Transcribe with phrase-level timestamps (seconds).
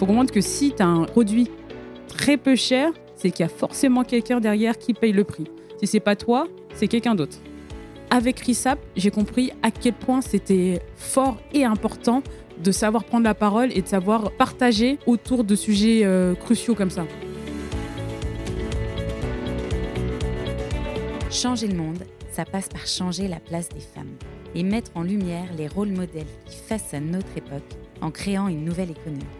[0.00, 1.50] faut comprendre que si tu as un produit
[2.08, 5.44] très peu cher, c'est qu'il y a forcément quelqu'un derrière qui paye le prix.
[5.78, 7.36] Si c'est pas toi, c'est quelqu'un d'autre.
[8.08, 12.22] Avec RISAP, j'ai compris à quel point c'était fort et important
[12.64, 16.90] de savoir prendre la parole et de savoir partager autour de sujets euh, cruciaux comme
[16.90, 17.04] ça.
[21.30, 24.16] Changer le monde, ça passe par changer la place des femmes
[24.54, 28.92] et mettre en lumière les rôles modèles qui façonnent notre époque en créant une nouvelle
[28.92, 29.39] économie.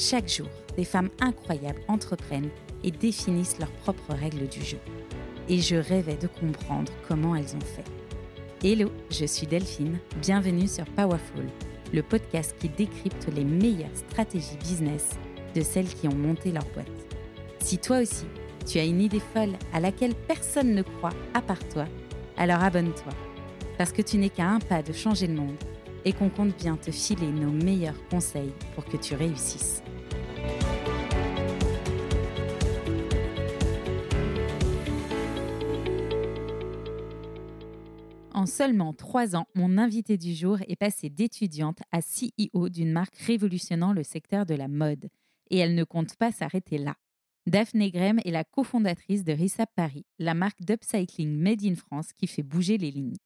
[0.00, 2.50] Chaque jour, des femmes incroyables entreprennent
[2.84, 4.78] et définissent leurs propres règles du jeu.
[5.48, 7.84] Et je rêvais de comprendre comment elles ont fait.
[8.62, 11.46] Hello, je suis Delphine, bienvenue sur Powerful,
[11.92, 15.18] le podcast qui décrypte les meilleures stratégies business
[15.56, 16.86] de celles qui ont monté leur boîte.
[17.58, 18.26] Si toi aussi,
[18.66, 21.86] tu as une idée folle à laquelle personne ne croit à part toi,
[22.36, 23.12] alors abonne-toi.
[23.76, 25.56] Parce que tu n'es qu'à un pas de changer le monde
[26.04, 29.82] et qu'on compte bien te filer nos meilleurs conseils pour que tu réussisses.
[38.38, 43.16] En seulement trois ans, mon invité du jour est passée d'étudiante à CEO d'une marque
[43.16, 45.08] révolutionnant le secteur de la mode.
[45.50, 46.94] Et elle ne compte pas s'arrêter là.
[47.48, 52.28] Daphné Grem est la cofondatrice de Rissap Paris, la marque d'upcycling made in France qui
[52.28, 53.16] fait bouger les lignes.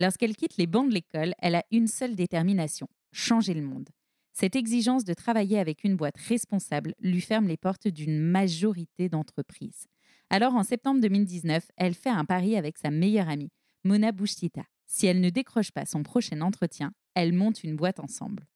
[0.00, 3.90] Lorsqu'elle quitte les bancs de l'école, elle a une seule détermination, changer le monde.
[4.36, 9.86] Cette exigence de travailler avec une boîte responsable lui ferme les portes d'une majorité d'entreprises.
[10.28, 13.52] Alors en septembre 2019, elle fait un pari avec sa meilleure amie,
[13.84, 14.64] Mona Bouchtita.
[14.88, 18.48] Si elle ne décroche pas son prochain entretien, elle monte une boîte ensemble.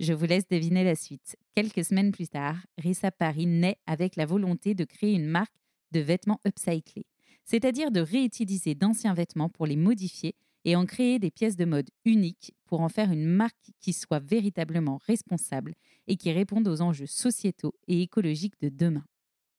[0.00, 1.36] Je vous laisse deviner la suite.
[1.54, 5.56] Quelques semaines plus tard, Rissa Paris naît avec la volonté de créer une marque
[5.92, 7.06] de vêtements upcyclés,
[7.46, 11.90] c'est-à-dire de réutiliser d'anciens vêtements pour les modifier et en créer des pièces de mode
[12.04, 15.74] uniques pour en faire une marque qui soit véritablement responsable
[16.06, 19.04] et qui réponde aux enjeux sociétaux et écologiques de demain.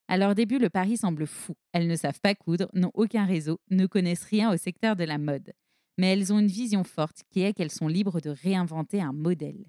[0.07, 1.55] À leur début, le pari semble fou.
[1.71, 5.17] Elles ne savent pas coudre, n'ont aucun réseau, ne connaissent rien au secteur de la
[5.17, 5.53] mode.
[5.97, 9.65] Mais elles ont une vision forte qui est qu'elles sont libres de réinventer un modèle.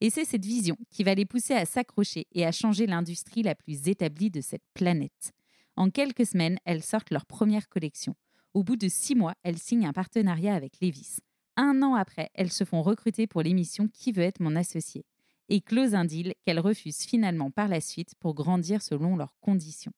[0.00, 3.54] Et c'est cette vision qui va les pousser à s'accrocher et à changer l'industrie la
[3.54, 5.32] plus établie de cette planète.
[5.76, 8.14] En quelques semaines, elles sortent leur première collection.
[8.56, 11.18] Au bout de six mois, elles signent un partenariat avec Levis.
[11.58, 15.04] Un an après, elles se font recruter pour l'émission Qui veut être mon associé
[15.50, 19.92] et close un deal qu'elles refusent finalement par la suite pour grandir selon leurs conditions.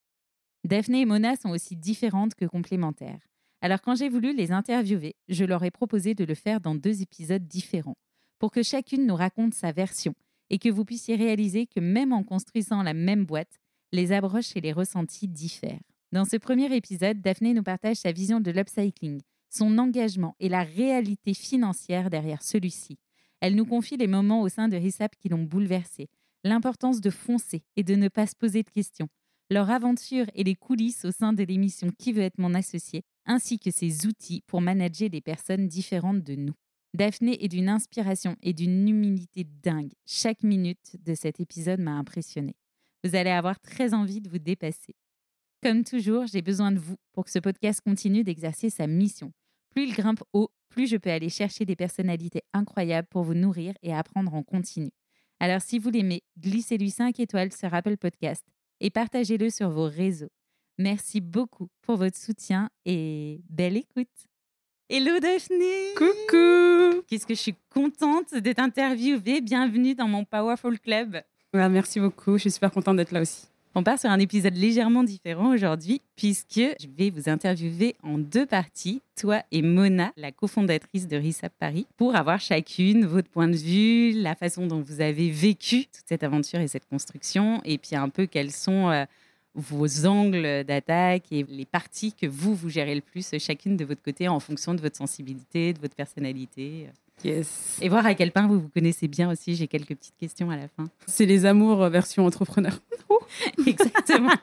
[0.64, 3.28] Daphné et Mona sont aussi différentes que complémentaires.
[3.60, 7.00] Alors quand j'ai voulu les interviewer, je leur ai proposé de le faire dans deux
[7.00, 7.96] épisodes différents
[8.40, 10.14] pour que chacune nous raconte sa version
[10.50, 13.60] et que vous puissiez réaliser que même en construisant la même boîte,
[13.92, 15.78] les approches et les ressentis diffèrent.
[16.10, 19.20] Dans ce premier épisode, Daphné nous partage sa vision de l'upcycling,
[19.50, 22.98] son engagement et la réalité financière derrière celui-ci.
[23.40, 26.08] Elle nous confie les moments au sein de RISAP qui l'ont bouleversée,
[26.44, 29.08] l'importance de foncer et de ne pas se poser de questions,
[29.50, 33.58] leur aventure et les coulisses au sein de l'émission Qui veut être mon associé, ainsi
[33.58, 36.54] que ses outils pour manager des personnes différentes de nous.
[36.94, 39.92] Daphné est d'une inspiration et d'une humilité dingue.
[40.06, 42.56] Chaque minute de cet épisode m'a impressionné.
[43.04, 44.94] Vous allez avoir très envie de vous dépasser.
[45.60, 49.32] Comme toujours, j'ai besoin de vous pour que ce podcast continue d'exercer sa mission.
[49.70, 53.74] Plus il grimpe haut, plus je peux aller chercher des personnalités incroyables pour vous nourrir
[53.82, 54.90] et apprendre en continu.
[55.40, 58.44] Alors si vous l'aimez, glissez-lui 5 étoiles sur Apple Podcast
[58.80, 60.30] et partagez-le sur vos réseaux.
[60.78, 64.06] Merci beaucoup pour votre soutien et belle écoute.
[64.88, 69.40] Hello Daphné Coucou Qu'est-ce que je suis contente d'être interviewée.
[69.40, 71.20] Bienvenue dans mon Powerful Club.
[71.52, 73.48] Merci beaucoup, je suis super contente d'être là aussi.
[73.78, 78.44] On part sur un épisode légèrement différent aujourd'hui, puisque je vais vous interviewer en deux
[78.44, 83.54] parties, toi et Mona, la cofondatrice de RISAP Paris, pour avoir chacune votre point de
[83.54, 87.94] vue, la façon dont vous avez vécu toute cette aventure et cette construction, et puis
[87.94, 89.04] un peu quels sont euh,
[89.58, 94.02] vos angles d'attaque et les parties que vous, vous gérez le plus chacune de votre
[94.02, 96.88] côté en fonction de votre sensibilité, de votre personnalité.
[97.24, 97.78] Yes.
[97.82, 99.56] Et voir à quel point vous vous connaissez bien aussi.
[99.56, 100.88] J'ai quelques petites questions à la fin.
[101.06, 102.78] C'est les amours version entrepreneur.
[103.66, 104.34] Exactement.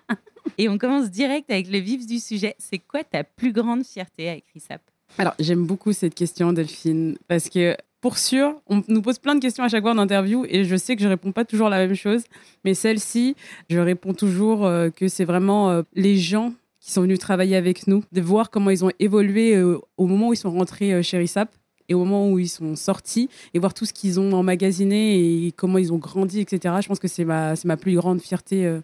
[0.57, 2.56] Et on commence direct avec le vif du sujet.
[2.59, 4.81] C'est quoi ta plus grande fierté avec RISAP
[5.18, 7.75] Alors, j'aime beaucoup cette question, Delphine, parce que
[8.06, 10.75] pour sûr, on nous pose plein de questions à chaque fois en interview et je
[10.75, 12.22] sais que je réponds pas toujours la même chose,
[12.63, 13.36] mais celle-ci,
[13.68, 17.88] je réponds toujours euh, que c'est vraiment euh, les gens qui sont venus travailler avec
[17.88, 19.60] nous, de voir comment ils ont évolué
[19.98, 21.50] au moment où ils sont rentrés chez RISAP
[21.90, 25.52] et au moment où ils sont sortis et voir tout ce qu'ils ont emmagasiné et
[25.52, 26.75] comment ils ont grandi, etc.
[26.81, 28.68] Je pense que c'est ma, ma plus grande fierté.
[28.68, 28.81] Euh.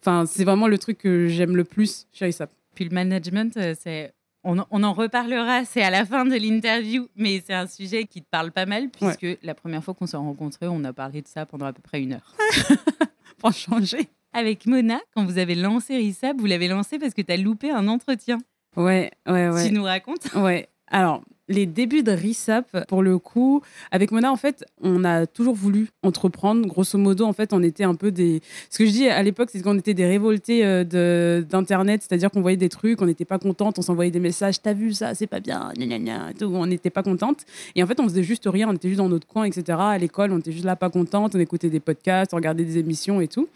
[0.00, 2.50] Enfin, c'est vraiment le truc que j'aime le plus chez ISAP.
[2.74, 4.12] Puis le management, euh, c'est
[4.46, 8.28] on, en reparlera, c'est à la fin de l'interview, mais c'est un sujet qui te
[8.30, 11.46] parle pas mal, puisque la première fois qu'on s'est rencontrés, on a parlé de ça
[11.46, 12.34] pendant à peu près une heure.
[13.38, 14.08] pour changer.
[14.32, 17.70] Avec Mona, quand vous avez lancé Rissab, vous l'avez lancé parce que tu as loupé
[17.70, 18.38] un entretien.
[18.76, 19.68] Ouais, ouais, ouais.
[19.68, 20.68] Tu nous racontes Ouais.
[20.88, 25.54] Alors, les débuts de RISAP, pour le coup, avec Mona, en fait, on a toujours
[25.54, 26.66] voulu entreprendre.
[26.66, 28.40] Grosso modo, en fait, on était un peu des.
[28.70, 32.40] Ce que je dis à l'époque, c'est qu'on était des révoltés euh, d'Internet, c'est-à-dire qu'on
[32.40, 35.26] voyait des trucs, on n'était pas contente, on s'envoyait des messages, t'as vu ça, c'est
[35.26, 37.44] pas bien, gna, gna, tout, on n'était pas contente.
[37.74, 39.78] Et en fait, on faisait juste rien, on était juste dans notre coin, etc.
[39.78, 42.78] À l'école, on était juste là pas contente, on écoutait des podcasts, on regardait des
[42.78, 43.48] émissions et tout.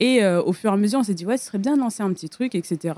[0.00, 1.80] Et euh, au fur et à mesure, on s'est dit, ouais, ce serait bien de
[1.80, 2.94] lancer un petit truc, etc.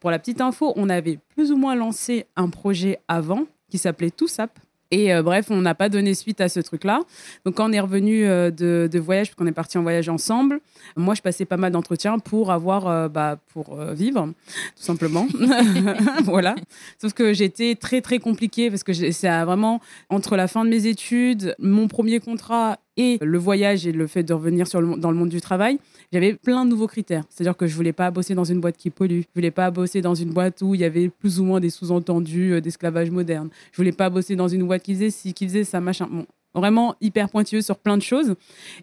[0.00, 4.10] Pour la petite info, on avait plus ou moins lancé un projet avant qui s'appelait
[4.10, 4.50] Toussap.
[4.90, 7.00] Et euh, bref, on n'a pas donné suite à ce truc-là.
[7.44, 10.60] Donc, quand on est revenu euh, de, voyage, puisqu'on est parti en voyage ensemble,
[10.96, 15.26] moi, je passais pas mal d'entretiens pour avoir, euh, bah, pour vivre, tout simplement.
[16.24, 16.54] voilà.
[17.00, 20.86] Sauf que j'étais très, très compliquée parce que c'est vraiment entre la fin de mes
[20.86, 25.28] études, mon premier contrat et le voyage et le fait de revenir dans le monde
[25.28, 25.78] du travail,
[26.12, 27.24] j'avais plein de nouveaux critères.
[27.28, 29.20] C'est-à-dire que je voulais pas bosser dans une boîte qui pollue.
[29.20, 31.70] Je voulais pas bosser dans une boîte où il y avait plus ou moins des
[31.70, 33.48] sous-entendus euh, d'esclavage moderne.
[33.72, 36.08] Je voulais pas bosser dans une boîte qui faisait ça, machin.
[36.10, 38.34] Bon, vraiment hyper pointilleuse sur plein de choses.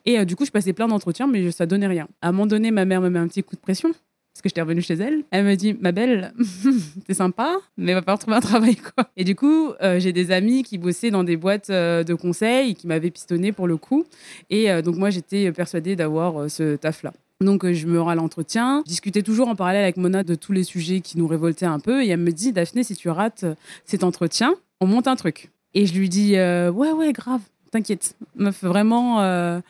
[0.05, 2.07] Et euh, du coup, je passais plein d'entretiens, mais ça donnait rien.
[2.21, 3.91] À un moment donné, ma mère me met un petit coup de pression.
[4.33, 5.23] Parce que j'étais revenue chez elle.
[5.29, 6.33] Elle me dit, ma belle,
[7.07, 9.07] t'es sympa, mais va falloir trouver un travail, quoi.
[9.15, 12.73] Et du coup, euh, j'ai des amis qui bossaient dans des boîtes euh, de conseil
[12.73, 14.05] qui m'avaient pistonné pour le coup.
[14.49, 17.13] Et euh, donc, moi, j'étais persuadée d'avoir ce taf-là.
[17.41, 18.81] Donc, je me à l'entretien.
[18.87, 22.03] Discutais toujours en parallèle avec Mona de tous les sujets qui nous révoltaient un peu.
[22.03, 23.45] Et elle me dit, Daphné, si tu rates
[23.85, 25.51] cet entretien, on monte un truc.
[25.75, 28.15] Et je lui dis, ouais, ouais, grave, t'inquiète.
[28.35, 29.61] Vraiment,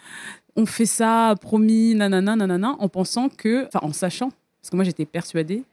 [0.56, 4.32] on fait ça, promis, nanana, nanana, en pensant que, enfin, en sachant,
[4.64, 5.64] parce que moi, j'étais persuadée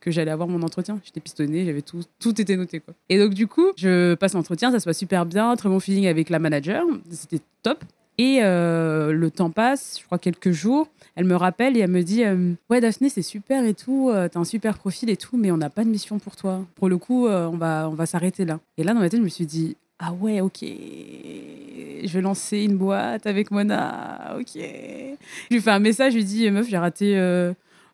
[0.00, 0.98] que j'allais avoir mon entretien.
[1.04, 2.80] J'étais pistonnée, j'avais tout, tout était noté.
[2.80, 2.94] Quoi.
[3.10, 6.06] Et donc, du coup, je passe l'entretien, ça se passe super bien, très bon feeling
[6.06, 7.84] avec la manager, c'était top.
[8.16, 12.02] Et euh, le temps passe, je crois quelques jours, elle me rappelle et elle me
[12.02, 15.36] dit euh, Ouais, Daphné, c'est super et tout, euh, t'as un super profil et tout,
[15.36, 16.64] mais on n'a pas de mission pour toi.
[16.76, 18.60] Pour le coup, on va, on va s'arrêter là.
[18.78, 22.62] Et là, dans ma tête, je me suis dit Ah ouais, ok, je vais lancer
[22.62, 24.54] une boîte avec Mona, ok.
[24.54, 27.14] Je lui fais un message, je lui dis Meuf, j'ai raté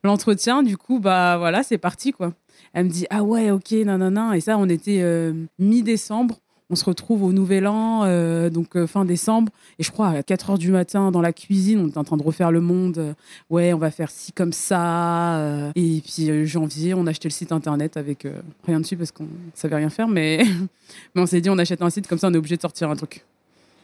[0.05, 2.33] l'entretien, du coup, bah voilà, c'est parti quoi.
[2.73, 4.33] Elle me dit Ah ouais, ok, non, non, non.
[4.33, 6.39] Et ça, on était euh, mi-décembre.
[6.71, 9.53] On se retrouve au Nouvel An, euh, donc euh, fin décembre.
[9.79, 12.17] Et je crois à 4 heures du matin, dans la cuisine, on est en train
[12.17, 13.15] de refaire le monde.
[13.51, 15.71] Ouais, on va faire ci comme ça.
[15.77, 18.27] Et puis janvier, on a acheté le site internet avec
[18.67, 20.09] rien dessus parce qu'on savait rien faire.
[20.09, 20.43] Mais,
[21.15, 22.91] mais on s'est dit, on achète un site, comme ça, on est obligé de sortir
[22.91, 23.25] un truc.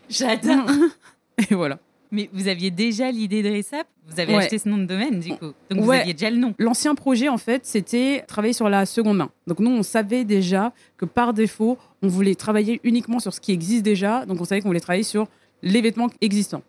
[0.09, 0.67] J'adore.
[1.51, 1.79] Et voilà.
[2.13, 4.43] Mais vous aviez déjà l'idée de Rissap Vous avez Ouais.
[4.45, 5.53] acheté ce nom de domaine, du coup.
[5.71, 6.55] Donc vous aviez déjà le nom.
[6.59, 9.31] L'ancien projet, en fait, c'était travailler sur la seconde main.
[9.47, 13.53] Donc nous, on savait déjà que par défaut, on voulait travailler uniquement sur ce qui
[13.53, 14.27] existe déjà.
[14.27, 15.29] Donc on savait qu'on voulait travailler sur
[15.63, 16.63] les vêtements existants.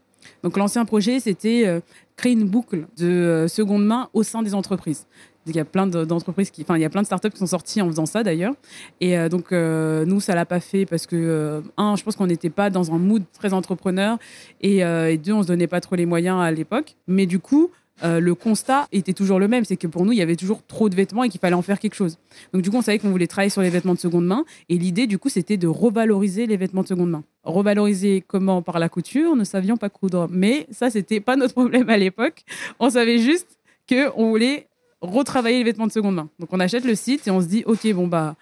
[0.43, 1.79] Donc l'ancien projet, c'était euh,
[2.15, 5.07] créer une boucle de euh, seconde main au sein des entreprises.
[5.47, 7.47] Il y a plein de- d'entreprises enfin, il y a plein de startups qui sont
[7.47, 8.53] sorties en faisant ça d'ailleurs.
[8.99, 12.15] Et euh, donc euh, nous, ça l'a pas fait parce que euh, un, je pense
[12.15, 14.17] qu'on n'était pas dans un mood très entrepreneur
[14.61, 14.83] et,
[15.17, 16.95] deux, on se donnait pas trop les moyens à l'époque.
[17.07, 17.71] Mais du coup,
[18.03, 20.89] le constat était toujours le même, c'est que pour nous, il y avait toujours trop
[20.89, 22.17] de vêtements et qu'il fallait en faire quelque chose.
[22.51, 24.77] Donc du coup, on savait qu'on voulait travailler sur les vêtements de seconde main et
[24.77, 27.23] l'idée, du coup, c'était de revaloriser les vêtements de seconde main.
[27.43, 28.61] Revaloriser comment?
[28.61, 30.27] Par la couture, ne savions pas coudre.
[30.31, 32.43] Mais ça, c'était pas notre problème à l'époque.
[32.79, 34.67] On savait juste que on voulait
[35.01, 36.29] retravailler les vêtements de seconde main.
[36.39, 38.35] Donc on achète le site et on se dit, ok, bon bah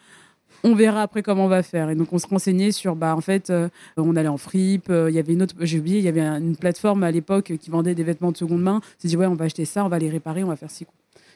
[0.64, 1.90] on verra après comment on va faire.
[1.90, 4.90] Et donc, on se renseignait sur, bah, en fait, euh, on allait en fripe.
[4.90, 7.12] euh, Il y avait une autre, j'ai oublié, il y avait un- une plateforme à
[7.12, 8.82] l'époque qui vendait des vêtements de seconde main.
[8.84, 10.70] On s'est dit, ouais, on va acheter ça, on va les réparer, on va faire
[10.70, 10.86] ci.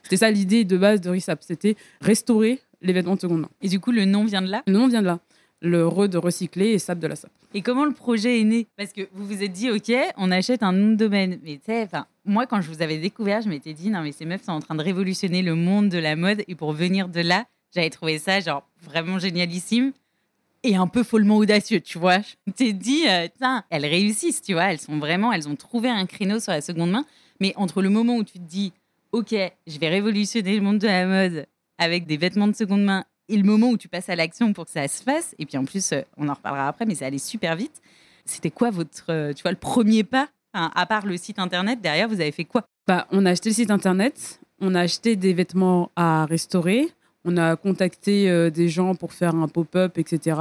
[0.02, 1.42] C'était ça l'idée de base de Risap.
[1.42, 3.50] C'était restaurer les vêtements de seconde main.
[3.62, 4.62] Et du coup, le nom vient de là?
[4.68, 5.20] Le nom vient de là.
[5.66, 7.32] Le re de recycler et sap de la sap.
[7.54, 8.68] Et comment le projet est né?
[8.78, 11.40] Parce que vous vous êtes dit, OK, on achète un nom de domaine.
[11.42, 11.88] Mais tu sais,
[12.26, 14.60] moi, quand je vous avais découvert, je m'étais dit, non, mais ces meufs sont en
[14.60, 16.44] train de révolutionner le monde de la mode.
[16.50, 19.94] Et pour venir de là, j'avais trouvé ça, genre, vraiment génialissime
[20.64, 22.20] et un peu follement audacieux, tu vois.
[22.20, 24.72] Je m'étais dit, euh, tiens, elles réussissent, tu vois.
[24.72, 27.06] Elles sont vraiment, elles ont trouvé un créneau sur la seconde main.
[27.40, 28.74] Mais entre le moment où tu te dis,
[29.12, 31.46] OK, je vais révolutionner le monde de la mode
[31.78, 34.66] avec des vêtements de seconde main et le moment où tu passes à l'action pour
[34.66, 37.06] que ça se fasse, et puis en plus, euh, on en reparlera après, mais ça
[37.06, 37.82] allait super vite.
[38.26, 42.08] C'était quoi votre, euh, tu vois, le premier pas À part le site internet, derrière,
[42.08, 42.64] vous avez fait quoi?
[42.88, 46.90] Bah, on a acheté le site internet, on a acheté des vêtements à restaurer,
[47.26, 50.38] on a contacté euh, des gens pour faire un pop-up, etc.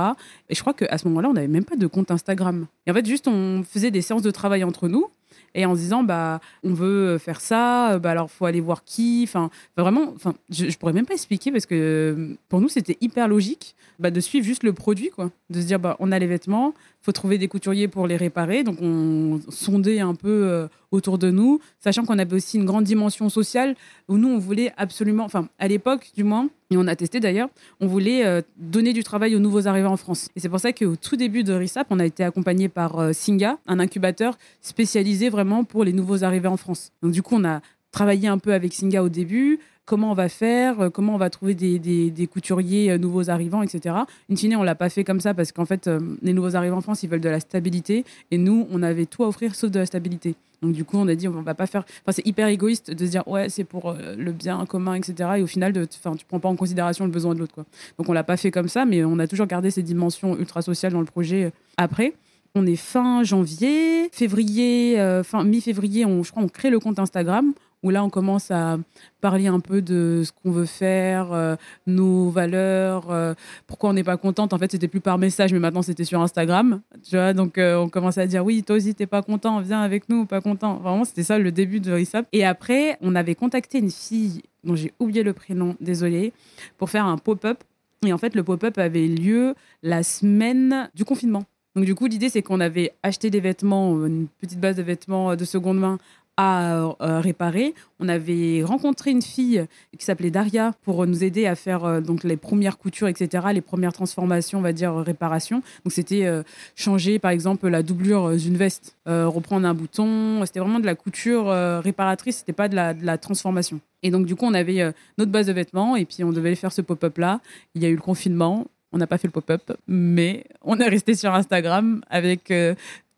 [0.48, 2.66] Et je crois qu'à ce moment-là, on n'avait même pas de compte Instagram.
[2.86, 5.06] Et en fait, juste, on faisait des séances de travail entre nous.
[5.54, 8.84] Et en se disant, bah, on veut faire ça, euh, bah, alors faut aller voir
[8.84, 9.22] qui.
[9.24, 12.96] Enfin, vraiment, enfin, je, je pourrais même pas expliquer parce que euh, pour nous, c'était
[13.00, 15.30] hyper logique bah, de suivre juste le produit, quoi.
[15.50, 18.62] De se dire, bah, on a les vêtements, faut trouver des couturiers pour les réparer.
[18.62, 22.84] Donc, on sondait un peu euh, autour de nous, sachant qu'on avait aussi une grande
[22.84, 23.74] dimension sociale
[24.08, 27.48] où nous, on voulait absolument, enfin, à l'époque, du moins, et on a testé d'ailleurs,
[27.80, 30.28] on voulait euh, donner du travail aux nouveaux arrivants en France.
[30.36, 33.12] Et c'est pour ça qu'au tout début de RISAP, on a été accompagné par euh,
[33.12, 36.92] Singa, un incubateur spécialisé vraiment pour les nouveaux arrivants en France.
[37.02, 40.28] Donc, du coup, on a travaillé un peu avec Singa au début, comment on va
[40.28, 43.96] faire, euh, comment on va trouver des, couturiers euh, nouveaux arrivants, etc.
[44.30, 46.78] In fine, on l'a pas fait comme ça parce qu'en fait, euh, les nouveaux arrivants
[46.78, 49.70] en France, ils veulent de la stabilité et nous, on avait tout à offrir sauf
[49.70, 50.34] de la stabilité.
[50.62, 51.84] Donc du coup, on a dit, on va pas faire.
[52.02, 55.30] Enfin, c'est hyper égoïste de se dire, ouais, c'est pour le bien commun, etc.
[55.38, 57.64] Et au final, de, enfin, tu prends pas en considération le besoin de l'autre.
[57.98, 60.62] Donc on l'a pas fait comme ça, mais on a toujours gardé ces dimensions ultra
[60.62, 62.14] sociales dans le projet après.
[62.54, 67.90] On est fin janvier, février, fin mi-février, je crois, on crée le compte Instagram où
[67.90, 68.78] là, on commence à
[69.20, 73.34] parler un peu de ce qu'on veut faire, euh, nos valeurs, euh,
[73.66, 74.52] pourquoi on n'est pas contente.
[74.52, 76.80] En fait, c'était plus par message, mais maintenant, c'était sur Instagram.
[77.02, 79.80] Tu vois, donc euh, on commençait à dire oui, toi aussi, t'es pas content, viens
[79.80, 80.76] avec nous, pas content.
[80.76, 82.26] Vraiment, c'était ça le début de RISAP.
[82.32, 86.32] Et après, on avait contacté une fille dont j'ai oublié le prénom, désolé,
[86.78, 87.58] pour faire un pop-up.
[88.06, 91.44] Et en fait, le pop-up avait lieu la semaine du confinement.
[91.74, 95.34] Donc du coup, l'idée, c'est qu'on avait acheté des vêtements, une petite base de vêtements
[95.36, 95.98] de seconde main
[96.36, 97.74] à euh, réparer.
[98.00, 99.64] On avait rencontré une fille
[99.98, 103.60] qui s'appelait Daria pour nous aider à faire euh, donc les premières coutures, etc., les
[103.60, 105.62] premières transformations, on va dire réparation.
[105.84, 106.42] Donc c'était euh,
[106.74, 110.44] changer par exemple la doublure d'une veste, reprendre un bouton.
[110.46, 111.48] C'était vraiment de la couture
[111.82, 113.80] réparatrice, c'était pas de la, de la, transformation.
[114.02, 116.72] Et donc du coup on avait notre base de vêtements et puis on devait faire
[116.72, 117.40] ce pop-up là.
[117.74, 118.66] Il y a eu le confinement.
[118.94, 122.52] On n'a pas fait le pop-up, mais on est resté sur Instagram avec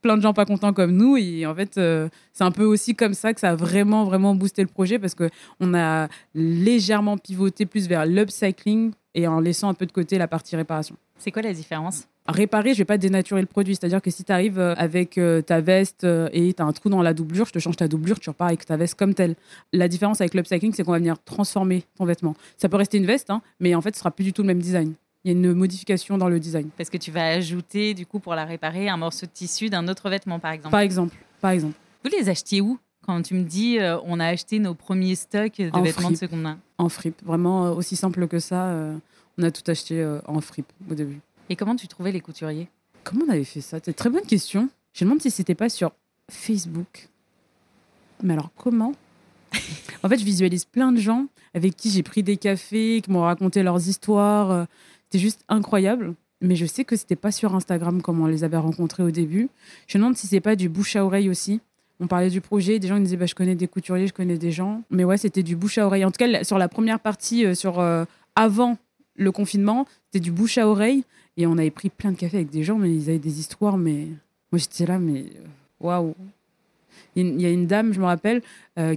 [0.04, 1.16] plein de gens pas contents comme nous.
[1.16, 4.34] Et en fait, euh, c'est un peu aussi comme ça que ça a vraiment, vraiment
[4.34, 9.74] boosté le projet parce qu'on a légèrement pivoté plus vers l'upcycling et en laissant un
[9.74, 10.94] peu de côté la partie réparation.
[11.16, 12.04] C'est quoi la différence?
[12.26, 13.76] Réparer, je vais pas dénaturer le produit.
[13.76, 16.90] C'est-à-dire que si tu arrives euh, avec euh, ta veste et tu as un trou
[16.90, 19.36] dans la doublure, je te change ta doublure, tu repars avec ta veste comme telle.
[19.72, 22.34] La différence avec l'upcycling, c'est qu'on va venir transformer ton vêtement.
[22.58, 24.48] Ça peut rester une veste, hein, mais en fait, ce sera plus du tout le
[24.48, 26.68] même design il y a une modification dans le design.
[26.76, 29.88] Parce que tu vas ajouter, du coup, pour la réparer, un morceau de tissu d'un
[29.88, 30.70] autre vêtement, par exemple.
[30.70, 31.74] Par exemple, par exemple.
[32.04, 35.58] Vous les achetiez où quand tu me dis euh, on a acheté nos premiers stocks
[35.58, 36.58] de vêtements de seconde main?
[36.76, 38.66] En fripe, vraiment euh, aussi simple que ça.
[38.66, 38.96] Euh,
[39.38, 41.20] on a tout acheté en fripe au début.
[41.48, 42.68] Et comment tu trouvais les couturiers?
[43.02, 43.78] Comment on avait fait ça?
[43.78, 44.68] C'est une très bonne question.
[44.92, 45.90] Je me demande si c'était pas sur
[46.30, 47.08] Facebook.
[48.22, 48.92] Mais alors comment?
[50.04, 53.22] En fait, je visualise plein de gens avec qui j'ai pris des cafés, qui m'ont
[53.22, 54.66] raconté leurs histoires.
[55.14, 56.16] C'était juste incroyable.
[56.40, 59.48] Mais je sais que c'était pas sur Instagram comme on les avait rencontrés au début.
[59.86, 61.60] Je me demande si c'est pas du bouche à oreille aussi.
[62.00, 64.38] On parlait du projet, des gens ils disaient bah, je connais des couturiers, je connais
[64.38, 64.82] des gens.
[64.90, 66.04] Mais ouais, c'était du bouche à oreille.
[66.04, 68.04] En tout cas, sur la première partie, euh, sur euh,
[68.34, 68.76] avant
[69.14, 71.04] le confinement, c'était du bouche à oreille.
[71.36, 73.78] Et on avait pris plein de cafés avec des gens, mais ils avaient des histoires.
[73.78, 74.08] Mais
[74.50, 75.46] moi j'étais là, mais euh,
[75.78, 76.16] waouh.
[77.14, 78.42] Il y a une dame, je me rappelle,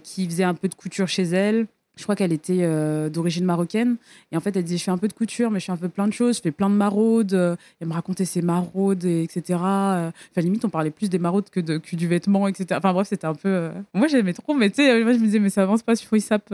[0.02, 1.68] qui faisait un peu de couture chez elle
[1.98, 3.98] je crois qu'elle était euh, d'origine marocaine.
[4.32, 5.78] Et en fait, elle disait, je fais un peu de couture, mais je fais un
[5.78, 6.38] peu plein de choses.
[6.38, 7.34] Je fais plein de maraudes.
[7.34, 9.42] Euh, elle me racontait ses maraudes, etc.
[9.50, 12.68] Euh, enfin, limite, on parlait plus des maraudes que, de, que du vêtement, etc.
[12.78, 13.70] Enfin, bref, c'était un peu...
[13.94, 16.08] Moi, j'aimais trop, mais tu sais, moi, je me disais, mais ça avance pas sur
[16.08, 16.54] FreeSap.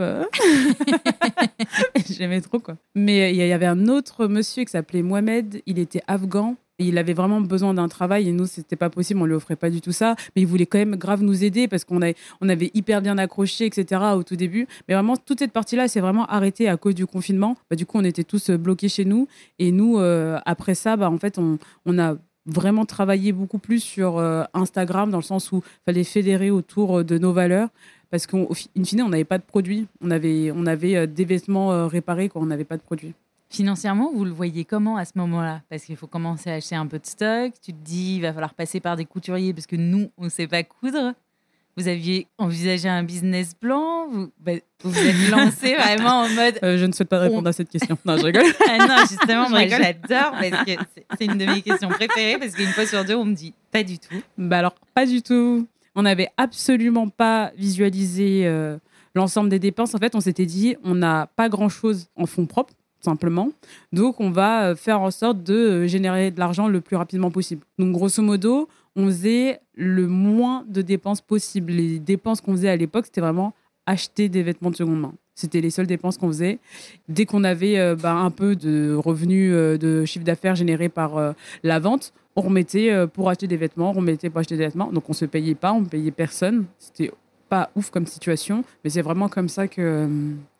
[2.10, 2.76] j'aimais trop, quoi.
[2.94, 5.62] Mais il y avait un autre monsieur qui s'appelait Mohamed.
[5.66, 6.56] Il était afghan.
[6.80, 9.70] Il avait vraiment besoin d'un travail et nous, c'était pas possible, on lui offrait pas
[9.70, 10.16] du tout ça.
[10.34, 12.00] Mais il voulait quand même grave nous aider parce qu'on
[12.40, 14.02] on avait hyper bien accroché, etc.
[14.16, 14.66] au tout début.
[14.88, 17.56] Mais vraiment, toute cette partie-là s'est vraiment arrêtée à cause du confinement.
[17.70, 19.28] Bah, du coup, on était tous euh, bloqués chez nous.
[19.60, 22.16] Et nous, euh, après ça, bah, en fait, on, on a
[22.46, 27.04] vraiment travaillé beaucoup plus sur euh, Instagram dans le sens où il fallait fédérer autour
[27.04, 27.68] de nos valeurs
[28.10, 28.46] parce qu'in
[28.84, 29.86] fine, on n'avait pas de produits.
[30.00, 33.14] On avait, on avait des vêtements réparés quand on n'avait pas de produits.
[33.50, 35.62] Financièrement, vous le voyez comment à ce moment-là?
[35.68, 37.52] Parce qu'il faut commencer à acheter un peu de stock.
[37.62, 40.28] Tu te dis, il va falloir passer par des couturiers parce que nous, on ne
[40.28, 41.14] sait pas coudre.
[41.76, 44.06] Vous aviez envisagé un business plan?
[44.08, 44.52] Vous bah,
[44.84, 46.58] vous, êtes lancé vraiment en mode.
[46.62, 47.98] Euh, je ne souhaite pas répondre à cette question.
[48.04, 48.44] Non, je rigole.
[48.68, 50.72] ah non, justement, moi j'adore parce que
[51.18, 53.82] c'est une de mes questions préférées parce qu'une fois sur deux, on me dit pas
[53.82, 54.22] du tout.
[54.38, 55.66] Bah alors, pas du tout.
[55.96, 58.78] On n'avait absolument pas visualisé euh,
[59.14, 59.94] l'ensemble des dépenses.
[59.96, 62.74] En fait, on s'était dit, on n'a pas grand-chose en fonds propres
[63.04, 63.50] simplement.
[63.92, 67.30] Donc, on va euh, faire en sorte de euh, générer de l'argent le plus rapidement
[67.30, 67.64] possible.
[67.78, 71.72] Donc, grosso modo, on faisait le moins de dépenses possible.
[71.72, 73.54] Les dépenses qu'on faisait à l'époque, c'était vraiment
[73.86, 75.14] acheter des vêtements de seconde main.
[75.34, 76.58] C'était les seules dépenses qu'on faisait.
[77.08, 81.78] Dès qu'on avait euh, bah, un peu de revenus de chiffre d'affaires générés par la
[81.80, 84.90] vente, on remettait pour acheter des vêtements, on remettait pour acheter des vêtements.
[84.92, 86.66] Donc on se payait pas, on ne payait personne.
[86.78, 87.10] C'était
[87.48, 90.08] pas ouf comme situation, mais c'est vraiment comme ça que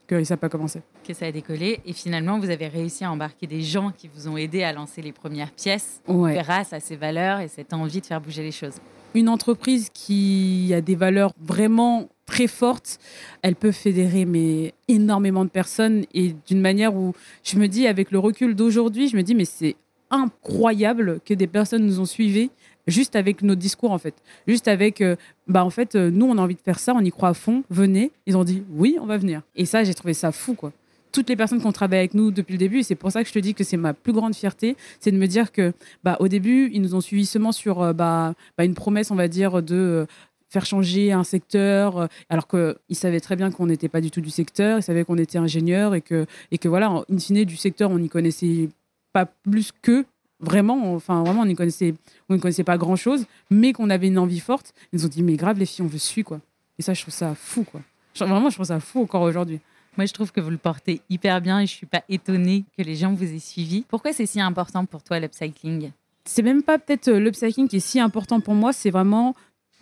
[0.06, 0.80] que ça n'a pas commencé.
[1.06, 1.80] Que ça a décollé.
[1.86, 5.02] Et finalement, vous avez réussi à embarquer des gens qui vous ont aidé à lancer
[5.02, 8.74] les premières pièces grâce à ces valeurs et cette envie de faire bouger les choses.
[9.14, 12.98] Une entreprise qui a des valeurs vraiment très fortes,
[13.42, 17.12] elle peut fédérer mais énormément de personnes et d'une manière où
[17.44, 19.76] je me dis avec le recul d'aujourd'hui, je me dis mais c'est
[20.10, 22.50] incroyable que des personnes nous ont suivis
[22.86, 24.14] juste avec notre discours en fait.
[24.46, 27.00] Juste avec, euh, bah en fait, euh, nous on a envie de faire ça, on
[27.00, 28.10] y croit à fond, venez.
[28.26, 29.42] Ils ont dit oui, on va venir.
[29.54, 30.72] Et ça, j'ai trouvé ça fou quoi.
[31.12, 33.22] Toutes les personnes qui ont travaillé avec nous depuis le début, et c'est pour ça
[33.22, 35.72] que je te dis que c'est ma plus grande fierté, c'est de me dire que,
[36.02, 39.14] bah, au début, ils nous ont suivis seulement sur euh, bah, bah, une promesse, on
[39.14, 40.08] va dire, de
[40.48, 44.30] faire changer un secteur, alors qu'ils savaient très bien qu'on n'était pas du tout du
[44.30, 47.92] secteur, ils savaient qu'on était ingénieur et que, et que voilà, in fine, du secteur,
[47.92, 48.68] on n'y connaissait
[49.12, 50.04] pas plus qu'eux
[50.40, 51.94] vraiment, enfin vraiment, on ne connaissait,
[52.28, 54.74] on ne connaissait pas grand chose, mais qu'on avait une envie forte.
[54.92, 56.40] Ils nous ont dit, mais grave, les filles, on veut suivre, quoi.
[56.78, 57.80] Et ça, je trouve ça fou, quoi.
[58.16, 59.60] Vraiment, je trouve ça fou encore aujourd'hui.
[59.96, 62.82] Moi, je trouve que vous le portez hyper bien et je suis pas étonnée que
[62.82, 63.84] les gens vous aient suivi.
[63.88, 65.90] Pourquoi c'est si important pour toi l'upcycling?
[66.24, 69.34] C'est même pas peut-être euh, l'upcycling qui est si important pour moi, c'est vraiment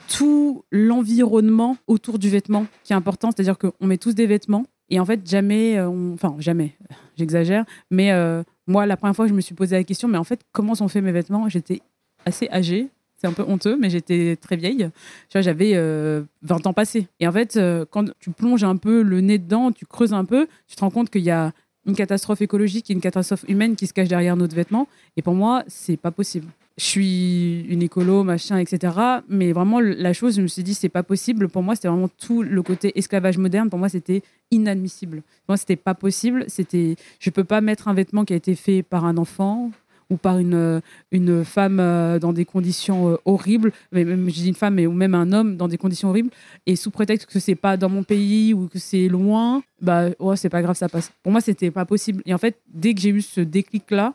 [0.09, 3.30] tout l'environnement autour du vêtement qui est important.
[3.30, 6.76] C'est-à-dire qu'on met tous des vêtements et en fait, jamais, euh, enfin, jamais,
[7.16, 10.25] j'exagère, mais euh, moi, la première fois, je me suis posé la question, mais en
[10.25, 11.81] fait, comment sont faits mes vêtements J'étais
[12.25, 14.88] assez âgée, c'est un peu honteux, mais j'étais très vieille.
[15.28, 16.25] Tu vois, j'avais 20 euh,
[16.64, 17.07] ans passés.
[17.21, 20.25] Et en fait, euh, quand tu plonges un peu le nez dedans, tu creuses un
[20.25, 21.52] peu, tu te rends compte qu'il y a
[21.87, 24.87] une catastrophe écologique et une catastrophe humaine qui se cache derrière notre vêtement.
[25.16, 26.47] Et pour moi, c'est pas possible
[26.78, 28.94] je suis une écolo, machin, etc.
[29.28, 31.48] Mais vraiment, la chose, je me suis dit, c'est pas possible.
[31.48, 33.70] Pour moi, c'était vraiment tout le côté esclavage moderne.
[33.70, 35.18] Pour moi, c'était inadmissible.
[35.18, 36.44] Pour moi, c'était pas possible.
[36.48, 39.70] C'était, je peux pas mettre un vêtement qui a été fait par un enfant
[40.10, 44.48] ou par une, une femme euh, dans des conditions euh, horribles, mais même je dis
[44.48, 46.30] une femme, mais ou même un homme dans des conditions horribles,
[46.66, 50.36] et sous prétexte que c'est pas dans mon pays ou que c'est loin, bah ouais,
[50.36, 51.10] c'est pas grave, ça passe.
[51.22, 52.22] Pour moi, c'était pas possible.
[52.26, 54.14] Et en fait, dès que j'ai eu ce déclic-là,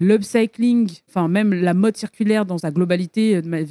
[0.00, 3.64] l'upcycling, enfin même la mode circulaire dans sa globalité, euh,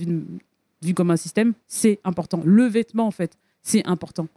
[0.82, 2.42] vu, comme un système, c'est important.
[2.46, 4.28] Le vêtement, en fait, c'est important.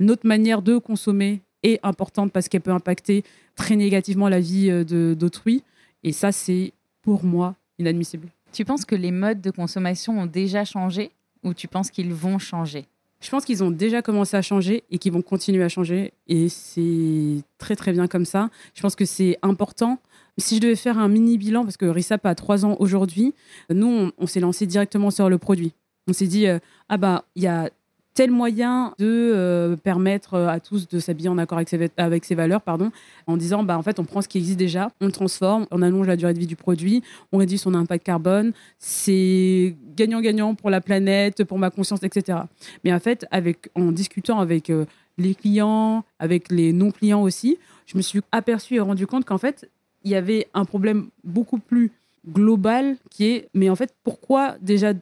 [0.00, 3.24] Notre manière de consommer est importante parce qu'elle peut impacter
[3.54, 5.62] très négativement la vie euh, d'autrui.
[6.04, 8.28] Et ça, c'est pour moi inadmissible.
[8.52, 11.10] Tu penses que les modes de consommation ont déjà changé
[11.42, 12.86] ou tu penses qu'ils vont changer?
[13.20, 16.12] Je pense qu'ils ont déjà commencé à changer et qu'ils vont continuer à changer.
[16.28, 18.50] Et c'est très, très bien comme ça.
[18.74, 19.98] Je pense que c'est important
[20.38, 23.34] si je devais faire un mini bilan, parce que RISAP a trois ans aujourd'hui,
[23.70, 25.72] nous, on, s'est lancé directement sur le produit.
[26.08, 27.70] On s'est dit, euh, ah bah, il y a
[28.14, 32.62] tel moyen de euh, permettre euh, à tous de s'habiller en accord avec ses, valeurs,
[32.62, 32.90] pardon,
[33.26, 35.82] en disant bah en fait on prend ce qui existe déjà, on le transforme, on
[35.82, 40.70] allonge la durée de vie du produit, on réduit son impact carbone, c'est gagnant-gagnant pour
[40.70, 42.38] la planète, pour ma conscience, etc.
[42.84, 44.72] Mais en fait, avec en discutant avec
[45.18, 49.38] les clients, avec les non clients aussi, je me suis aperçu et rendu compte qu'en
[49.38, 49.68] fait
[50.06, 51.90] il y avait un problème beaucoup plus
[52.28, 54.92] global qui est mais en fait pourquoi déjà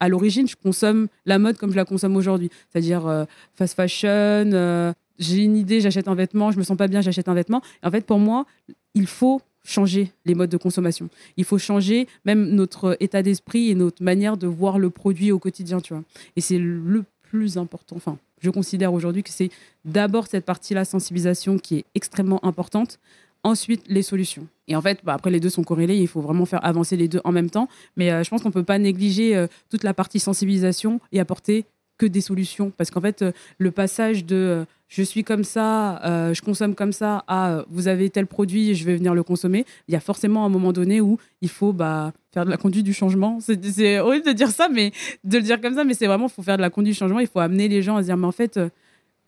[0.00, 2.50] à l'origine je consomme la mode comme je la consomme aujourd'hui?
[2.68, 6.88] C'est-à-dire euh, fast fashion euh, j'ai une idée j'achète un vêtement je me sens pas
[6.88, 7.62] bien j'achète un vêtement.
[7.84, 8.46] En fait pour moi
[8.94, 11.08] il faut changer les modes de consommation.
[11.36, 15.38] Il faut changer même notre état d'esprit et notre manière de voir le produit au
[15.38, 16.02] quotidien tu vois.
[16.34, 19.50] Et c'est le plus important enfin je considère aujourd'hui que c'est
[19.84, 22.98] d'abord cette partie-là sensibilisation qui est extrêmement importante
[23.42, 24.46] ensuite les solutions.
[24.66, 27.08] Et en fait, bah, après, les deux sont corrélés, il faut vraiment faire avancer les
[27.08, 27.68] deux en même temps.
[27.96, 31.20] Mais euh, je pense qu'on ne peut pas négliger euh, toute la partie sensibilisation et
[31.20, 31.64] apporter
[31.96, 32.70] que des solutions.
[32.76, 36.00] Parce qu'en fait, euh, le passage de je suis comme ça,
[36.32, 39.92] je consomme comme ça, à vous avez tel produit, je vais venir le consommer, il
[39.92, 42.94] y a forcément un moment donné où il faut bah, faire de la conduite du
[42.94, 43.38] changement.
[43.38, 44.92] C'est horrible de dire ça, mais
[45.24, 46.98] de le dire comme ça, mais c'est vraiment, il faut faire de la conduite du
[46.98, 48.58] changement, il faut amener les gens à se dire, mais en fait,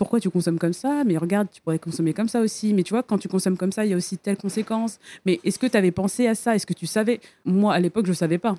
[0.01, 2.73] pourquoi tu consommes comme ça Mais regarde, tu pourrais consommer comme ça aussi.
[2.73, 4.99] Mais tu vois, quand tu consommes comme ça, il y a aussi telle conséquence.
[5.27, 6.55] Mais est-ce que tu avais pensé à ça?
[6.55, 7.21] Est-ce que tu savais?
[7.45, 8.55] Moi, à l'époque, je ne savais pas.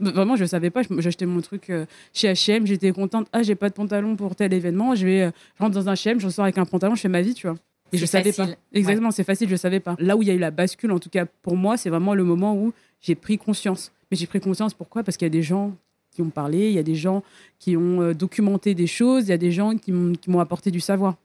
[0.00, 0.82] Vraiment, je ne savais pas.
[0.98, 3.28] J'achetais mon truc euh, chez H&M, j'étais contente.
[3.32, 4.96] Ah, j'ai pas de pantalon pour tel événement.
[4.96, 7.22] Je vais euh, rentre dans un H&M, je sors avec un pantalon, je fais ma
[7.22, 7.56] vie, tu vois.
[7.92, 8.48] Et je savais pas.
[8.72, 9.94] Exactement, c'est facile, je savais pas.
[10.00, 12.16] Là où il y a eu la bascule, en tout cas pour moi, c'est vraiment
[12.16, 13.92] le moment où j'ai pris conscience.
[14.10, 15.04] Mais j'ai pris conscience pourquoi?
[15.04, 15.72] Parce qu'il y a des gens
[16.10, 17.22] qui ont parlé, il y a des gens
[17.58, 20.80] qui ont euh, documenté des choses, il y a des gens qui m'ont apporté du
[20.80, 21.16] savoir.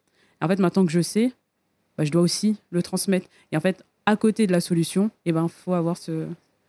[0.42, 1.32] En fait, maintenant que je sais,
[1.98, 3.28] bah, je dois aussi le transmettre.
[3.52, 6.28] Et en fait, à côté de la solution, il eh ben, faut avoir ce,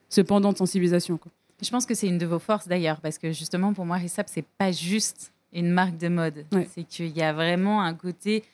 [0.09, 1.19] ce pendant de sensibilisation.
[1.19, 1.31] Quoi.
[1.63, 4.29] Je pense que c'est une de vos forces d'ailleurs, parce que justement, pour moi, Rissap,
[4.29, 6.45] c'est pas juste une marque de mode.
[6.75, 8.45] C'est qu'il y a vraiment un côté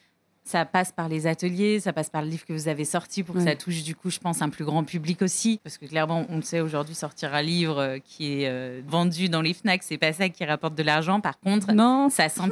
[0.45, 3.35] ça passe par les ateliers, ça passe par le livre que vous avez sorti pour
[3.35, 5.61] que ça touche du coup, je pense, un plus grand public aussi.
[5.63, 9.29] Parce que clairement, on le sait aujourd'hui, sortir un livre euh, qui est euh, vendu
[9.29, 11.21] dans les FNAC, c'est pas ça qui rapporte de l'argent.
[11.21, 12.09] Par contre, non.
[12.11, 12.51] ça sent.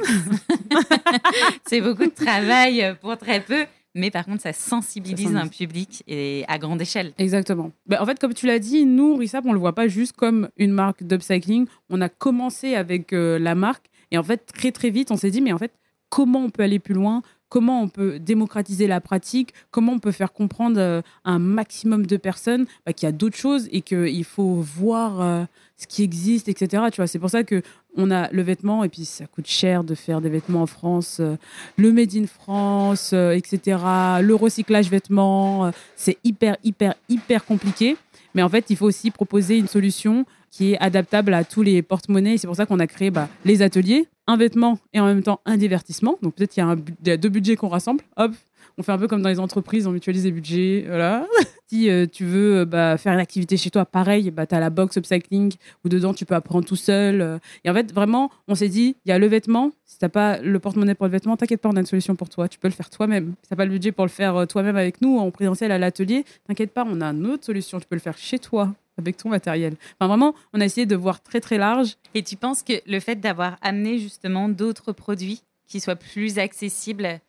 [1.65, 3.65] c'est beaucoup de travail pour très peu.
[3.93, 7.11] mais par contre, ça sensibilise un public et à grande échelle.
[7.17, 7.71] Exactement.
[7.87, 10.49] Ben, en fait, comme tu l'as dit, nous, Rissap, on le voit pas juste comme
[10.57, 11.65] une marque d'upcycling.
[11.89, 15.31] On a commencé avec euh, la marque et en fait, très très vite, on s'est
[15.31, 15.73] dit, mais en fait,
[16.09, 17.21] comment on peut aller plus loin
[17.51, 22.07] comment on peut démocratiser la pratique, comment on peut faire comprendre euh, à un maximum
[22.07, 25.43] de personnes bah, qu'il y a d'autres choses et qu'il faut voir euh,
[25.75, 26.83] ce qui existe, etc.
[26.93, 27.61] Tu vois, c'est pour ça que
[27.97, 31.17] on a le vêtement et puis ça coûte cher de faire des vêtements en France,
[31.19, 31.35] euh,
[31.75, 33.79] le made in France, etc.
[34.21, 37.97] Le recyclage vêtements, c'est hyper hyper hyper compliqué.
[38.33, 41.81] Mais en fait, il faut aussi proposer une solution qui est adaptable à tous les
[41.81, 42.37] porte-monnaies.
[42.37, 45.39] C'est pour ça qu'on a créé bah, les ateliers, un vêtement et en même temps
[45.45, 46.17] un divertissement.
[46.21, 46.63] Donc peut-être qu'il
[47.05, 48.03] y, a deux budgets qu'on rassemble.
[48.17, 48.33] Hop,
[48.77, 50.83] on fait un peu comme dans les entreprises, on mutualise les budgets.
[50.87, 51.25] Voilà.
[51.67, 54.59] si euh, tu veux euh, bah, faire une activité chez toi, pareil, bah, tu as
[54.59, 55.53] la box upcycling
[55.85, 57.21] où dedans tu peux apprendre tout seul.
[57.21, 57.37] Euh.
[57.63, 59.71] Et en fait, vraiment, on s'est dit, il y a le vêtement.
[59.85, 62.27] Si tu pas le porte-monnaie pour le vêtement, t'inquiète pas, on a une solution pour
[62.27, 62.47] toi.
[62.49, 63.35] Tu peux le faire toi-même.
[63.43, 66.25] Si tu pas le budget pour le faire toi-même avec nous en présentiel à l'atelier,
[66.47, 67.79] t'inquiète pas, on a une autre solution.
[67.79, 69.75] Tu peux le faire chez toi avec ton matériel.
[69.99, 71.97] Enfin, vraiment, on a essayé de voir très très large.
[72.13, 77.19] Et tu penses que le fait d'avoir amené justement d'autres produits qui soient plus accessibles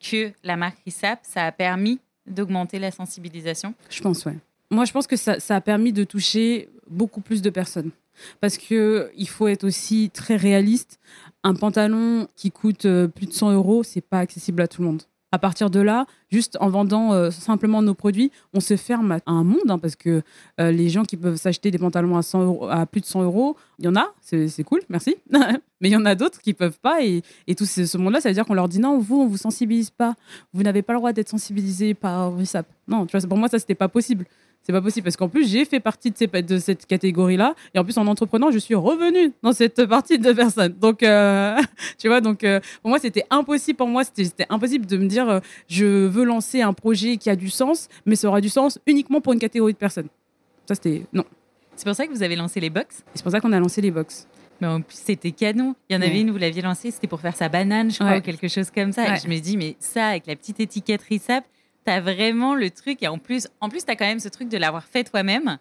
[0.00, 3.74] que la marque RISAP, ça a permis d'augmenter la sensibilisation?
[3.90, 4.36] Je pense, ouais.
[4.70, 7.90] Moi, je pense que ça, ça, a permis de toucher beaucoup plus de personnes.
[8.40, 10.98] Parce qu'il faut être aussi très réaliste.
[11.44, 14.88] Un pantalon qui coûte euh, plus de 100 euros, c'est pas accessible à tout le
[14.88, 19.12] monde à partir de là, juste en vendant euh, simplement nos produits, on se ferme
[19.12, 20.22] à un monde hein, parce que
[20.60, 23.56] euh, les gens qui peuvent s'acheter des pantalons à, 100 à plus de 100 euros,
[23.78, 25.16] il y en a, c'est cool, merci.
[25.32, 27.22] Mais il y en a d'autres qui peuvent pas et,
[27.56, 30.14] tout ce, monde-là, ça veut dire qu'on leur dit non, vous, on vous sensibilise pas,
[30.52, 32.66] vous n'avez pas le droit d'être sensibilisé par RISAP.
[32.86, 34.26] Non, tu vois, pour moi, ça, c'était pas possible.
[34.62, 37.54] C'est pas possible parce qu'en plus, j'ai fait partie de, ces, de cette catégorie-là.
[37.74, 40.74] Et en plus, en entreprenant, je suis revenue dans cette partie de personnes.
[40.80, 41.56] Donc, euh,
[41.98, 43.76] tu vois, donc euh, pour moi, c'était impossible.
[43.76, 47.34] Pour moi, c'était impossible de me dire euh, je veux lancer un projet qui a
[47.34, 50.08] du sens, mais ça aura du sens uniquement pour une catégorie de personnes.
[50.66, 51.24] Ça, c'était non.
[51.74, 53.02] C'est pour ça que vous avez lancé les box?
[53.14, 54.28] C'est pour ça qu'on a lancé les box.
[54.60, 55.74] Mais en plus, c'était canon.
[55.90, 58.18] Il y en avait une, vous l'aviez lancée, c'était pour faire sa banane, je crois,
[58.18, 59.16] ou quelque chose comme ça.
[59.16, 61.44] Et je me dis, mais ça, avec la petite étiquette RISAP,
[61.84, 63.02] t'as vraiment le truc.
[63.02, 65.58] Et en plus, en plus t'as quand même ce truc de l'avoir fait toi-même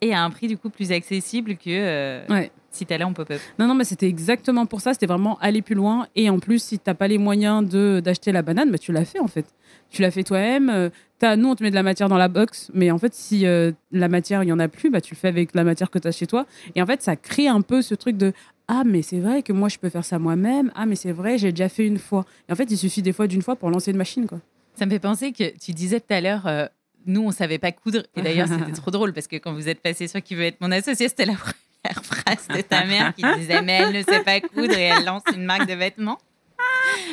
[0.00, 3.40] et à un prix du coup plus accessible que euh, si t'allais en pop-up.
[3.58, 4.92] Non, non, mais c'était exactement pour ça.
[4.92, 6.06] C'était vraiment aller plus loin.
[6.14, 9.04] Et en plus, si t'as pas les moyens de d'acheter la banane, bah, tu l'as
[9.04, 9.46] fait en fait.
[9.90, 10.70] Tu l'as fait toi-même.
[10.70, 10.90] Euh,
[11.22, 13.46] as, nous, on te met de la matière dans la box, mais en fait, si
[13.46, 15.90] euh, la matière, il y en a plus, bah, tu le fais avec la matière
[15.90, 16.46] que tu as chez toi.
[16.74, 18.32] Et en fait, ça crée un peu ce truc de
[18.68, 20.70] ah, mais c'est vrai que moi, je peux faire ça moi-même.
[20.74, 22.26] Ah, mais c'est vrai, j'ai déjà fait une fois.
[22.48, 24.40] Et en fait, il suffit des fois d'une fois pour lancer une machine, quoi.
[24.78, 26.66] Ça me fait penser que tu disais tout à l'heure, euh,
[27.04, 28.04] nous, on savait pas coudre.
[28.14, 30.60] Et d'ailleurs, c'était trop drôle parce que quand vous êtes passé sur qui veut être
[30.60, 34.22] mon associé, c'était la première phrase de ta mère qui disait Mais elle ne sait
[34.22, 36.18] pas coudre et elle lance une marque de vêtements.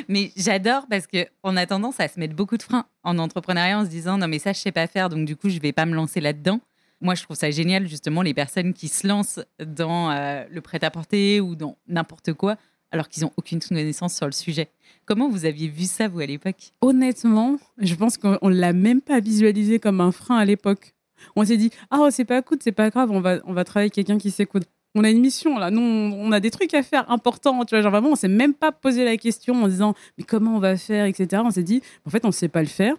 [0.08, 3.86] Mais j'adore parce qu'on a tendance à se mettre beaucoup de freins en entrepreneuriat en
[3.86, 5.88] se disant Non, mais ça, je sais pas faire, donc du coup, je vais pas
[5.88, 6.60] me lancer là-dedans.
[7.02, 11.42] Moi, je trouve ça génial, justement, les personnes qui se lancent dans euh, le prêt-à-porter
[11.42, 12.58] ou dans n'importe quoi
[12.92, 14.70] alors qu'ils n'ont aucune connaissance sur le sujet.
[15.06, 16.72] Comment vous aviez vu ça, vous, à l'époque?
[16.82, 20.94] Honnêtement, je pense qu'on ne l'a même pas visualisé comme un frein à l'époque.
[21.36, 23.64] On s'est dit, ah, oh, c'est pas coudre, c'est pas grave, on va, on va
[23.64, 24.66] travailler avec quelqu'un qui sait coudre.
[24.96, 25.72] On a une mission, là.
[25.72, 27.66] Nous, on a des trucs à faire importants.
[27.66, 30.56] Tu vois, genre vraiment, on s'est même pas posé la question en disant, mais comment
[30.56, 31.42] on va faire, etc.
[31.46, 32.96] On s'est dit, en fait, on ne sait pas le faire.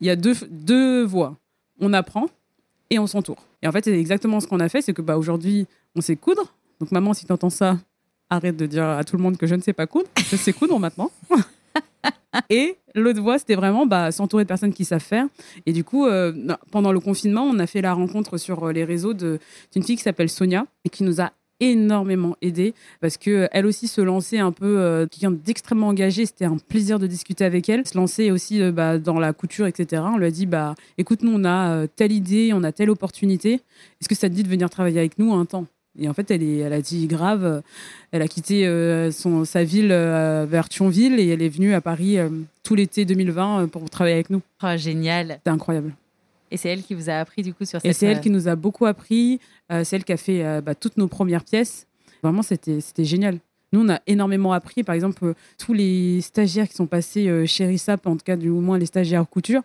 [0.00, 1.36] Il y a deux, deux voies.
[1.78, 2.26] On apprend
[2.88, 3.44] et on s'entoure.
[3.62, 4.80] Et en fait, c'est exactement ce qu'on a fait.
[4.80, 6.54] C'est que bah, aujourd'hui, on sait coudre.
[6.80, 7.78] Donc, maman, si tu entends ça,
[8.30, 10.08] arrête de dire à tout le monde que je ne sais pas coudre.
[10.30, 11.10] Je sais coudre maintenant.
[12.50, 15.26] et l'autre voie, c'était vraiment bah, s'entourer de personnes qui savent faire.
[15.66, 16.32] Et du coup, euh,
[16.70, 19.38] pendant le confinement, on a fait la rencontre sur euh, les réseaux d'une
[19.82, 24.02] fille qui s'appelle Sonia et qui nous a énormément aidé parce que elle aussi se
[24.02, 27.96] lançait un peu euh, quelqu'un d'extrêmement engagé c'était un plaisir de discuter avec elle se
[27.96, 31.46] lancer aussi bah, dans la couture etc on lui a dit bah écoute nous on
[31.46, 33.54] a telle idée on a telle opportunité
[34.02, 35.64] est-ce que ça te dit de venir travailler avec nous un temps?
[35.98, 37.44] Et en fait, elle, est, elle a dit grave.
[37.44, 37.60] Euh,
[38.12, 41.80] elle a quitté euh, son, sa ville euh, vers Thionville et elle est venue à
[41.80, 42.18] Paris
[42.62, 44.42] tout l'été 2020 pour travailler avec nous.
[44.62, 45.40] Oh, génial.
[45.44, 45.94] C'est incroyable.
[46.50, 47.90] Et c'est elle qui vous a appris du coup sur cette...
[47.90, 49.40] Et c'est elle qui nous a beaucoup appris.
[49.68, 51.86] c'est elle qui a fait bah, toutes nos premières pièces.
[52.22, 53.38] Vraiment, c'était génial.
[53.72, 54.84] Nous, on a énormément appris.
[54.84, 58.78] Par exemple, tous les stagiaires qui sont passés chez RISAP, en tout cas, du moins
[58.78, 59.62] les stagiaires couture,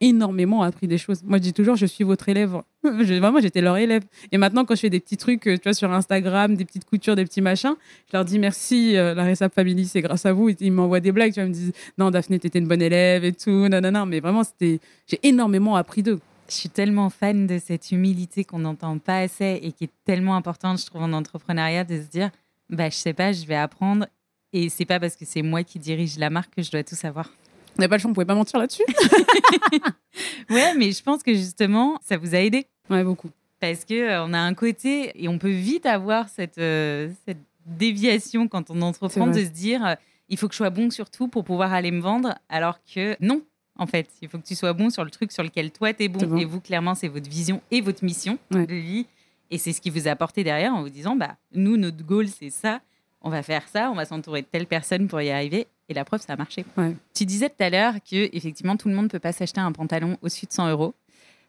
[0.00, 1.22] énormément appris des choses.
[1.24, 2.60] Moi, je dis toujours, je suis votre élève.
[2.82, 4.02] Vraiment, j'étais leur élève.
[4.30, 6.84] Et maintenant, quand je fais des petits trucs, euh, tu vois, sur Instagram, des petites
[6.84, 7.74] coutures, des petits machins,
[8.08, 10.48] je leur dis merci, euh, la Resap Family, c'est grâce à vous.
[10.48, 13.24] Ils m'envoient des blagues, tu vois, ils me disent, non, Daphné, t'étais une bonne élève
[13.24, 14.06] et tout, non, non, non.
[14.06, 16.20] Mais vraiment, c'était, j'ai énormément appris d'eux.
[16.48, 20.36] Je suis tellement fan de cette humilité qu'on n'entend pas assez et qui est tellement
[20.36, 22.30] importante, je trouve, en entrepreneuriat, de se dire,
[22.68, 24.06] bah, je sais pas, je vais apprendre.
[24.52, 26.94] Et c'est pas parce que c'est moi qui dirige la marque que je dois tout
[26.94, 27.30] savoir.
[27.78, 28.84] On n'a pas le choix, on pouvait pas mentir là-dessus.
[30.50, 32.66] ouais, mais je pense que justement, ça vous a aidé.
[32.90, 33.30] Ouais, beaucoup.
[33.60, 37.38] Parce que euh, on a un côté et on peut vite avoir cette, euh, cette
[37.64, 39.94] déviation quand on entreprend de se dire euh,
[40.28, 43.16] il faut que je sois bon sur tout pour pouvoir aller me vendre, alors que
[43.20, 43.42] non.
[43.78, 46.04] En fait, il faut que tu sois bon sur le truc sur lequel toi tu
[46.04, 46.36] es bon.
[46.36, 49.06] Et vous, clairement, c'est votre vision et votre mission de vie.
[49.50, 52.28] Et c'est ce qui vous a apporté derrière en vous disant bah, nous, notre goal,
[52.28, 52.80] c'est ça.
[53.22, 55.66] On va faire ça, on va s'entourer de telle personne pour y arriver.
[55.88, 56.64] Et la preuve, ça a marché.
[57.14, 59.72] Tu disais tout à l'heure que effectivement tout le monde ne peut pas s'acheter un
[59.72, 60.94] pantalon au-dessus de 100 euros.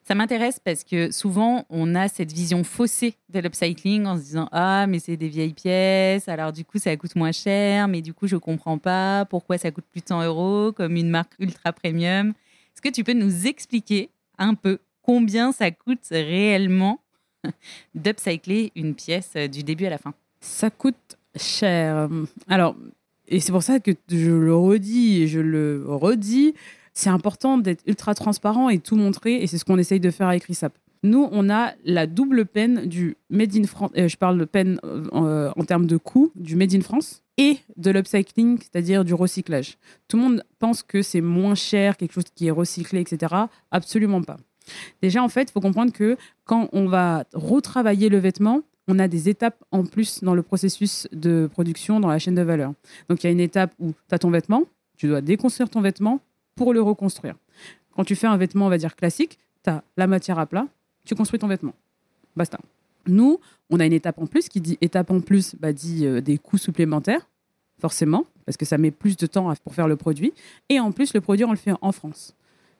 [0.05, 4.49] Ça m'intéresse parce que souvent, on a cette vision faussée de l'upcycling en se disant
[4.51, 8.13] Ah, mais c'est des vieilles pièces, alors du coup, ça coûte moins cher, mais du
[8.13, 11.33] coup, je ne comprends pas pourquoi ça coûte plus de 100 euros comme une marque
[11.39, 12.29] ultra premium?
[12.29, 16.99] Est-ce que tu peux nous expliquer un peu combien ça coûte réellement
[17.95, 20.13] d'upcycler une pièce du début à la fin?
[20.41, 22.09] Ça coûte cher.
[22.49, 22.75] Alors,
[23.27, 26.53] et c'est pour ça que je le redis et je le redis
[26.93, 30.27] c'est important d'être ultra transparent et tout montrer, et c'est ce qu'on essaye de faire
[30.27, 30.73] avec RISAP.
[31.05, 34.79] Nous, on a la double peine du Made in France, euh, je parle de peine
[34.85, 39.77] euh, en termes de coût, du Made in France et de l'upcycling, c'est-à-dire du recyclage.
[40.07, 43.33] Tout le monde pense que c'est moins cher, quelque chose qui est recyclé, etc.
[43.71, 44.37] Absolument pas.
[45.01, 49.07] Déjà, en fait, il faut comprendre que quand on va retravailler le vêtement, on a
[49.07, 52.73] des étapes en plus dans le processus de production, dans la chaîne de valeur.
[53.09, 54.65] Donc, il y a une étape où tu as ton vêtement,
[54.97, 56.19] tu dois déconstruire ton vêtement,
[56.55, 57.35] pour le reconstruire.
[57.95, 60.67] Quand tu fais un vêtement, on va dire classique, tu as la matière à plat,
[61.05, 61.73] tu construis ton vêtement.
[62.35, 62.59] Basta.
[63.07, 66.21] Nous, on a une étape en plus qui dit étape en plus, bah, dit euh,
[66.21, 67.27] des coûts supplémentaires,
[67.79, 70.33] forcément, parce que ça met plus de temps pour faire le produit.
[70.69, 72.35] Et en plus, le produit, on le fait en France.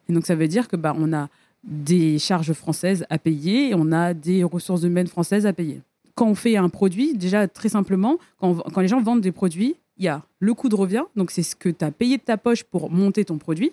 [0.07, 1.29] Et donc, ça veut dire que bah, on a
[1.63, 5.81] des charges françaises à payer on a des ressources humaines françaises à payer.
[6.15, 9.75] Quand on fait un produit, déjà très simplement, quand, quand les gens vendent des produits,
[9.97, 12.23] il y a le coût de revient, donc c'est ce que tu as payé de
[12.23, 13.71] ta poche pour monter ton produit,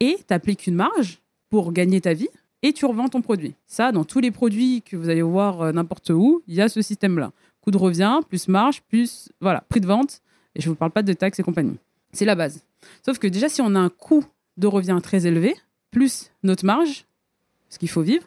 [0.00, 2.28] et tu appliques une marge pour gagner ta vie,
[2.62, 3.54] et tu revends ton produit.
[3.66, 6.68] Ça, dans tous les produits que vous allez voir euh, n'importe où, il y a
[6.68, 7.32] ce système-là.
[7.60, 10.22] Coût de revient, plus marge, plus voilà, prix de vente,
[10.54, 11.76] et je ne vous parle pas de taxes et compagnie.
[12.12, 12.64] C'est la base.
[13.04, 14.24] Sauf que déjà, si on a un coût
[14.56, 15.54] de revient très élevé,
[15.90, 17.04] plus notre marge,
[17.68, 18.24] ce qu'il faut vivre,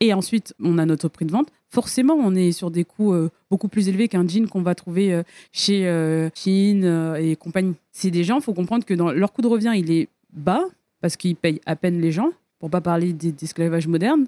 [0.00, 3.30] et ensuite on a notre prix de vente, forcément on est sur des coûts euh,
[3.50, 7.74] beaucoup plus élevés qu'un jean qu'on va trouver euh, chez euh, Chine et compagnie.
[7.92, 10.64] C'est des gens, il faut comprendre que leur coût de revient, il est bas
[11.00, 14.26] parce qu'ils payent à peine les gens, pour pas parler d'esclavage moderne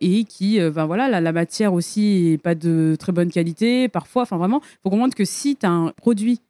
[0.00, 4.22] et qui, ben voilà, la, la, matière aussi n'est pas de très bonne qualité parfois.
[4.22, 6.40] Enfin, vraiment, il faut comprendre que si tu as un produit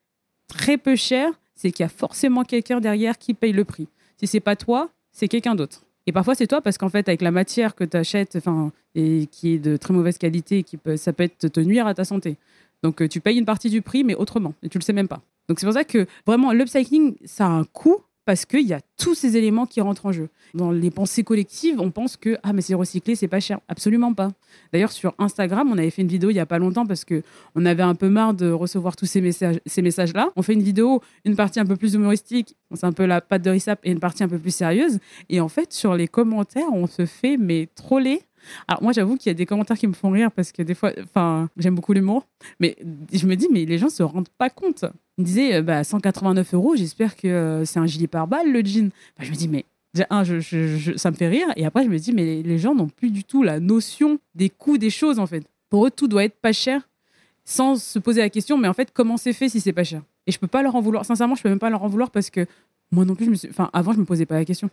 [0.48, 3.88] très peu cher, c'est qu'il y a forcément quelqu'un derrière qui paye le prix.
[4.16, 5.84] Si c'est pas toi, c'est quelqu'un d'autre.
[6.06, 8.38] Et parfois, c'est toi parce qu'en fait, avec la matière que tu achètes
[8.94, 12.04] et qui est de très mauvaise qualité, qui peut, ça peut te nuire à ta
[12.04, 12.36] santé.
[12.82, 15.08] Donc, euh, tu payes une partie du prix, mais autrement, et tu le sais même
[15.08, 15.22] pas.
[15.48, 18.80] Donc, c'est pour ça que vraiment, l'upcycling, ça a un coût, parce qu'il y a
[18.96, 20.28] tous ces éléments qui rentrent en jeu.
[20.54, 23.60] Dans les pensées collectives, on pense que ah mais c'est recyclé, c'est pas cher.
[23.68, 24.32] Absolument pas.
[24.72, 27.22] D'ailleurs sur Instagram, on avait fait une vidéo il y a pas longtemps parce que
[27.54, 30.30] on avait un peu marre de recevoir tous ces messages, ces messages là.
[30.36, 33.42] On fait une vidéo, une partie un peu plus humoristique, c'est un peu la patte
[33.42, 34.98] de Rissap et une partie un peu plus sérieuse.
[35.28, 38.22] Et en fait sur les commentaires, on se fait mais troller
[38.68, 40.74] alors moi j'avoue qu'il y a des commentaires qui me font rire parce que des
[40.74, 42.26] fois, enfin j'aime beaucoup l'humour,
[42.60, 42.76] mais
[43.12, 44.84] je me dis mais les gens se rendent pas compte.
[45.18, 48.64] Ils me disaient bah 189 euros, j'espère que euh, c'est un gilet par balle le
[48.64, 48.90] jean.
[49.20, 52.58] je me dis mais ça me fait rire et après je me dis mais les
[52.58, 55.44] gens n'ont plus du tout la notion des coûts des choses en fait.
[55.70, 56.88] Pour eux tout doit être pas cher
[57.44, 60.02] sans se poser la question mais en fait comment c'est fait si c'est pas cher?
[60.26, 61.04] Et je peux pas leur en vouloir.
[61.04, 62.46] Sincèrement je peux même pas leur en vouloir parce que
[62.90, 64.70] moi non plus je me enfin avant je me posais pas la question.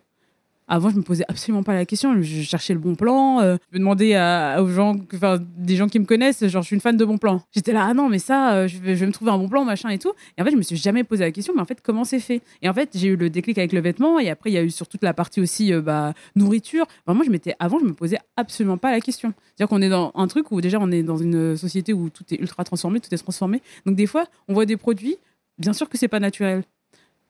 [0.67, 2.21] Avant, je me posais absolument pas la question.
[2.21, 3.41] Je cherchais le bon plan.
[3.41, 6.75] Euh, je demandais à, aux gens, enfin, des gens qui me connaissent, genre, je suis
[6.75, 7.41] une fan de bon plan.
[7.51, 9.89] J'étais là, ah non, mais ça, euh, je, vais, me trouver un bon plan, machin
[9.89, 10.13] et tout.
[10.37, 12.21] Et en fait, je me suis jamais posé la question, mais en fait, comment c'est
[12.21, 12.41] fait?
[12.61, 14.17] Et en fait, j'ai eu le déclic avec le vêtement.
[14.17, 16.85] Et après, il y a eu sur toute la partie aussi euh, bah, nourriture.
[17.05, 19.33] moi, je m'étais, avant, je me posais absolument pas la question.
[19.47, 22.23] C'est-à-dire qu'on est dans un truc où déjà, on est dans une société où tout
[22.31, 23.61] est ultra transformé, tout est transformé.
[23.85, 25.17] Donc, des fois, on voit des produits,
[25.57, 26.63] bien sûr que c'est pas naturel.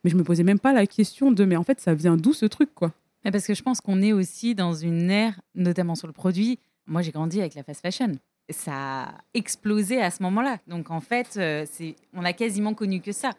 [0.04, 2.34] Mais je me posais même pas la question de, mais en fait, ça vient d'où
[2.34, 2.92] ce truc, quoi?
[3.30, 6.60] Parce que je pense qu'on est aussi dans une ère, notamment sur le produit.
[6.88, 8.14] Moi, j'ai grandi avec la fast fashion.
[8.50, 10.58] Ça a explosé à ce moment-là.
[10.68, 13.32] Donc, en fait, euh, c'est, on a quasiment connu que ça.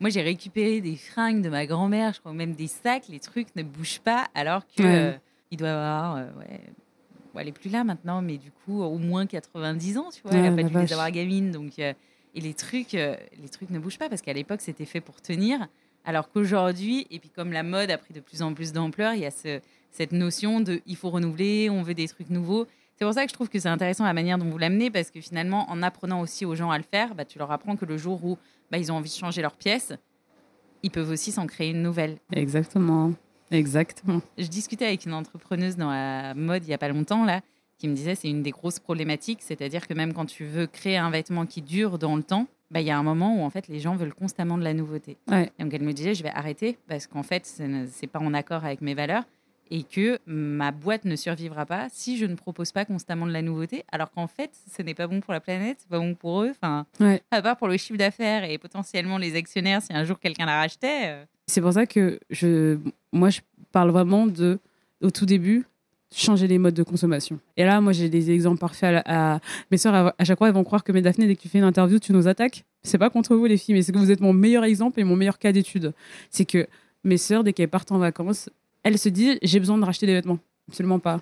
[0.00, 3.08] Moi, j'ai récupéré des fringues de ma grand-mère, je crois même des sacs.
[3.08, 5.12] Les trucs ne bougent pas, alors que euh,
[5.50, 6.60] il doit avoir, euh, ouais,
[7.34, 10.32] elle est plus là maintenant, mais du coup, au moins 90 ans, tu vois.
[10.32, 13.98] elle n'a pas dû les avoir gamine, donc et les trucs, les trucs ne bougent
[13.98, 15.66] pas parce qu'à l'époque, c'était fait pour tenir.
[16.04, 19.20] Alors qu'aujourd'hui, et puis comme la mode a pris de plus en plus d'ampleur, il
[19.20, 22.66] y a cette notion de il faut renouveler, on veut des trucs nouveaux.
[22.96, 25.10] C'est pour ça que je trouve que c'est intéressant la manière dont vous l'amenez, parce
[25.10, 27.84] que finalement, en apprenant aussi aux gens à le faire, bah, tu leur apprends que
[27.84, 28.38] le jour où
[28.72, 29.92] bah, ils ont envie de changer leur pièce,
[30.82, 32.18] ils peuvent aussi s'en créer une nouvelle.
[32.32, 33.12] Exactement.
[33.50, 34.20] Exactement.
[34.36, 37.40] Je discutais avec une entrepreneuse dans la mode il n'y a pas longtemps, là,
[37.78, 40.96] qui me disait c'est une des grosses problématiques, c'est-à-dire que même quand tu veux créer
[40.96, 43.50] un vêtement qui dure dans le temps, bah, il y a un moment où en
[43.50, 45.16] fait les gens veulent constamment de la nouveauté.
[45.30, 45.50] Ouais.
[45.58, 48.64] Donc elle me disait je vais arrêter parce qu'en fait ce n'est pas en accord
[48.64, 49.24] avec mes valeurs
[49.70, 53.42] et que ma boîte ne survivra pas si je ne propose pas constamment de la
[53.42, 56.42] nouveauté, alors qu'en fait ce n'est pas bon pour la planète, c'est pas bon pour
[56.42, 56.50] eux.
[56.50, 57.20] Enfin, Ouais.
[57.30, 60.56] à part pour le chiffre d'affaires et potentiellement les actionnaires si un jour quelqu'un la
[60.60, 61.08] rachetait.
[61.10, 62.78] euh, C'est pour ça que je,
[63.12, 63.40] moi, je
[63.72, 64.58] parle vraiment de,
[65.02, 65.66] au tout début,
[66.14, 67.38] changer les modes de consommation.
[67.56, 69.02] Et là, moi, j'ai des exemples parfaits.
[69.04, 69.40] À,
[69.70, 71.58] mes sœurs, à, chaque fois, elles vont croire que, mais Daphné, dès que tu fais
[71.58, 72.64] une interview, tu nous attaques.
[72.82, 75.04] C'est pas contre vous, les filles, mais c'est que vous êtes mon meilleur exemple et
[75.04, 75.92] mon meilleur cas d'étude.
[76.30, 76.66] C'est que
[77.04, 78.48] mes sœurs, dès qu'elles partent en vacances,
[78.82, 80.38] elles se disent, j'ai besoin de racheter des vêtements.
[80.68, 81.20] Absolument pas.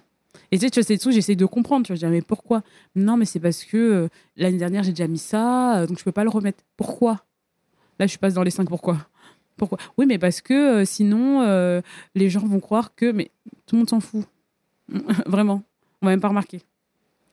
[0.50, 1.86] Et tu sais, tu sais, tout, j'essaye de comprendre.
[1.86, 2.62] Tu vois, je dis, mais pourquoi?
[2.94, 6.04] Non, mais c'est parce que euh, l'année dernière, j'ai déjà mis ça, euh, donc je
[6.04, 6.62] peux pas le remettre.
[6.76, 7.24] Pourquoi?
[7.98, 8.98] Là, je passe dans les cinq pourquoi.
[9.56, 9.78] Pourquoi?
[9.96, 11.42] Oui, mais parce que euh, sinon,
[12.14, 13.10] les gens vont croire que.
[13.10, 13.30] Mais
[13.66, 14.24] tout le monde s'en fout.
[15.26, 15.62] Vraiment.
[16.02, 16.60] On va même pas remarquer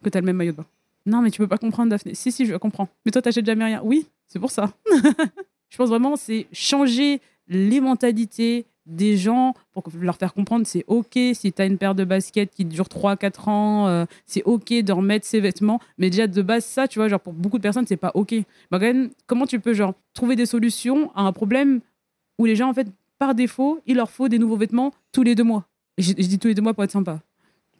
[0.03, 0.65] que tu as le même maillot de bain.
[1.05, 2.15] Non, mais tu peux pas comprendre, Daphné.
[2.15, 2.87] Si, si, je comprends.
[3.05, 3.81] Mais toi, t'achètes jamais rien.
[3.83, 4.71] Oui, c'est pour ça.
[5.69, 11.13] je pense vraiment, c'est changer les mentalités des gens pour leur faire comprendre c'est OK
[11.13, 14.91] si tu as une paire de baskets qui dure 3-4 ans, euh, c'est OK de
[14.91, 15.79] remettre ses vêtements.
[15.97, 18.35] Mais déjà, de base, ça, tu vois, genre pour beaucoup de personnes, c'est pas OK.
[19.25, 21.79] Comment tu peux genre trouver des solutions à un problème
[22.37, 22.87] où les gens, en fait,
[23.19, 25.65] par défaut, il leur faut des nouveaux vêtements tous les deux mois?
[25.97, 27.21] Je dis tous les deux mois pour être sympa.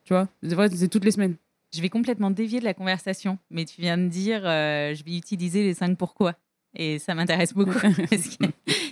[0.04, 0.28] Tu vois,
[0.70, 1.36] c'est toutes les semaines.
[1.76, 5.16] Je vais complètement dévier de la conversation, mais tu viens de dire euh, je vais
[5.18, 6.36] utiliser les 5 pourquoi.
[6.76, 7.72] Et ça m'intéresse beaucoup
[8.10, 8.50] parce qu'il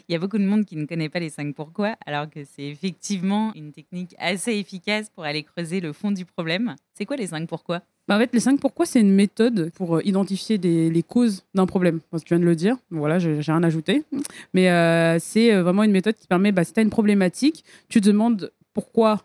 [0.10, 2.64] y a beaucoup de monde qui ne connaît pas les 5 pourquoi, alors que c'est
[2.68, 6.76] effectivement une technique assez efficace pour aller creuser le fond du problème.
[6.94, 7.82] C'est quoi les 5 pourquoi?
[8.08, 11.44] Bah, en fait, les 5 pourquoi, c'est une méthode pour euh, identifier des- les causes
[11.54, 12.00] d'un problème.
[12.14, 14.04] Tu viens de le dire, voilà, j'ai rien ajouté.
[14.54, 17.64] Mais euh, c'est euh, vraiment une méthode qui permet, bah, si tu as une problématique,
[17.90, 19.24] tu te demandes pourquoi,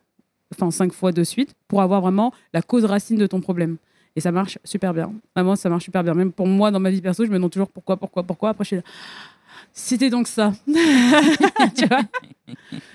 [0.55, 3.77] enfin 5 fois de suite, pour avoir vraiment la cause racine de ton problème.
[4.15, 5.13] Et ça marche super bien.
[5.35, 6.15] Vraiment, ça marche super bien.
[6.15, 8.51] Même pour moi, dans ma vie perso, je me demande toujours pourquoi, pourquoi, pourquoi.
[8.51, 8.83] Après, je suis là,
[9.73, 10.53] c'était donc ça.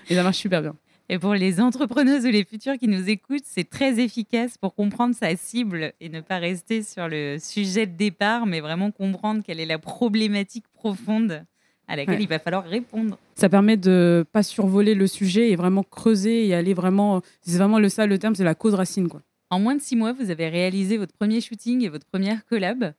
[0.10, 0.76] Et ça marche super bien.
[1.10, 5.14] Et pour les entrepreneuses ou les futurs qui nous écoutent, c'est très efficace pour comprendre
[5.14, 9.60] sa cible et ne pas rester sur le sujet de départ, mais vraiment comprendre quelle
[9.60, 11.44] est la problématique profonde
[11.88, 12.24] à laquelle Ouais.
[12.24, 13.18] il va falloir répondre.
[13.36, 17.22] Ça permet de pas survoler le sujet et vraiment creuser et aller vraiment.
[17.42, 19.22] C'est vraiment le ça le terme, c'est la cause racine quoi.
[19.50, 22.94] En moins de six mois, vous avez réalisé votre premier shooting et votre première collab.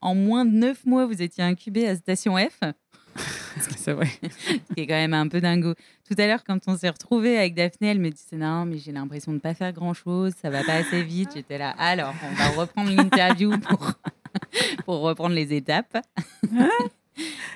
[0.00, 2.58] En moins de neuf mois, vous étiez incubé à Station F,
[3.76, 4.08] C'est vrai.
[4.22, 5.74] ce qui est quand même un peu dingo.
[6.08, 8.90] Tout à l'heure, quand on s'est retrouvés avec Daphné, elle me disait non, mais j'ai
[8.92, 11.30] l'impression de pas faire grand chose, ça va pas assez vite.
[11.36, 13.92] J'étais là, alors on va reprendre l'interview pour,
[14.86, 15.98] pour reprendre les étapes.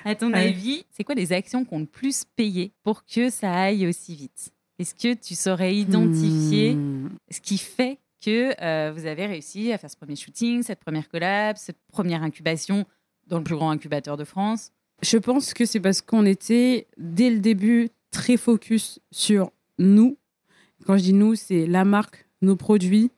[0.05, 0.47] À ton Ouais.
[0.49, 4.15] avis, c'est quoi les actions qui ont le plus payé pour que ça aille aussi
[4.15, 4.51] vite?
[4.79, 7.09] Est-ce que tu saurais identifier Hmm.
[7.31, 11.09] ce qui fait que euh, vous avez réussi à faire ce premier shooting, cette première
[11.09, 12.85] collab, cette première incubation
[13.27, 14.71] dans le plus grand incubateur de France?
[15.01, 20.17] Je pense que c'est parce qu'on était dès le début très focus sur nous.
[20.85, 23.11] Quand je dis nous, c'est la marque, nos produits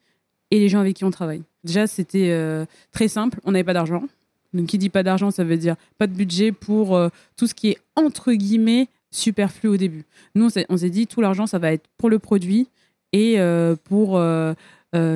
[0.51, 1.43] et les gens avec qui on travaille.
[1.63, 3.39] Déjà, c'était euh, très simple.
[3.43, 4.03] On n'avait pas d'argent.
[4.53, 7.53] Donc, qui dit pas d'argent, ça veut dire pas de budget pour euh, tout ce
[7.53, 10.05] qui est entre guillemets superflu au début.
[10.35, 12.67] Nous, on s'est- dit tout l'argent, ça va être pour le produit
[13.13, 14.53] et euh, pour euh,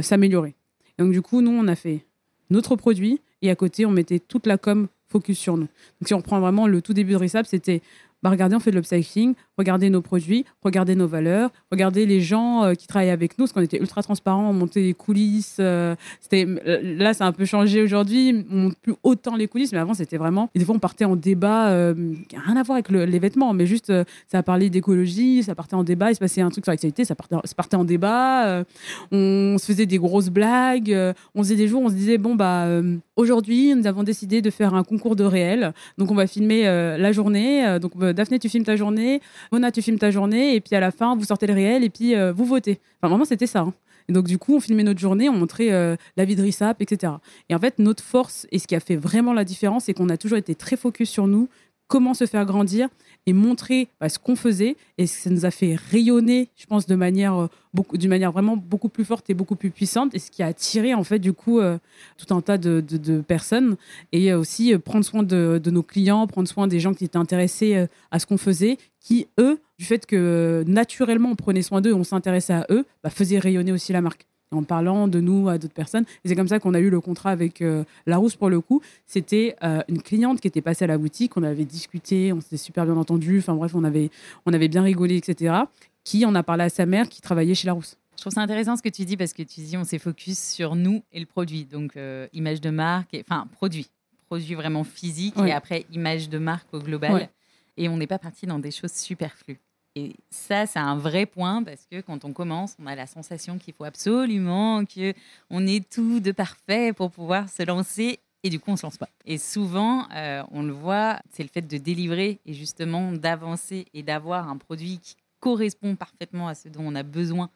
[0.02, 0.56] s'améliorer.
[0.98, 2.06] Donc, du coup, nous, on a fait
[2.50, 5.68] notre produit et à côté, on mettait toute la com focus sur nous.
[6.00, 7.82] Donc, si on reprend vraiment le tout début de Resap, c'était
[8.24, 12.64] bah, regardez, on fait de l'upcycling, regardez nos produits, regardez nos valeurs, regardez les gens
[12.64, 15.58] euh, qui travaillent avec nous, parce qu'on était ultra transparents, on montait les coulisses.
[15.60, 19.48] euh, c'était euh, là, ça a un peu changé aujourd'hui, on monte plus autant les
[19.48, 20.50] coulisses, mais avant, c'était vraiment.
[20.56, 21.94] Des fois, on partait en débat, euh,
[22.34, 23.92] rien à voir avec le- les vêtements, mais juste,
[24.32, 27.16] ça parlait d'écologie, ça partait en débat, il se passait un truc sur l'actualité, ça
[27.16, 28.64] partait, ça partait en débat,
[29.12, 30.96] on se faisait des grosses blagues,
[31.36, 32.68] on faisait des jours, on se disait bon bah
[33.16, 37.12] aujourd'hui, nous avons décidé de faire un concours de réel, donc on va filmer la
[37.12, 40.80] journée, donc Daphné, tu filmes ta journée, Mona, tu filmes ta journée, et puis à
[40.80, 42.80] la fin, vous sortez le réel, et puis euh, vous votez.
[43.00, 43.62] Enfin, vraiment, c'était ça.
[43.62, 43.74] hein.
[44.10, 46.82] Et donc, du coup, on filmait notre journée, on montrait euh, la vie de Rissap,
[46.82, 47.14] etc.
[47.50, 50.10] Et en fait, notre force, et ce qui a fait vraiment la différence, c'est qu'on
[50.10, 51.48] a toujours été très focus sur nous,
[51.94, 52.90] comment se faire grandir
[53.28, 54.76] et montrer bah, ce qu'on faisait.
[54.98, 58.58] Et ça nous a fait rayonner, je pense, de manière, euh, beaucoup, d'une manière vraiment
[58.58, 60.16] beaucoup plus forte et beaucoup plus puissante.
[60.16, 61.78] Et ce qui a attiré, en fait, du coup, euh,
[62.18, 62.82] tout un tas de,
[63.28, 63.76] personnes.
[64.12, 67.86] Et euh, aussi prendre soin de, nos clients, prendre soin des gens qui étaient intéressés
[68.10, 72.04] à ce qu'on faisait, qui, eux, du fait que naturellement on prenait soin d'eux, on
[72.04, 74.26] s'intéressait à eux, bah, faisaient rayonner aussi la marque.
[74.54, 76.06] En parlant de nous à d'autres personnes.
[76.24, 78.82] Et c'est comme ça qu'on a eu le contrat avec euh, Larousse pour le coup.
[79.06, 82.58] C'était euh, une cliente qui était passée à la boutique, on avait discuté, on s'était
[82.58, 84.10] super bien entendu, enfin bref, on avait,
[84.46, 85.56] on avait bien rigolé, etc.
[86.04, 87.98] Qui en a parlé à sa mère qui travaillait chez Larousse.
[88.16, 90.40] Je trouve ça intéressant ce que tu dis parce que tu dis on s'est focus
[90.40, 91.66] sur nous et le produit.
[91.66, 91.98] Donc
[92.32, 93.90] image de marque, et, enfin produit,
[94.28, 97.30] produit vraiment physique et après image de marque au global.
[97.76, 99.60] Et on n'est pas parti dans des choses superflues.
[99.96, 103.60] Et ça, c'est un vrai point parce que quand on commence, on a la sensation
[103.60, 105.14] qu'il faut absolument que
[105.50, 108.20] on ait tout de parfait pour pouvoir se lancer.
[108.46, 109.08] Et du coup, on se lance pas.
[109.26, 114.04] Et souvent, euh, on le voit, c'est le fait de délivrer et justement d'avancer et
[114.04, 117.50] d'avoir un produit qui correspond parfaitement à ce dont on a besoin,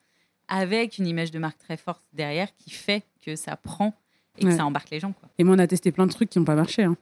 [0.46, 3.94] avec une image de marque très forte derrière, qui fait que ça prend
[4.38, 5.12] et que ça embarque les gens.
[5.12, 5.28] Quoi.
[5.38, 6.84] Et moi, on a testé plein de trucs qui n'ont pas marché.
[6.84, 6.96] Hein.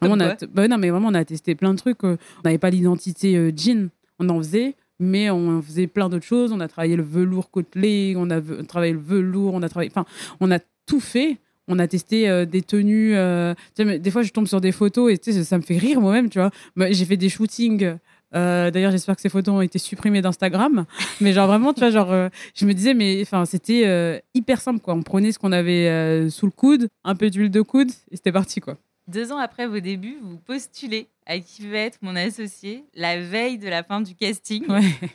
[0.00, 2.04] on a bah non, mais vraiment, on a testé plein de trucs.
[2.04, 6.24] Euh, on n'avait pas l'identité euh, jean on en faisait, mais on faisait plein d'autres
[6.24, 6.52] choses.
[6.52, 10.06] On a travaillé le velours côtelé, on a travaillé le velours, on a travaillé, enfin,
[10.40, 11.38] on a tout fait.
[11.68, 13.16] On a testé euh, des tenues.
[13.16, 16.38] Euh, des fois, je tombe sur des photos et ça me fait rire moi-même, tu
[16.38, 16.50] vois.
[16.90, 17.96] J'ai fait des shootings.
[18.34, 20.84] Euh, d'ailleurs, j'espère que ces photos ont été supprimées d'Instagram.
[21.20, 24.94] Mais genre vraiment, tu vois, genre, je me disais, mais enfin, c'était hyper simple, quoi.
[24.94, 28.32] On prenait ce qu'on avait sous le coude, un peu d'huile de coude, et c'était
[28.32, 28.76] parti, quoi.
[29.08, 33.56] Deux ans après vos débuts, vous postulez à qui va être mon associé la veille
[33.56, 34.64] de la fin du casting.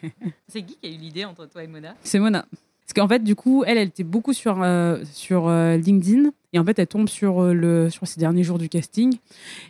[0.47, 1.95] C'est qui qui a eu l'idée entre toi et Mona?
[2.01, 2.45] C'est Mona.
[2.85, 6.31] Parce qu'en fait, du coup, elle, elle était beaucoup sur, euh, sur euh, LinkedIn.
[6.53, 9.13] Et en fait, elle tombe sur euh, le, crois, ces derniers jours du casting.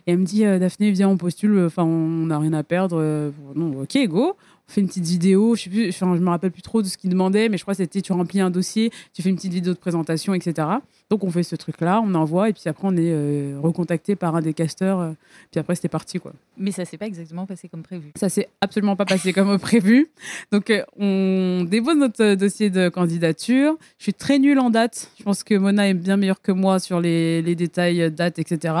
[0.06, 1.64] Et elle me dit, Daphné, viens, on postule.
[1.64, 3.32] Enfin, on n'a rien à perdre.
[3.54, 4.36] non, ok, go
[4.72, 5.54] fait une petite vidéo.
[5.54, 7.62] Je sais plus, enfin, je me rappelle plus trop de ce qu'il demandait, mais je
[7.62, 10.68] crois que c'était tu remplis un dossier, tu fais une petite vidéo de présentation, etc.
[11.12, 14.34] Donc on fait ce truc-là, on envoie, et puis après on est euh, recontacté par
[14.34, 14.98] un des casteurs.
[14.98, 15.10] Euh,
[15.50, 16.32] puis après c'était parti, quoi.
[16.56, 18.12] Mais ça s'est pas exactement passé comme prévu.
[18.16, 20.08] Ça s'est absolument pas passé comme prévu.
[20.52, 23.76] Donc euh, on dépose notre dossier de candidature.
[23.98, 25.10] Je suis très nulle en date.
[25.18, 28.74] Je pense que Mona est bien meilleure que moi sur les, les détails date, etc.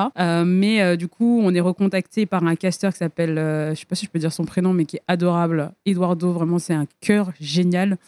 [0.46, 4.06] mais du coup on est recontacté par un casteur qui s'appelle, je sais pas si
[4.06, 7.98] je peux dire son prénom, mais qui est adorable, Eduardo, vraiment, c'est un cœur génial.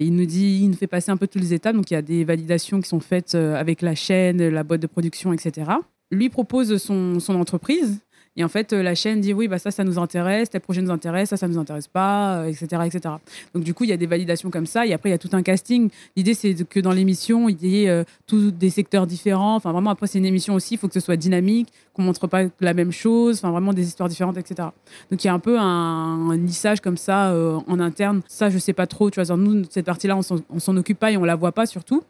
[0.00, 1.76] Il nous dit, il nous fait passer un peu toutes les étapes.
[1.76, 4.80] Donc, il y a des validations qui sont faites euh, avec la chaîne, la boîte
[4.80, 5.70] de production, etc.
[6.10, 8.00] Lui propose son, entreprise
[8.36, 10.80] et en fait, euh, la chaîne dit oui, bah ça, ça nous intéresse, tel projet
[10.80, 13.14] nous intéresse, ça, ça nous intéresse pas, etc., euh, etc.
[13.52, 14.86] Donc du coup, il y a des validations comme ça.
[14.86, 15.90] Et après, il y a tout un casting.
[16.14, 19.56] L'idée, c'est que dans l'émission, il y ait euh, tous des secteurs différents.
[19.56, 20.74] Enfin, vraiment, après, c'est une émission aussi.
[20.74, 21.68] Il faut que ce soit dynamique,
[21.98, 23.38] qu'on montre pas la même chose.
[23.38, 24.68] Enfin, vraiment des histoires différentes, etc.
[25.10, 27.34] Donc il y a un peu un, lissage comme ça
[27.66, 28.22] en interne.
[28.28, 29.10] Ça, je sais pas trop.
[29.10, 32.02] Tu vois, nous, cette partie-là, on s'en occupe pas et on la voit pas surtout.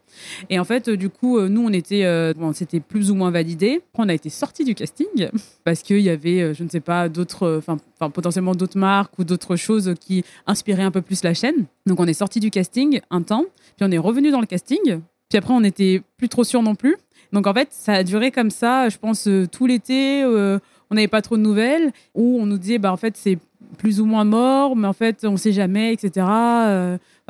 [0.49, 3.81] Et en fait, du coup, nous, on était, c'était plus ou moins validé.
[3.93, 5.29] Après, on a été sorti du casting
[5.63, 7.77] parce qu'il y avait euh, je ne sais pas, d'autres, euh, enfin,
[8.09, 11.65] potentiellement d'autres marques ou d'autres choses qui inspiraient un peu plus la chaîne.
[11.85, 13.45] Donc on est sorti du casting un temps,
[13.77, 16.75] puis on est revenu dans le casting, puis après on n'était plus trop sûr non
[16.75, 16.97] plus.
[17.33, 20.23] Donc en fait, ça a duré comme ça, je pense, euh, tout l'été.
[20.25, 23.37] on n'avait pas trop de nouvelles, où on nous disait, bah en fait, c'est
[23.77, 26.25] plus ou moins mort, mais en fait, on ne sait jamais, etc.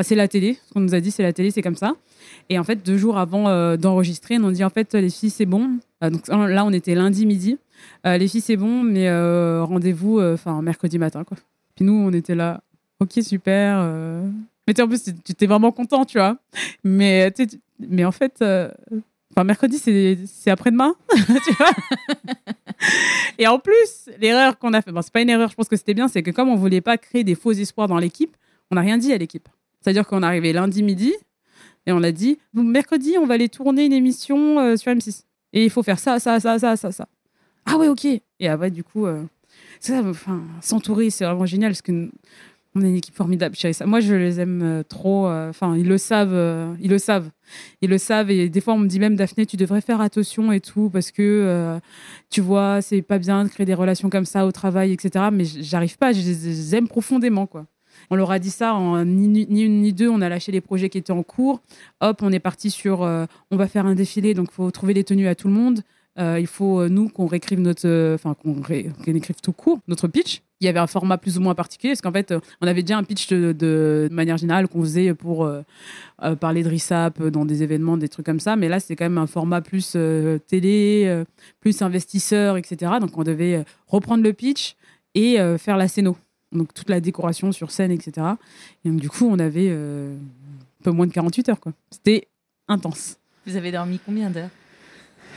[0.02, 1.94] c'est la télé, ce qu'on nous a dit, c'est la télé, c'est comme ça.
[2.50, 5.46] Et en fait, deux jours avant d'enregistrer, on nous dit, en fait, les filles, c'est
[5.46, 5.80] bon.
[6.02, 7.58] donc là, on était lundi midi.
[8.06, 11.24] Euh, les filles, c'est bon, mais euh, rendez-vous euh, enfin mercredi matin.
[11.24, 11.38] Quoi.
[11.76, 12.62] Puis nous, on était là.
[13.00, 13.84] Ok, super.
[14.68, 16.38] Mais en plus, tu étais vraiment content, tu vois.
[16.84, 17.34] Mais,
[17.80, 18.44] mais en fait,
[19.32, 20.96] enfin, mercredi, c'est après-demain.
[23.38, 25.76] Et en plus, l'erreur qu'on a fait, bon, c'est pas une erreur, je pense que
[25.76, 28.36] c'était bien, c'est que comme on voulait pas créer des faux espoirs dans l'équipe,
[28.72, 29.48] on n'a rien dit à l'équipe.
[29.82, 31.14] C'est-à-dire qu'on est arrivé lundi midi
[31.86, 35.24] et on a dit mercredi, on va aller tourner une émission sur M6.
[35.54, 37.08] Et il faut faire ça, ça, ça, ça, ça, ça.
[37.66, 38.06] Ah ouais, ok.
[38.06, 39.24] Et après, du coup, euh,
[40.62, 42.10] s'entourer, c'est vraiment génial parce que
[42.76, 43.56] on est une équipe formidable.
[43.56, 43.86] Ça.
[43.86, 45.28] Moi, je les aime euh, trop.
[45.28, 46.78] Euh, enfin, ils le savent.
[46.80, 47.30] ils le savent.
[47.82, 48.32] Ils le savent.
[48.32, 51.12] Et des fois, on me dit même, Daphné, tu devrais faire attention et tout parce
[51.12, 51.80] que
[52.30, 55.26] tu vois, c'est pas bien de créer des relations comme ça au travail, etc.
[55.32, 56.12] Mais j'arrive pas.
[56.14, 57.66] Je les aime profondément, quoi.
[58.12, 60.10] On leur a dit ça ni, une ni deux.
[60.10, 61.62] On a lâché les projets qui étaient en cours.
[62.02, 63.02] Hop, on est parti sur.
[63.02, 65.82] on va faire un défilé, donc il faut trouver les tenues à tout le monde.
[66.20, 67.88] Euh, il faut, euh, nous, qu'on réécrive notre.
[67.88, 68.62] Euh, enfin, qu'on
[69.14, 70.42] écrive tout court, notre pitch.
[70.62, 72.98] Il y avait un format plus ou moins particulier, parce qu'en fait, on avait déjà
[72.98, 75.50] un pitch de, manière générale qu'on faisait pour
[76.40, 78.56] parler de RISAP dans des événements, des trucs comme ça.
[78.58, 79.96] Mais là, c'est quand même un format plus
[80.48, 81.24] télé,
[81.62, 82.94] plus investisseur, etc.
[83.00, 84.76] Donc, on devait reprendre le pitch
[85.16, 86.18] et faire la scéno.
[86.52, 88.28] Donc, toute la décoration sur scène, etc.
[88.84, 91.60] Et donc, du coup, on avait un peu moins de 48 heures.
[91.90, 92.28] C'était
[92.68, 93.18] intense.
[93.46, 94.50] Vous avez dormi combien d'heures?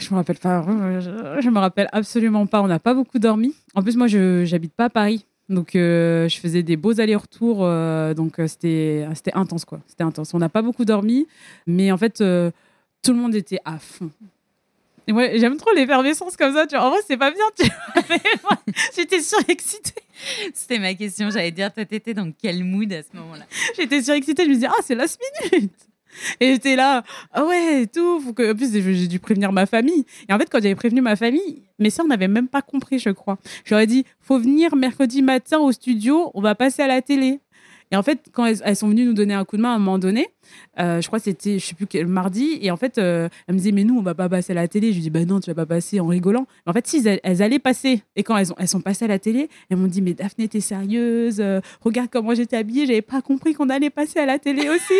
[0.02, 0.64] Je me rappelle pas.
[1.00, 2.62] Je, me rappelle absolument pas.
[2.62, 3.54] On n'a pas beaucoup dormi.
[3.74, 5.24] En plus, moi, je n'habite pas à Paris.
[5.48, 7.60] Donc, euh, je faisais des beaux allers-retours.
[7.62, 9.80] euh, donc, euh, c'était c'était intense, quoi.
[9.86, 10.34] C'était intense.
[10.34, 11.26] On n'a pas beaucoup dormi,
[11.66, 14.10] mais en fait, tout le monde était à fond.
[15.08, 16.66] Et moi, j'aime trop l'effervescence comme ça.
[16.66, 16.86] Tu vois.
[16.86, 17.44] En vrai, c'est pas bien.
[17.58, 17.68] Tu
[18.42, 18.58] vois.
[18.96, 20.02] J'étais surexcitée.
[20.54, 21.28] C'était ma question.
[21.30, 23.44] J'allais dire, toi, t'étais dans quel mood à ce moment-là?
[23.76, 24.44] J'étais surexcitée.
[24.44, 25.20] Je me disais, ah, c'est last
[25.52, 25.72] minute.
[26.40, 27.02] Et j'étais là,
[27.32, 28.20] ah ouais, tout.
[28.20, 28.52] Faut que...
[28.52, 30.04] En plus, j'ai dû prévenir ma famille.
[30.28, 33.10] Et en fait, quand j'avais prévenu ma famille, mes sœurs n'avaient même pas compris, je
[33.10, 33.38] crois.
[33.64, 37.40] J'aurais dit, faut venir mercredi matin au studio, on va passer à la télé.
[37.92, 39.78] Et en fait, quand elles, sont venues nous donner un coup de main à un
[39.78, 40.28] moment donné,
[40.80, 43.54] euh, je crois que c'était, je sais plus quel mardi, et en fait, euh, elles
[43.54, 44.92] me disaient, mais nous, on va pas passer à la télé.
[44.92, 46.46] Je lui dis, bah non, tu vas pas passer en rigolant.
[46.64, 48.02] Mais en fait, si, elles, allaient passer.
[48.16, 50.48] Et quand elles, ont, elles sont passées à la télé, elles m'ont dit, mais Daphné,
[50.48, 54.38] t'es sérieuse Euh, Regarde comment j'étais habillée, j'avais pas compris qu'on allait passer à la
[54.38, 54.94] télé aussi.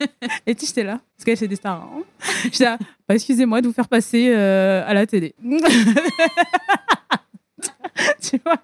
[0.46, 1.82] et tu j'étais là, parce qu'elles, c'est des stars.
[1.82, 2.04] Hein.
[2.44, 2.78] J'étais là,
[3.08, 5.34] bah, excusez-moi de vous faire passer à la télé.
[8.22, 8.62] tu vois?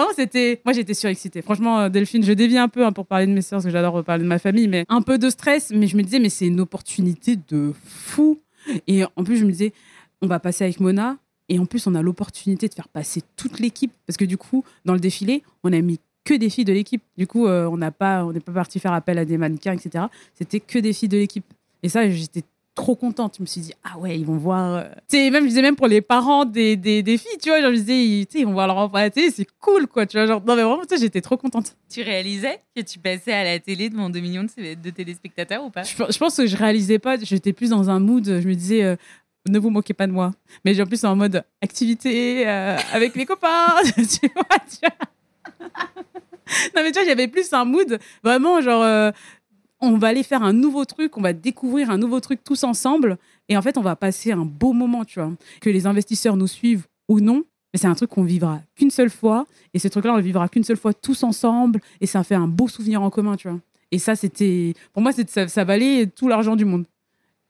[0.00, 0.60] Non, c'était.
[0.64, 1.42] Moi, j'étais surexcitée.
[1.42, 3.70] Franchement, euh, Delphine, je dévie un peu hein, pour parler de mes sœurs, parce que
[3.70, 5.72] j'adore parler de ma famille, mais un peu de stress.
[5.74, 8.40] Mais je me disais, mais c'est une opportunité de fou.
[8.86, 9.72] Et en plus, je me disais,
[10.20, 11.16] on va passer avec Mona.
[11.48, 13.92] Et en plus, on a l'opportunité de faire passer toute l'équipe.
[14.06, 17.02] Parce que du coup, dans le défilé, on a mis que des filles de l'équipe.
[17.18, 19.72] Du coup, euh, on n'a pas, on n'est pas parti faire appel à des mannequins,
[19.72, 20.06] etc.
[20.34, 21.44] C'était que des filles de l'équipe.
[21.82, 23.34] Et ça, j'étais trop contente.
[23.36, 24.74] Je me suis dit, ah ouais, ils vont voir.
[24.76, 27.50] euh, Tu sais, même, je disais même pour les parents des, des, des filles, tu
[27.50, 30.06] vois, genre, je disais, ils, vont voir leur enfant à la télé, c'est cool, quoi,
[30.06, 30.26] tu vois.
[30.26, 31.76] Genre, non, mais vraiment, tu sais, j'étais trop contente.
[31.90, 35.70] Tu réalisais que tu passais à la télé devant 2 millions de, de téléspectateurs ou
[35.70, 35.82] pas?
[35.82, 38.82] Je, je pense que je réalisais pas, j'étais plus dans un mood, je me disais,
[38.84, 38.96] euh,
[39.48, 40.32] ne vous moquez pas de moi.
[40.64, 45.68] Mais j'ai en plus en mode activité euh, avec mes copains, tu vois, tu vois.
[46.76, 48.82] non, mais tu vois, j'avais plus un mood vraiment genre.
[48.82, 49.10] euh,
[49.82, 53.18] on va aller faire un nouveau truc, on va découvrir un nouveau truc tous ensemble.
[53.48, 55.30] Et en fait, on va passer un beau moment, tu vois.
[55.60, 59.10] Que les investisseurs nous suivent ou non, mais c'est un truc qu'on vivra qu'une seule
[59.10, 59.46] fois.
[59.74, 61.80] Et ce truc-là, on le vivra qu'une seule fois tous ensemble.
[62.00, 63.58] Et ça fait un beau souvenir en commun, tu vois.
[63.90, 64.74] Et ça, c'était.
[64.92, 66.84] Pour moi, ça, ça valait tout l'argent du monde.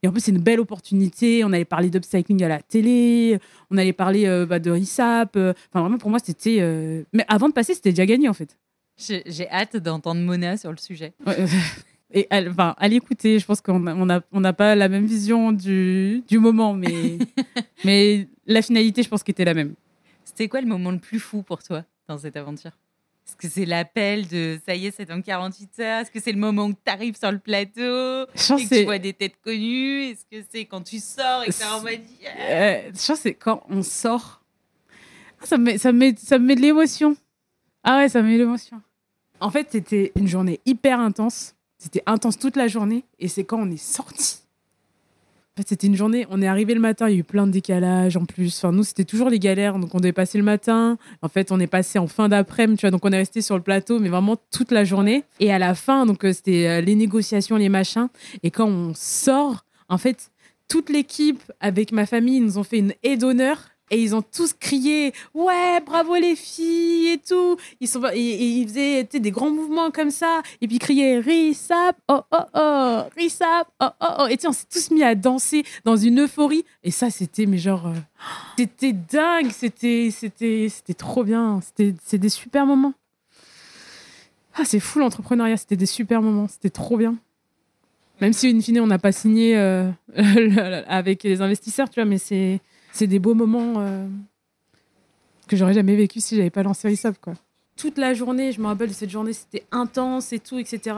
[0.02, 1.44] Et en plus, c'est une belle opportunité.
[1.44, 3.38] On allait parler d'upcycling à la télé.
[3.70, 5.36] On allait parler euh, bah, de RISAP.
[5.36, 6.58] Enfin, vraiment, pour moi, c'était.
[6.60, 8.58] euh, Mais avant de passer, c'était déjà gagné, en fait.
[8.96, 11.12] J'ai j'ai hâte d'entendre Mona sur le sujet.
[11.26, 11.46] Ouais, euh,
[12.12, 15.50] Et elle, enfin, à l'écouter, je pense qu'on on n'a on pas la même vision
[15.50, 17.18] du, du moment, mais,
[17.84, 19.74] mais la finalité, je pense qu'était la même.
[20.24, 22.72] C'était quoi le moment le plus fou pour toi dans cette aventure?
[23.26, 26.00] Est-ce que c'est l'appel de ça y est, c'est dans 48 heures?
[26.00, 28.98] Est-ce que c'est le moment où tu arrives sur le plateau et que tu vois
[28.98, 30.02] des têtes connues?
[30.04, 33.82] Est-ce que c'est quand tu sors et que euh, je pense que c'est quand on
[33.82, 34.42] sort.
[35.40, 37.16] Ah, Ça me, met, ça, me met, ça me met de l'émotion.
[37.84, 38.82] Ah ouais, ça me met de l'émotion.
[39.40, 41.54] En fait, c'était une journée hyper intense.
[41.82, 43.04] C'était intense toute la journée.
[43.18, 44.38] Et c'est quand on est sorti.
[45.54, 47.46] En fait, c'était une journée, on est arrivé le matin, il y a eu plein
[47.46, 48.56] de décalages en plus.
[48.56, 49.78] Enfin, nous, c'était toujours les galères.
[49.78, 50.96] Donc, on devait passer le matin.
[51.22, 52.92] En fait, on est passé en fin d'après-midi, tu vois.
[52.92, 55.24] Donc, on est resté sur le plateau, mais vraiment toute la journée.
[55.40, 58.08] Et à la fin, donc, euh, c'était euh, les négociations, les machins.
[58.44, 60.30] Et quand on sort, en fait,
[60.68, 63.71] toute l'équipe, avec ma famille, ils nous ont fait une haie d'honneur.
[63.92, 67.58] Et ils ont tous crié ouais bravo les filles et tout.
[67.78, 70.40] Ils sont ils faisaient des grands mouvements comme ça.
[70.62, 74.26] Et puis ils criaient risap oh oh oh risap oh oh oh.
[74.28, 76.64] Et on s'est tous mis à danser dans une euphorie.
[76.82, 77.94] Et ça c'était mais genre euh,
[78.56, 79.50] c'était dingue.
[79.50, 81.60] C'était c'était c'était trop bien.
[81.60, 82.94] C'était c'est des super moments.
[84.54, 85.58] Ah c'est fou l'entrepreneuriat.
[85.58, 86.48] C'était des super moments.
[86.48, 87.16] C'était trop bien.
[88.22, 89.90] Même si in fine on n'a pas signé euh,
[90.86, 92.60] avec les investisseurs tu vois mais c'est
[92.92, 94.06] c'est des beaux moments euh,
[95.48, 97.34] que j'aurais jamais vécu si j'avais pas lancé Risop quoi.
[97.76, 100.94] Toute la journée, je me rappelle de cette journée, c'était intense et tout, etc.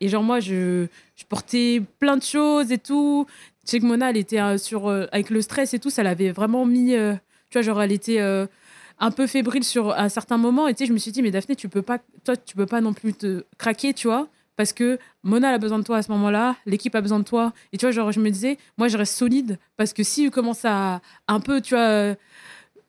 [0.00, 3.26] Et genre moi, je, je portais plein de choses et tout.
[3.64, 6.02] Je sais que Mona, elle était euh, sur euh, avec le stress et tout, ça
[6.02, 6.92] l'avait vraiment mis.
[6.92, 10.68] tu vois, genre elle était un peu fébrile sur à certains moments.
[10.68, 12.66] Et tu sais, je me suis dit, mais Daphné, tu peux pas, toi, tu peux
[12.66, 14.26] pas non plus te craquer, tu vois
[14.56, 17.52] parce que Mona a besoin de toi à ce moment-là, l'équipe a besoin de toi.
[17.72, 20.64] Et tu vois, genre, je me disais, moi, je reste solide parce que si commence
[20.64, 22.14] à un peu, tu vois, euh,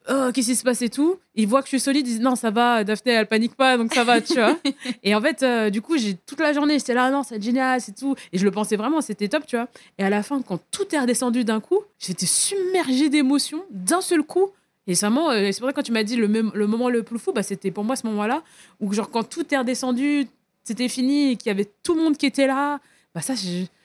[0.09, 2.21] oh, qu'est-ce qui se passe et tout, ils voient que je suis solide, ils disent,
[2.21, 4.57] non, ça va, Daphné, elle panique pas, donc ça va, tu vois.
[5.03, 7.81] et en fait, euh, du coup, j'ai toute la journée, j'étais là, non, c'est génial,
[7.81, 8.15] c'est tout.
[8.31, 9.67] Et je le pensais vraiment, c'était top, tu vois.
[9.97, 14.23] Et à la fin, quand tout est redescendu d'un coup, j'étais submergée d'émotions d'un seul
[14.23, 14.47] coup.
[14.89, 16.65] Et c'est vraiment, euh, c'est pour ça que quand tu m'as dit le, même- le
[16.65, 18.41] moment le plus fou, bah, c'était pour moi ce moment-là,
[18.79, 20.27] où genre quand tout est redescendu,
[20.67, 22.79] c'était fini et qu'il y avait tout le monde qui était là,
[23.15, 23.41] bah ça, je,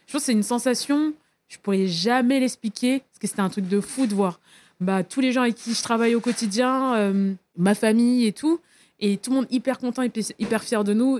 [0.06, 1.12] je pense que c'est une sensation,
[1.48, 4.40] je pourrais jamais l'expliquer, parce que c'était un truc de fou de voir
[4.80, 8.60] bah, tous les gens avec qui je travaille au quotidien, euh, ma famille et tout,
[9.00, 11.18] et tout le monde hyper content, hyper, hyper fier de nous.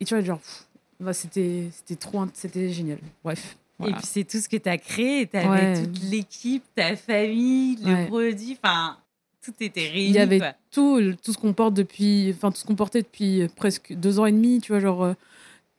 [0.00, 0.66] Et tu vois, genre, pff,
[1.00, 2.98] bah, c'était c'était trop, c'était génial.
[3.22, 3.56] Bref.
[3.84, 5.26] Et puis c'est tout ce que tu as créé.
[5.26, 5.82] Tu avais Ouais.
[5.82, 8.06] toute l'équipe, ta famille, le Ouais.
[8.06, 8.56] produit.
[8.62, 8.96] Enfin,
[9.44, 10.06] tout était réuni.
[10.08, 10.54] Il y avait quoi.
[10.70, 14.26] tout, tout ce qu'on porte depuis, enfin tout ce qu'on portait depuis presque deux ans
[14.26, 15.04] et demi, tu vois, genre.
[15.04, 15.14] euh,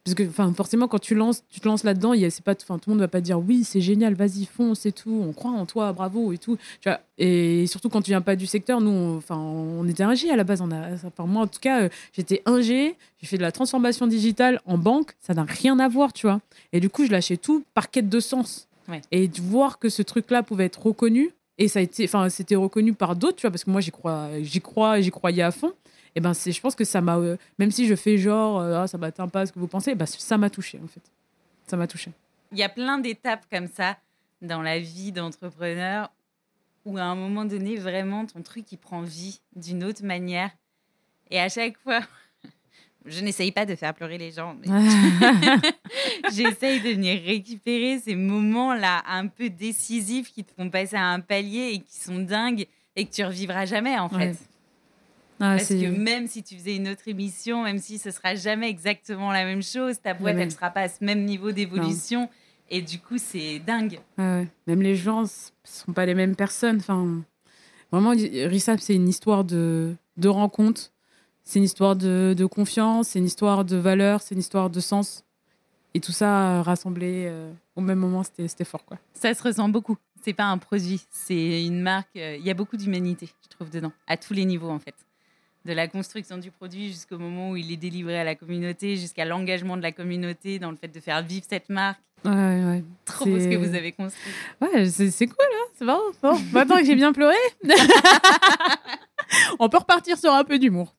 [0.03, 2.43] parce que, enfin, forcément, quand tu lances, tu te lances là-dedans, il y a- c'est
[2.43, 5.09] pas, enfin, tout le monde va pas dire oui, c'est génial, vas-y, fonce et tout,
[5.28, 6.57] on croit en toi, bravo et tout.
[6.80, 6.99] Tu vois.
[7.18, 10.36] Et surtout quand tu viens pas du secteur, nous, on- enfin, on était ingé à
[10.36, 10.61] la base.
[10.61, 14.05] On a, enfin, moi, en tout cas, euh, j'étais ingé, j'ai fait de la transformation
[14.05, 16.39] digitale en banque, ça n'a rien à voir, tu vois.
[16.72, 18.68] Et du coup, je lâchais tout par quête de sens.
[18.88, 19.01] Ouais.
[19.11, 22.56] Et de voir que ce truc-là pouvait être reconnu, et ça a été, enfin, c'était
[22.56, 25.51] reconnu par d'autres, tu vois, parce que moi, j'y crois, j'y crois, j'y croyais à
[25.51, 25.74] fond.
[26.16, 28.82] Et ben, c'est, je pense que ça m'a, euh, même si je fais genre, euh,
[28.82, 31.01] ah, ça m'atteint pas ce que vous pensez, bah, ça m'a touché en fait.
[31.68, 32.12] Ça m'a touché.
[32.51, 33.97] Il y a plein d'étapes comme ça
[34.41, 36.12] dans la vie d'entrepreneur
[36.86, 40.51] où à un moment donné, vraiment, ton truc, il prend vie d'une autre manière.
[41.32, 42.01] Et à chaque fois,
[43.06, 44.68] je n'essaye pas de faire pleurer les gens, mais
[46.34, 51.20] j'essaye de venir récupérer ces moments-là un peu décisifs qui te font passer à un
[51.20, 54.16] palier et qui sont dingues et que tu revivras jamais, en fait.
[54.32, 54.36] Ouais.
[55.39, 58.36] Ah, Parce c'est- que même si tu faisais une autre émission, même si ce sera
[58.36, 60.53] jamais exactement la même chose, ta boîte, Ouais, elle ouais.
[60.53, 62.30] sera pas à ce même niveau d'évolution.
[62.70, 63.99] Et du coup, c'est dingue.
[64.18, 64.47] Ouais.
[64.66, 65.28] Même les gens ne
[65.66, 66.78] sont pas les mêmes personnes.
[66.78, 67.22] Enfin,
[67.91, 70.91] vraiment, Rissap, c'est une histoire de, de rencontre.
[71.46, 75.24] C'est une histoire de, confiance, c'est une histoire de valeur, c'est une histoire de sens.
[75.93, 78.84] Et tout ça euh, rassemblé euh, au même moment, c'était fort.
[78.84, 78.98] quoi.
[79.14, 79.96] Ça se ressent beaucoup.
[80.24, 82.10] C'est pas un produit, c'est une marque.
[82.16, 84.96] Il y a beaucoup d'humanité, je trouve, dedans, à tous les niveaux, en fait.
[85.66, 89.26] De la construction du produit jusqu'au moment où il est délivré à la communauté, jusqu'à
[89.26, 91.99] l'engagement de la communauté dans le fait de faire vivre cette marque.
[92.24, 92.84] Ouais, ouais.
[93.05, 94.32] Trop beau ce que vous avez construit.
[94.61, 96.01] Ouais, c'est cool, hein c'est marrant.
[96.22, 97.36] Bon, maintenant que j'ai bien pleuré,
[99.59, 100.95] on peut repartir sur un peu d'humour.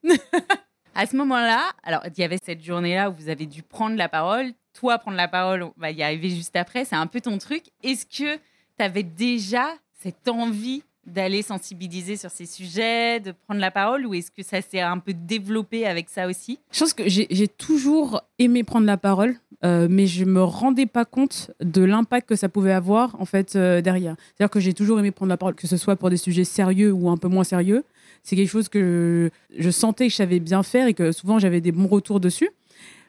[0.95, 4.09] À ce moment-là, alors il y avait cette journée-là où vous avez dû prendre la
[4.09, 4.51] parole.
[4.73, 6.85] Toi, prendre la parole, on va y arriver juste après.
[6.85, 7.63] C'est un peu ton truc.
[7.83, 8.41] Est-ce que tu
[8.79, 9.67] avais déjà
[10.01, 14.61] cette envie d'aller sensibiliser sur ces sujets, de prendre la parole, ou est-ce que ça
[14.61, 16.59] s'est un peu développé avec ça aussi?
[16.71, 21.05] Je pense que j'ai toujours aimé prendre la parole, euh, mais je me rendais pas
[21.05, 24.15] compte de l'impact que ça pouvait avoir en fait euh, derrière.
[24.35, 26.91] C'est-à-dire que j'ai toujours aimé prendre la parole, que ce soit pour des sujets sérieux
[26.91, 27.85] ou un peu moins sérieux.
[28.23, 31.39] C'est quelque chose que je, je sentais que je savais bien faire et que souvent
[31.39, 32.49] j'avais des bons retours dessus.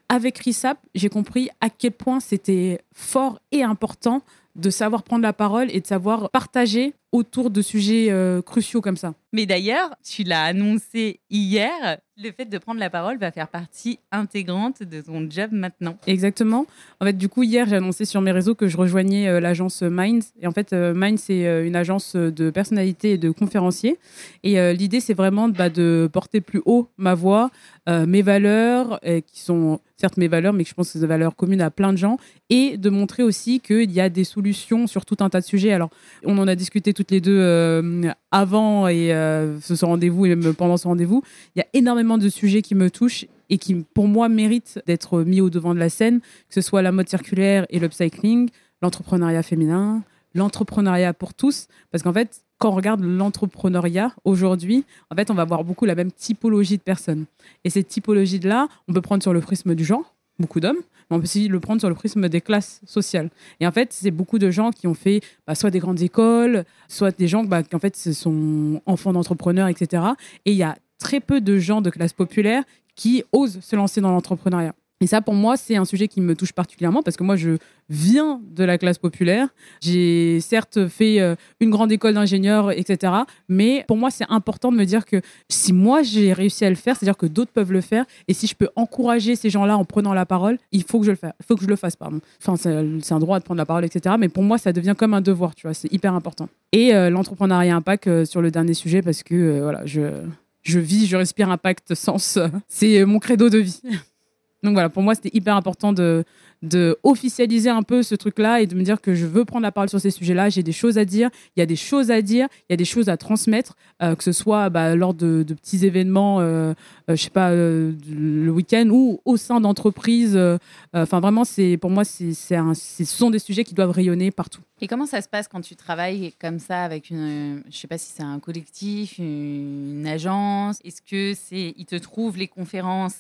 [0.09, 4.23] Avec RISAP, j'ai compris à quel point c'était fort et important
[4.57, 8.97] de savoir prendre la parole et de savoir partager autour de sujets euh, cruciaux comme
[8.97, 9.15] ça.
[9.33, 13.99] Mais d'ailleurs, tu l'as annoncé hier, le fait de prendre la parole va faire partie
[14.13, 15.97] intégrante de ton job maintenant.
[16.07, 16.67] Exactement.
[17.01, 19.83] En fait, du coup, hier, j'ai annoncé sur mes réseaux que je rejoignais euh, l'agence
[19.83, 20.33] Minds.
[20.41, 23.99] Et en fait, euh, Minds, c'est une agence de personnalités et de conférenciers.
[24.43, 27.51] Et l'idée, c'est vraiment bah, de porter plus haut ma voix,
[27.87, 31.37] mes valeurs, qui sont certes mes valeurs, mais que je pense que c'est des valeurs
[31.37, 32.19] communes à plein de gens,
[32.51, 35.73] et de montrer aussi qu'il y a des solutions sur tout un tas de sujets.
[35.73, 35.91] Alors,
[36.25, 40.55] on en a discuté toutes les deux euh, avant et euh, ce rendez-vous et même
[40.55, 41.23] pendant ce rendez-vous.
[41.55, 45.23] Il y a énormément de sujets qui me touchent et qui, pour moi, méritent d'être
[45.23, 48.49] mis au devant de la scène, que ce soit la mode circulaire et l'upcycling,
[48.83, 50.03] l'entrepreneuriat féminin,
[50.35, 51.67] l'entrepreneuriat pour tous.
[51.91, 55.95] Parce qu'en fait, quand on regarde l'entrepreneuriat aujourd'hui, en fait, on va voir beaucoup la
[55.95, 57.25] même typologie de personnes.
[57.65, 60.79] Et cette typologie-là, on peut prendre sur le prisme du genre, beaucoup d'hommes,
[61.11, 63.31] mais on peut aussi le prendre sur le prisme des classes sociales.
[63.61, 66.65] Et en fait, c'est beaucoup de gens qui ont fait bah, soit des grandes écoles,
[66.89, 70.03] soit des gens bah, qui en fait sont enfants d'entrepreneurs, etc.
[70.45, 72.65] Et il y a très peu de gens de classe populaire
[72.95, 74.75] qui osent se lancer dans l'entrepreneuriat.
[75.01, 77.59] Et ça, pour moi, c'est un sujet qui me touche particulièrement parce que moi, je
[77.89, 79.49] viens de la classe populaire.
[79.81, 83.13] J'ai certes fait euh, une grande école d'ingénieur, etc.
[83.49, 86.77] Mais pour moi, c'est important de me dire que si moi, j'ai réussi à le
[86.77, 88.07] faire, c'est-à-dire que d'autres peuvent le faire.
[88.27, 91.13] Et si je peux encourager ces gens-là en prenant la parole, il faut que je
[91.13, 91.33] le fasse.
[91.41, 92.21] Il faut que je le fasse, pardon.
[92.45, 94.17] Enfin, c'est un droit de prendre la parole, etc.
[94.19, 95.75] Mais pour moi, ça devient comme un devoir, tu vois.
[95.75, 96.49] C'est hyper important.
[96.73, 100.23] Et euh, l'entrepreneuriat impact euh, sur le dernier sujet parce que, euh, voilà, je,
[100.63, 102.39] je vis, je respire impact, sens.
[102.67, 103.81] C'est mon credo de vie.
[104.63, 106.25] Donc voilà, pour moi, c'était hyper important de,
[106.63, 109.71] de officialiser un peu ce truc-là et de me dire que je veux prendre la
[109.71, 110.49] parole sur ces sujets-là.
[110.49, 112.77] J'ai des choses à dire, il y a des choses à dire, il y a
[112.77, 116.73] des choses à transmettre, euh, que ce soit bah, lors de, de petits événements, euh,
[117.09, 120.35] euh, je sais pas, euh, le week-end ou au sein d'entreprises.
[120.37, 120.59] euh,
[120.93, 124.61] Enfin, vraiment, c'est pour moi, c'est c'est ce sont des sujets qui doivent rayonner partout.
[124.81, 127.99] Et comment ça se passe quand tu travailles comme ça avec une, je sais pas
[127.99, 130.79] si c'est un collectif, une, une agence?
[130.85, 133.17] Est-ce que c'est, ils te trouvent les conférences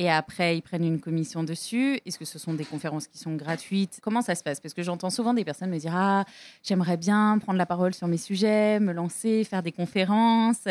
[0.00, 2.00] et après ils prennent une commission dessus.
[2.06, 4.00] Est-ce que ce sont des conférences qui sont gratuites?
[4.02, 4.58] Comment ça se passe?
[4.58, 6.24] Parce que j'entends souvent des personnes me dire ah
[6.62, 10.64] j'aimerais bien prendre la parole sur mes sujets, me lancer, faire des conférences,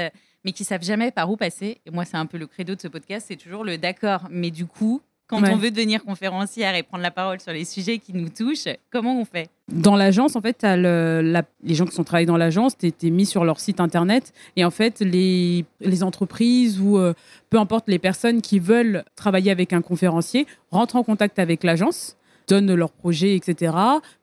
[0.44, 1.80] mais qui savent jamais par où passer.
[1.86, 4.50] Et moi c'est un peu le credo de ce podcast, c'est toujours le d'accord, mais
[4.50, 5.00] du coup
[5.30, 8.68] quand on veut devenir conférencière et prendre la parole sur les sujets qui nous touchent,
[8.92, 9.50] comment on fait?
[9.68, 13.46] Dans l'agence, en fait, les gens qui sont travaillés dans l'agence, tu es, mis sur
[13.46, 14.34] leur site internet.
[14.56, 15.66] Et en fait, les,
[16.02, 17.14] entreprises ou euh,
[17.52, 22.16] peu importe les personnes qui veulent travailler avec un conférencier rentrent en contact avec l'agence
[22.48, 23.74] donnent leur projet, etc.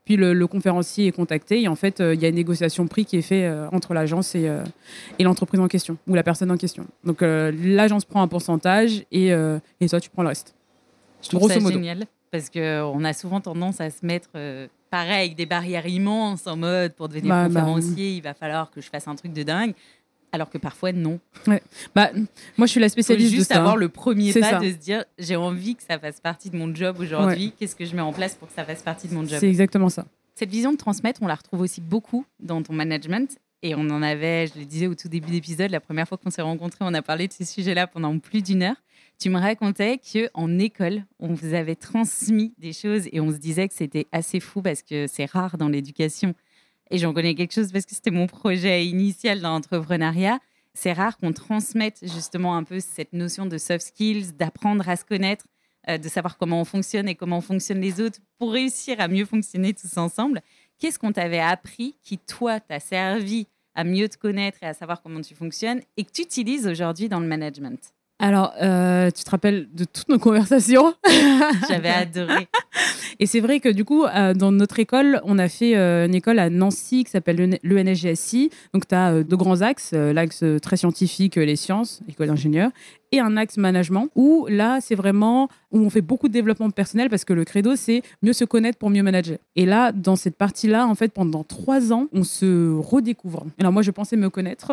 [0.05, 3.05] Puis le, conférencier est contacté et en fait, euh, il y a une négociation prix
[3.05, 4.51] qui est faite euh, entre l'agence et,
[5.21, 6.87] et l'entreprise en question ou la personne en question.
[7.05, 10.57] Donc l'agence prend un pourcentage et, et toi, tu prends le reste.
[11.31, 15.47] Je trouve ça génial parce qu'on a souvent tendance à se mettre euh, pareil, des
[15.47, 19.09] barrières immenses en mode pour devenir bah, bah, conférencier, il va falloir que je fasse
[19.09, 19.75] un truc de dingue.
[20.33, 21.19] Alors que parfois, non.
[21.95, 22.11] Bah,
[22.59, 23.61] moi, je suis la spécialiste juste de ça.
[23.61, 23.79] avoir hein.
[23.79, 26.97] le premier pas de se dire j'ai envie que ça fasse partie de mon job
[26.99, 27.55] aujourd'hui.
[27.59, 29.39] Qu'est-ce que je mets en place pour que ça fasse partie de mon job?
[29.41, 30.05] C'est exactement ça.
[30.35, 33.39] Cette vision de transmettre, on la retrouve aussi beaucoup dans ton management.
[33.63, 36.31] Et on en avait, je le disais au tout début d'épisode, la première fois qu'on
[36.31, 38.77] s'est rencontrés, on a parlé de ces sujets-là pendant plus d'une heure.
[39.19, 43.39] Tu me racontais que en école, on vous avait transmis des choses et on se
[43.39, 46.35] disait que c'était assez fou parce que c'est rare dans l'éducation.
[46.91, 50.39] Et j'en connais quelque chose parce que c'était mon projet initial dans l'entrepreneuriat.
[50.75, 55.05] C'est rare qu'on transmette justement un peu cette notion de soft skills, d'apprendre à se
[55.07, 55.47] connaître,
[55.89, 59.25] euh, de savoir comment on fonctionne et comment fonctionnent les autres pour réussir à mieux
[59.25, 60.43] fonctionner tous ensemble.
[60.79, 65.01] Qu'est-ce qu'on t'avait appris qui, toi, t'a servi à mieux te connaître et à savoir
[65.01, 67.96] comment tu fonctionnes et que tu utilises aujourd'hui dans le management?
[68.19, 70.95] Alors, euh, tu te rappelles de toutes nos conversations
[71.69, 72.49] J'avais adoré.
[73.19, 76.15] Et c'est vrai que du coup, euh, dans notre école, on a fait euh, une
[76.15, 78.51] école à Nancy qui s'appelle l'ENSGSI.
[78.73, 82.71] Donc, tu as deux grands axes, l'axe très scientifique, les sciences, école d'ingénieur,
[83.13, 87.11] et un axe management, où là, c'est vraiment où on fait beaucoup de développement personnel
[87.11, 89.39] parce que le credo, c'est mieux se connaître pour mieux manager.
[89.57, 93.45] Et là, dans cette partie-là, en fait, pendant trois ans, on se redécouvre.
[93.61, 94.73] Alors, moi, je pensais me connaître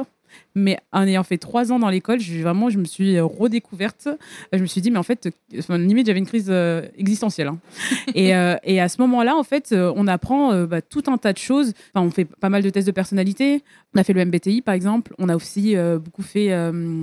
[0.56, 4.10] mais en ayant fait trois ans dans l'école, je, vraiment, je me suis redécouverte.
[4.52, 5.30] Je me suis dit, mais en fait,
[5.70, 7.48] limite, j'avais une crise euh, existentielle.
[7.48, 7.60] Hein.
[8.16, 11.34] et, euh, et, à ce moment-là, en fait, euh, on apprend bah, tout un tas
[11.34, 11.74] de choses.
[11.94, 13.64] Enfin, on fait pas mal de tests de personnalité.
[13.96, 15.14] On a fait le MBTI, par exemple.
[15.18, 16.50] On a aussi beaucoup fait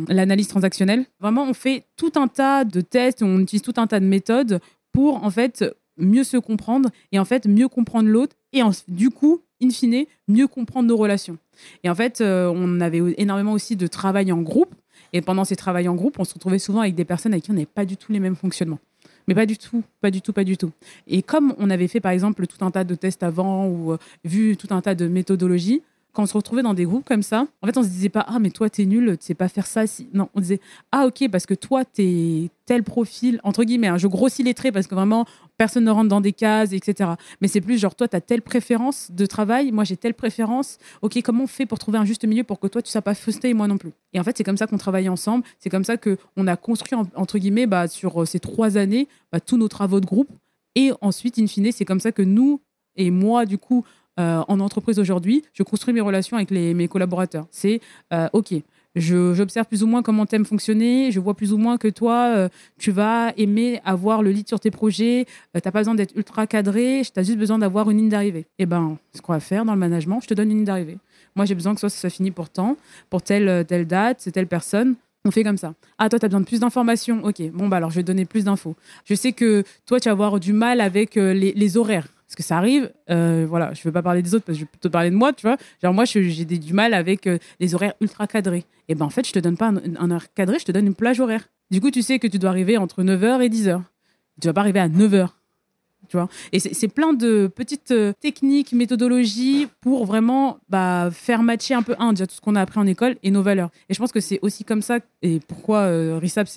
[0.09, 1.05] l'analyse transactionnelle.
[1.20, 4.61] Vraiment, on fait tout un tas de tests, on utilise tout un tas de méthodes
[4.93, 5.64] pour, en fait,
[6.01, 10.46] mieux se comprendre et en fait mieux comprendre l'autre et du coup in fine, mieux
[10.46, 11.38] comprendre nos relations.
[11.84, 14.74] Et en fait, euh, on avait énormément aussi de travail en groupe.
[15.12, 17.50] Et pendant ces travaux en groupe, on se retrouvait souvent avec des personnes avec qui
[17.50, 18.78] on n'avait pas du tout les mêmes fonctionnements.
[19.28, 20.70] Mais pas du tout, pas du tout, pas du tout.
[21.06, 23.98] Et comme on avait fait par exemple tout un tas de tests avant ou euh,
[24.24, 25.82] vu tout un tas de méthodologies,
[26.12, 28.24] quand on se retrouvait dans des groupes comme ça, en fait, on se disait pas
[28.28, 29.84] ah mais toi t'es nul, tu sais pas faire ça.
[30.12, 33.88] Non, on disait ah ok parce que toi t'es tel profil entre guillemets.
[33.88, 35.26] Hein, je grossis les traits parce que vraiment
[35.61, 37.11] personne ne rentre dans des cases, etc.
[37.42, 40.78] Mais c'est plus genre toi t'as telle préférence de travail, moi j'ai telle préférence.
[41.02, 43.14] Ok comment on fait pour trouver un juste milieu pour que toi tu sois pas
[43.14, 43.92] frustré et moi non plus?
[44.14, 45.44] Et en fait c'est comme ça qu'on travaille ensemble.
[45.58, 49.06] C'est comme ça que on a construit entre guillemets bah, sur euh, ces trois années
[49.32, 50.30] bah, tous nos travaux de groupe.
[50.76, 52.62] Et ensuite in fine c'est comme ça que nous
[52.96, 53.84] et moi du coup
[54.18, 57.46] euh, en entreprise aujourd'hui, je construis mes relations avec mes collaborateurs.
[57.50, 57.82] C'est
[58.14, 58.54] euh, OK.
[58.97, 61.12] J'observe plus ou moins comment t'aimes fonctionner.
[61.12, 64.59] Je vois plus ou moins que toi, euh, tu vas aimer avoir le lead sur
[64.59, 65.26] tes projets.
[65.55, 67.03] Tu t'as pas besoin d'être ultra cadré.
[67.05, 68.47] Tu as juste besoin d'avoir une ligne d'arrivée.
[68.59, 70.99] Eh ben, ce qu'on va faire dans le management, je te donne une ligne d'arrivée.
[71.36, 72.76] Moi, j'ai besoin que ça soit fini pour temps,
[73.09, 74.97] pour telle, telle date, c'est telle personne.
[75.24, 75.74] On fait comme ça.
[75.99, 77.22] Ah, toi, tu as besoin de plus d'informations.
[77.24, 78.74] Ok, bon, bah alors je vais donner plus d'infos.
[79.05, 82.59] Je sais que toi, tu vas avoir du mal avec les horaires parce que ça
[82.59, 84.89] arrive, euh, voilà, je ne veux pas parler des autres parce que je vais plutôt
[84.89, 85.57] parler de moi, tu vois.
[85.83, 87.39] Genre, moi, j'ai du mal avec euh,
[87.72, 88.64] horaires ultra cadrés.
[88.87, 90.95] Et ben en fait, je te donne pas un, heure cadré, je te donne une
[90.95, 91.49] plage horaire.
[91.72, 93.83] Du coup, tu sais que tu dois arriver entre 9h et 10h.
[94.41, 95.31] Tu vas pas arriver à 9h.
[96.09, 101.74] Tu vois et c'est plein de petites euh, techniques, méthodologies pour vraiment bah, faire matcher
[101.74, 103.70] un peu, un, déjà tout ce qu'on a appris en école et nos valeurs.
[103.89, 106.49] Et je pense que c'est aussi comme ça, et pourquoi euh, RISAP,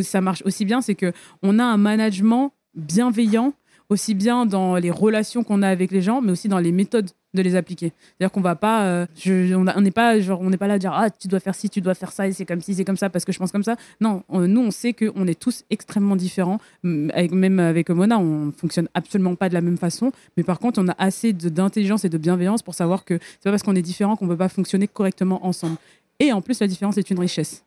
[0.00, 3.52] ça marche aussi bien, c'est qu'on a un management bienveillant
[3.90, 7.10] aussi bien dans les relations qu'on a avec les gens, mais aussi dans les méthodes
[7.34, 7.92] de les appliquer.
[8.18, 10.92] C'est-à-dire qu'on va pas, euh, on n'est pas genre, on n'est pas là à dire
[10.92, 12.96] ah tu dois faire ci, tu dois faire ça et c'est comme ci, c'est comme
[12.96, 13.76] ça parce que je pense comme ça.
[14.00, 16.58] Non, nous on sait qu'on est tous extrêmement différents.
[16.84, 20.80] Avec, même avec Mona, on fonctionne absolument pas de la même façon, mais par contre
[20.80, 23.82] on a assez d'intelligence et de bienveillance pour savoir que c'est pas parce qu'on est
[23.82, 25.76] différent qu'on peut pas fonctionner correctement ensemble.
[26.18, 27.64] Et en plus la différence est une richesse.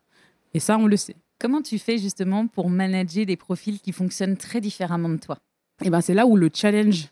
[0.52, 1.16] Et ça on le sait.
[1.38, 5.38] Comment tu fais justement pour manager des profils qui fonctionnent très différemment de toi?
[5.84, 7.08] Et ben c'est là où le challenge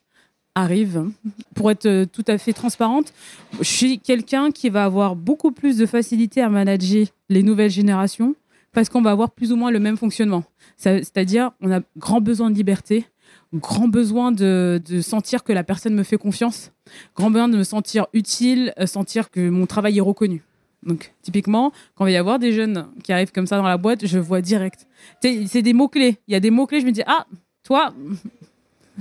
[0.54, 1.10] arrive.
[1.54, 3.12] Pour être euh, tout à fait transparente,
[3.58, 8.34] je suis quelqu'un qui va avoir beaucoup plus de facilité à manager les nouvelles générations
[8.72, 10.44] parce qu'on va avoir plus ou moins le même fonctionnement.
[10.76, 13.06] C'est-à-dire, on a grand besoin de liberté,
[13.54, 16.72] grand besoin de, de, sentir que la personne me fait confiance,
[17.14, 20.42] grand besoin de me sentir utile, euh, sentir que mon travail est reconnu.
[20.82, 23.76] Donc, typiquement, quand il va y avoir des jeunes qui arrivent comme ça dans la
[23.76, 24.88] boîte, je vois direct.
[25.20, 26.16] C'est des mots-clés.
[26.26, 27.26] Il y a des mots-clés, je me dis, ah,
[27.62, 27.94] toi,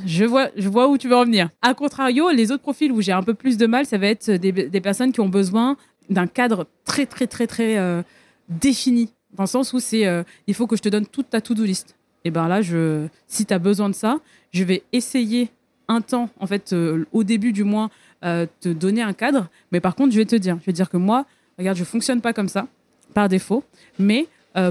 [0.05, 1.49] je vois, je vois où tu veux en venir.
[1.61, 4.31] A contrario, les autres profils où j'ai un peu plus de mal, ça va être
[4.31, 5.77] des, personnes qui ont besoin
[6.09, 8.01] d'un cadre très, très, très, très euh,
[8.49, 9.09] défini.
[9.33, 11.63] Dans le sens où c'est, euh, il faut que je te donne toute ta to-do
[11.63, 11.95] list.
[12.23, 14.19] Et ben là, je, si tu as besoin de ça,
[14.51, 15.49] je vais essayer
[15.87, 17.89] un temps, en fait, euh, au début du mois,
[18.21, 19.49] te donner un cadre.
[19.71, 21.25] Mais par contre, je vais te dire, je vais dire que moi,
[21.57, 22.67] regarde, je fonctionne pas comme ça,
[23.15, 23.63] par défaut.
[23.97, 24.27] Mais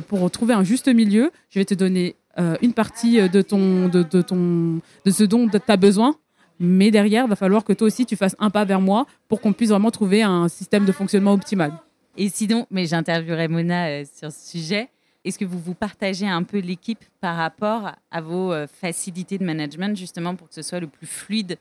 [0.06, 4.80] pour trouver un juste milieu, je vais te donner une partie de, ton, de, ton,
[5.04, 6.14] de ce dont tu as besoin
[6.62, 9.40] mais derrière, il va falloir que toi aussi, tu fasses un pas vers moi pour
[9.40, 11.72] qu'on puisse vraiment trouver un système de fonctionnement optimal.
[12.18, 14.90] Et sinon, mais j'interviewerai Mona euh, sur ce sujet.
[15.24, 19.44] Est-ce que vous vous partagez un peu l'équipe par rapport à vos euh, facilités de
[19.44, 21.56] management, justement pour que ce soit le plus fluide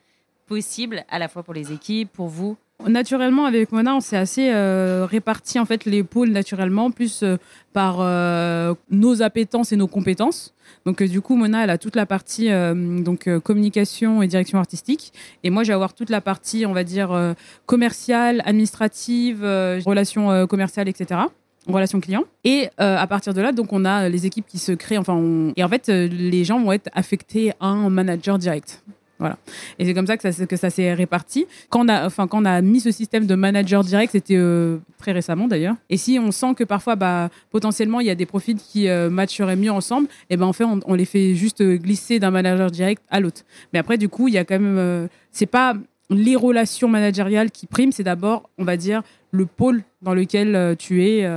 [0.47, 2.57] possible, à la fois pour les équipes, pour vous
[2.87, 7.35] Naturellement, avec Mona, on s'est assez euh, réparti en fait les pôles naturellement, plus euh,
[7.73, 10.53] par euh, nos appétences et nos compétences.
[10.85, 15.11] Donc du coup, Mona, elle a toute la partie donc communication et direction artistique,
[15.43, 19.41] et moi, je vais avoir toute la partie, on va dire commerciale, administrative,
[19.85, 21.21] relations commerciales, etc
[21.67, 22.23] relations clients.
[22.45, 24.97] Et à partir de là, donc on a les équipes qui se créent.
[24.97, 28.81] Enfin, et en fait, les gens vont être affectés à un manager direct.
[29.19, 29.37] Voilà.
[29.77, 31.45] Et c'est comme ça que ça, s'est réparti.
[31.69, 35.75] Quand on, a, mis ce système de manager direct, c'était euh, très récemment d'ailleurs.
[35.89, 39.09] Et si on sent que parfois, bah, potentiellement, il y a des profils qui euh,
[39.09, 42.71] matcheraient mieux ensemble, et eh ben en fait, on, les fait juste glisser d'un manager
[42.71, 43.43] direct à l'autre.
[43.73, 44.77] Mais après, du coup, il y a quand même.
[44.77, 45.75] Euh, c'est pas
[46.09, 51.03] les relations managériales qui priment, c'est d'abord, on va dire, le pôle dans lequel tu
[51.03, 51.29] es.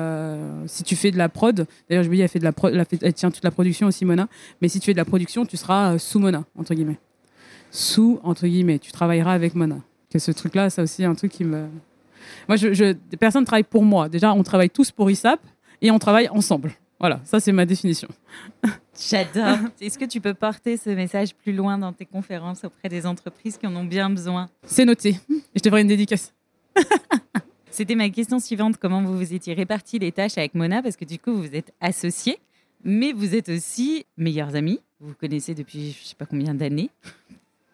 [0.67, 2.53] si tu fais de la prod, d'ailleurs, je me dis, elle, fait de la
[3.03, 4.29] elle tient toute la production aussi, Mona.
[4.63, 6.97] Mais si tu fais de la production, tu seras sous Mona, entre guillemets
[7.73, 9.79] sous, entre guillemets, tu travailleras avec Mona.
[10.11, 11.67] Que ce truc-là, c'est aussi un truc qui me.
[12.47, 14.11] Moi, je, je, personne ne travaille pour moi.
[14.11, 15.41] Déjà, on travaille tous pour ISAP
[15.81, 16.73] et on travaille ensemble.
[17.01, 18.09] Voilà, ça, c'est ma définition.
[19.11, 19.59] J'adore.
[19.81, 23.57] Est-ce que tu peux porter ce message plus loin dans tes conférences auprès des entreprises
[23.57, 24.51] qui en ont bien besoin?
[24.65, 25.17] C'est noté.
[25.57, 26.35] Je te ferai une dédicace.
[27.71, 28.77] C'était ma question suivante.
[28.77, 30.83] Comment vous vous étiez réparti les tâches avec Mona?
[30.83, 32.39] Parce que du coup, vous êtes associés,
[32.85, 34.79] mais vous êtes aussi meilleurs amis.
[35.01, 36.91] Vous vous connaissez depuis je ne sais pas combien d'années.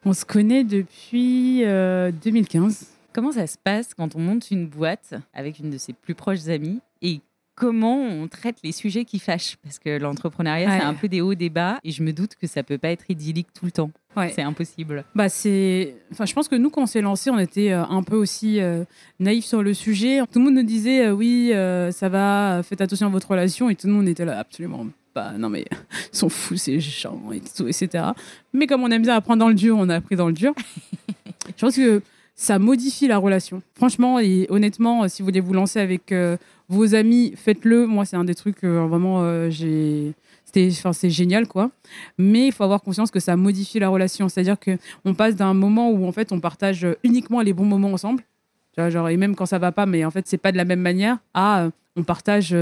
[0.04, 1.62] On se connaît depuis 2015.
[1.64, 6.14] Euh, comment ça se passe quand on monte une boîte avec une de ses plus
[6.14, 7.20] proches amies et
[7.56, 9.56] comment on traite les sujets qui fâchent?
[9.62, 12.46] Parce que l'entrepreneuriat, c'est un peu des hauts, des bas et je me doute que
[12.46, 13.90] ça peut pas être idyllique tout le temps.
[14.34, 15.04] C'est impossible.
[15.14, 18.02] Bah c'est, enfin, je pense que nous, quand on s'est lancé, on était euh, un
[18.02, 18.82] peu aussi euh,
[19.20, 20.18] naïfs sur le sujet.
[20.32, 21.52] Tout le monde nous disait oui,
[21.92, 24.86] ça va, faites attention à votre relation et tout le monde était là absolument
[25.38, 25.64] non mais
[26.12, 28.04] ils sont fous ces gens et tout, etc.
[28.52, 30.54] Mais comme on aime bien apprendre dans le dur, on a appris dans le dur.
[31.56, 32.02] je pense que
[32.34, 33.62] ça modifie la relation.
[33.74, 36.36] Franchement et honnêtement, si vous voulez vous lancer avec euh,
[36.68, 37.86] vos amis, faites-le.
[37.86, 40.14] Moi, c'est un des trucs que vraiment euh, j'ai
[40.70, 41.70] enfin c'est génial quoi
[42.16, 45.54] mais il faut avoir conscience que ça modifie la relation c'est-à-dire que on passe d'un
[45.54, 48.22] moment où en fait on partage uniquement les bons moments ensemble
[48.76, 50.80] genre et même quand ça va pas mais en fait c'est pas de la même
[50.80, 52.54] manière à euh, on partage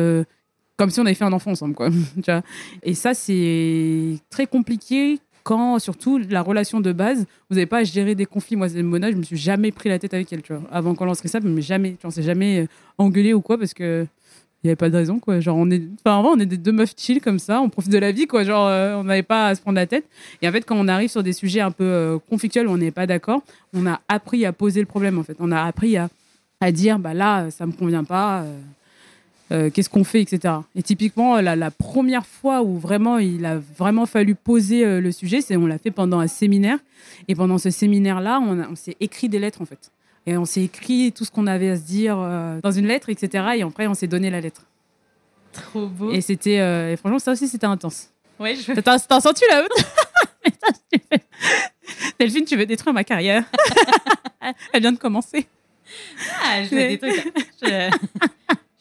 [0.76, 1.88] comme si on avait fait un enfant ensemble, quoi.
[2.82, 7.84] et ça, c'est très compliqué quand, surtout, la relation de base, vous n'avez pas à
[7.84, 8.56] gérer des conflits.
[8.56, 10.42] Moi, Mona, je me suis jamais pris la tête avec elle.
[10.72, 11.96] Avant qu'on lance ça, mais jamais.
[12.02, 12.66] On s'est jamais euh,
[12.98, 14.06] engueulé ou quoi, parce que
[14.64, 15.38] il n'y avait pas de raison, quoi.
[15.38, 17.98] Genre, on est, enfin, on est des deux meufs chill comme ça, on profite de
[17.98, 18.42] la vie, quoi.
[18.42, 20.04] Genre, euh, on n'avait pas à se prendre la tête.
[20.42, 22.78] Et en fait, quand on arrive sur des sujets un peu euh, conflictuels où on
[22.78, 25.36] n'est pas d'accord, on a appris à poser le problème, en fait.
[25.38, 26.08] On a appris à,
[26.60, 28.44] à dire, bah là, ça me convient pas.
[29.50, 30.54] Qu'est-ce qu'on fait, etc.
[30.74, 35.40] Et typiquement, la, première fois où vraiment il a vraiment fallu poser euh, le sujet,
[35.40, 36.78] c'est on l'a fait pendant un séminaire.
[37.28, 39.90] Et pendant ce séminaire-là, on, s'est écrit des lettres en fait.
[40.26, 43.08] Et on s'est écrit tout ce qu'on avait à se dire euh, dans une lettre,
[43.08, 43.44] etc.
[43.56, 44.62] Et après, on s'est donné la lettre.
[45.52, 46.10] Trop beau.
[46.10, 48.10] Et c'était, franchement, ça aussi, c'était intense.
[48.38, 48.72] Ouais, je.
[48.72, 49.64] T'as senti la
[52.18, 53.44] Delphine, tu veux détruire ma carrière
[54.72, 55.46] Elle vient de commencer.
[56.42, 57.24] Ah, je veux détruire.
[57.62, 57.90] Je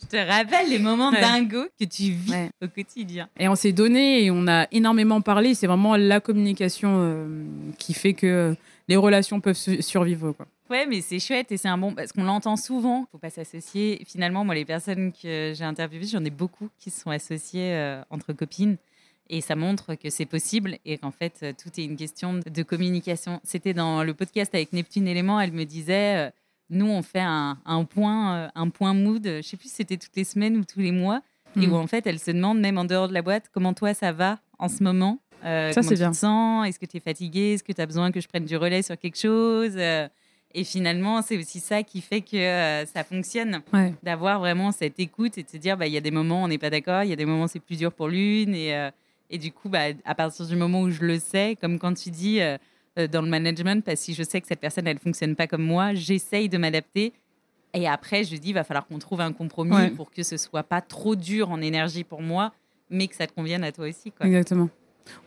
[0.06, 3.30] te rappelle les moments dingos que tu vis au quotidien?
[3.40, 5.54] Et on s'est donné et on a énormément parlé.
[5.54, 7.44] C'est vraiment la communication euh,
[7.78, 8.56] qui fait que
[8.88, 10.32] les relations peuvent survivre.
[10.32, 10.46] Quoi.
[10.70, 13.08] Ouais, mais c'est chouette et c'est un bon parce qu'on l'entend souvent.
[13.12, 14.02] Faut pas s'associer.
[14.06, 18.02] Finalement, moi, les personnes que j'ai interviewées, j'en ai beaucoup qui se sont associées euh,
[18.10, 18.78] entre copines.
[19.28, 22.64] Et ça montre que c'est possible et qu'en fait, euh, tout est une question de
[22.64, 23.40] communication.
[23.44, 26.32] C'était dans le podcast avec Neptune Élément, elle me disait
[26.70, 27.58] nous, on fait un,
[27.90, 30.80] point, euh, un point mood, je sais plus si c'était toutes les semaines ou tous
[30.80, 31.22] les mois,
[31.62, 33.94] et où en fait, elle se demande, même en dehors de la boîte, comment toi
[33.94, 36.12] ça va en ce moment euh, Ça, c'est bien.
[36.12, 38.82] Est-ce que tu es fatigué Est-ce que tu as besoin que je prenne du relais
[38.82, 40.08] sur quelque chose euh,
[40.54, 43.62] Et finalement, c'est aussi ça qui fait que euh, ça fonctionne.
[43.74, 43.94] Ouais.
[44.04, 46.46] D'avoir vraiment cette écoute et de se dire, bah, il y a des moments où
[46.46, 48.54] on n'est pas d'accord, il y a des moments où c'est plus dur pour l'une.
[48.54, 48.92] Et, euh,
[49.30, 52.10] et du coup, bah, à partir du moment où je le sais, comme quand tu
[52.12, 52.40] dis
[53.12, 55.64] dans le management, parce que si je sais que cette personne, elle fonctionne pas comme
[55.64, 57.14] moi, j'essaye de m'adapter.
[57.74, 59.90] Et après, je dis, il va falloir qu'on trouve un compromis Ouais.
[59.90, 62.54] pour que ce soit pas trop dur en énergie pour moi,
[62.90, 64.12] mais que ça te convienne à toi aussi.
[64.12, 64.28] Quoi.
[64.28, 64.70] Exactement.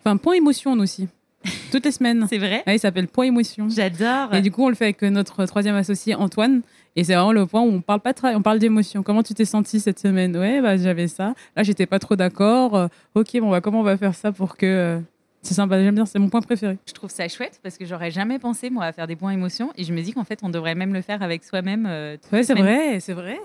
[0.01, 1.09] Enfin, point émotion nous aussi.
[1.71, 2.27] Toutes les semaines.
[2.29, 3.69] C'est vrai Ouais, il s'appelle point émotion.
[3.69, 4.35] J'adore.
[4.35, 6.63] Et du coup, on le fait avec notre troisième associé Antoine.
[6.97, 9.03] Et c'est vraiment le point où on parle pas de travail, on parle d'émotion.
[9.05, 10.37] Comment tu t'es senti cette semaine?
[10.37, 11.35] Ouais, bah, j'avais ça.
[11.55, 12.75] Là, j'étais pas trop d'accord.
[12.75, 15.01] Euh, ok, bon, bah, comment on va faire ça pour que.
[15.43, 16.79] C'est sympa, j'aime bien, c'est mon point préféré.
[16.87, 19.73] Je trouve ça chouette parce que j'aurais jamais pensé, moi, à faire des points émotions.
[19.77, 21.87] Et je me dis qu'en fait, on devrait même le faire avec soi-même.
[21.89, 23.39] euh, Ouais, c'est vrai, c'est vrai.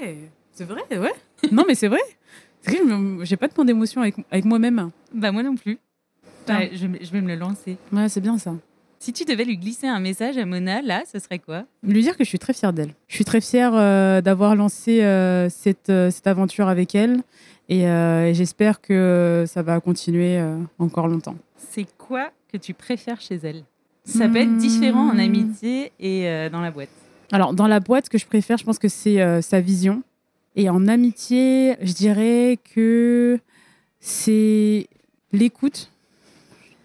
[0.51, 1.13] C'est vrai, ouais.
[1.51, 1.99] non, mais c'est vrai.
[3.23, 4.89] J'ai pas de point d'émotion avec, avec moi-même.
[5.13, 5.77] Bah, moi non plus.
[6.73, 7.77] Je, je vais me le lancer.
[7.91, 8.53] Ouais, c'est bien ça.
[9.03, 11.65] Si tu devais lui glisser un message à Mona, là, ce serait quoi?
[11.83, 12.93] Lui dire que je suis très fière d'elle.
[13.09, 17.19] Je suis très fière euh, d'avoir lancé euh, cette, euh, cette aventure avec elle.
[17.67, 20.41] Et, et j'espère que ça va continuer
[20.79, 21.35] encore longtemps.
[21.57, 23.63] C'est quoi que tu préfères chez elle?
[24.05, 25.19] Ça peut être différent en Hmm.
[25.19, 26.89] amitié et dans la boîte.
[27.33, 30.01] Alors, dans la boîte, ce que je préfère, je pense que c'est sa vision.
[30.55, 33.39] Et en amitié, je dirais que
[33.99, 34.87] c'est
[35.33, 35.89] l'écoute,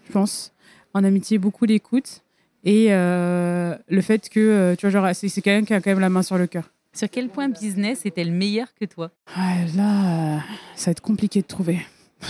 [0.07, 0.51] je pense.
[0.93, 2.21] En amitié, beaucoup l'écoute.
[2.63, 5.91] Et euh, le fait que, euh, tu vois, genre, c'est c'est quelqu'un qui a quand
[5.91, 6.71] même la main sur le cœur.
[6.93, 9.11] Sur quel point business est-elle meilleure que toi?
[9.35, 10.41] Ah, là,
[10.75, 11.79] ça va être compliqué de trouver.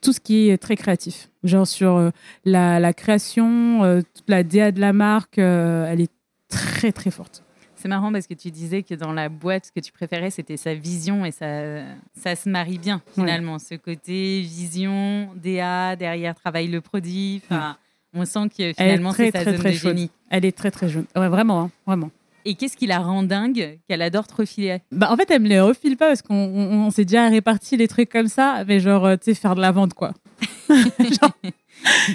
[0.00, 1.28] Tout ce qui est très créatif.
[1.42, 2.10] Genre sur euh,
[2.44, 6.10] la, la création, toute la DA de la marque, elle est
[6.48, 7.41] très très forte.
[7.82, 10.56] C'est marrant parce que tu disais que dans la boîte, ce que tu préférais, c'était
[10.56, 11.82] sa vision et ça,
[12.14, 13.58] ça se marie bien finalement.
[13.58, 17.42] Ce côté vision, DA, derrière travaille le produit.
[18.14, 19.96] On sent que finalement, c'est sa très, zone très de chaude.
[19.96, 20.10] génie.
[20.30, 21.06] Elle est très très jaune.
[21.16, 22.12] Ouais, vraiment, hein, vraiment.
[22.44, 25.48] Et qu'est-ce qui la rend dingue qu'elle adore te refiler Bah, en fait, elle me
[25.48, 28.78] les refile pas parce qu'on on, on s'est déjà réparti les trucs comme ça, mais
[28.78, 30.12] genre, euh, tu sais, faire de la vente, quoi.
[30.68, 31.32] genre,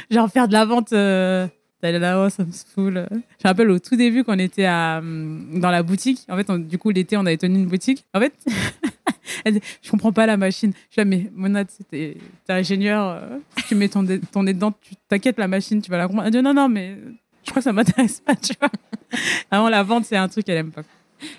[0.10, 0.94] genre faire de la vente.
[0.94, 1.48] Euh...
[1.82, 3.06] T'allais là, oh, ça me saoule.
[3.12, 6.26] Je me rappelle au tout début quand on était à, hum, dans la boutique.
[6.28, 8.04] En fait, on- du coup, l'été, on avait tenu une boutique.
[8.16, 8.34] En fait,
[9.46, 10.74] elle dit, je comprends pas la machine.
[10.90, 12.18] Je dis, mais Mona, tu sais, t'es
[12.54, 13.08] ingénieur.
[13.22, 14.20] euh, tu mets ton, nez
[14.54, 16.26] dedans, tu t'inquiètes, la machine, tu vas la comprendre.
[16.28, 16.98] Elle dit, non, non, mais
[17.44, 18.70] je crois que ça m'intéresse pas, tu vois.
[19.52, 20.82] Vraiment, la vente, c'est un truc qu'elle aime pas.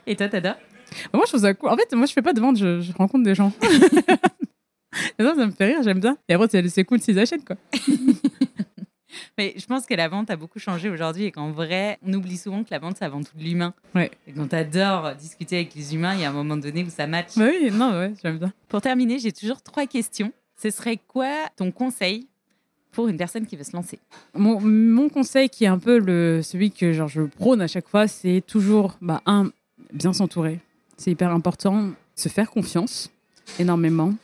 [0.07, 0.57] Et toi, t'adores
[1.12, 1.70] Moi, je trouve ça cool.
[1.70, 3.53] En fait, moi, je fais pas de vente, je, je rencontre des gens.
[5.18, 6.16] Et ça, ça me fait rire, j'aime bien.
[6.28, 7.57] Et après, c'est cool s'ils achètent, quoi.
[9.36, 12.36] Mais je pense que la vente a beaucoup changé aujourd'hui et qu'en vrai, on oublie
[12.36, 13.74] souvent que la vente, c'est avant tout de l'humain.
[13.94, 14.11] Ouais.
[14.26, 17.06] Et quand t'adores discuter avec les humains, il y a un moment donné où ça
[17.06, 17.36] match.
[17.36, 18.52] Bah oui, non, ouais, j'aime bien.
[18.68, 20.32] Pour terminer, j'ai toujours trois questions.
[20.61, 22.26] Ce serait quoi ton conseil
[22.92, 23.98] pour une personne qui veut se lancer?
[24.34, 27.88] Mon, mon conseil, qui est un peu le, celui que genre, je prône à chaque
[27.88, 29.50] fois, c'est toujours, bah, un,
[29.92, 30.59] bien s'entourer.
[30.96, 31.90] C'est hyper important.
[32.16, 33.11] Se faire confiance,
[33.61, 34.14] énormément.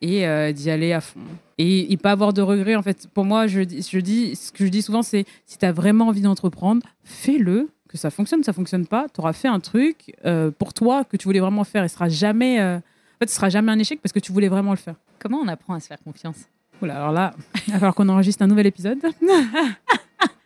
[0.00, 1.20] Et euh, d'y aller à fond.
[1.60, 2.74] Et, et pas avoir de regrets.
[2.76, 5.58] En fait, pour moi, je, dis- je dis, ce que je dis souvent, c'est si
[5.58, 7.68] tu as vraiment envie d'entreprendre, fais-le.
[7.88, 9.06] Que ça fonctionne, ça fonctionne pas.
[9.12, 11.82] Tu auras fait un truc euh, pour toi que tu voulais vraiment faire.
[11.84, 14.30] Et ce sera jamais, euh, en fait, ce sera jamais un échec parce que tu
[14.32, 14.94] voulais vraiment le faire.
[15.18, 16.36] Comment on apprend à se faire confiance?
[16.80, 17.34] Oula, alors là,
[17.66, 18.98] il va falloir qu'on enregistre un nouvel épisode.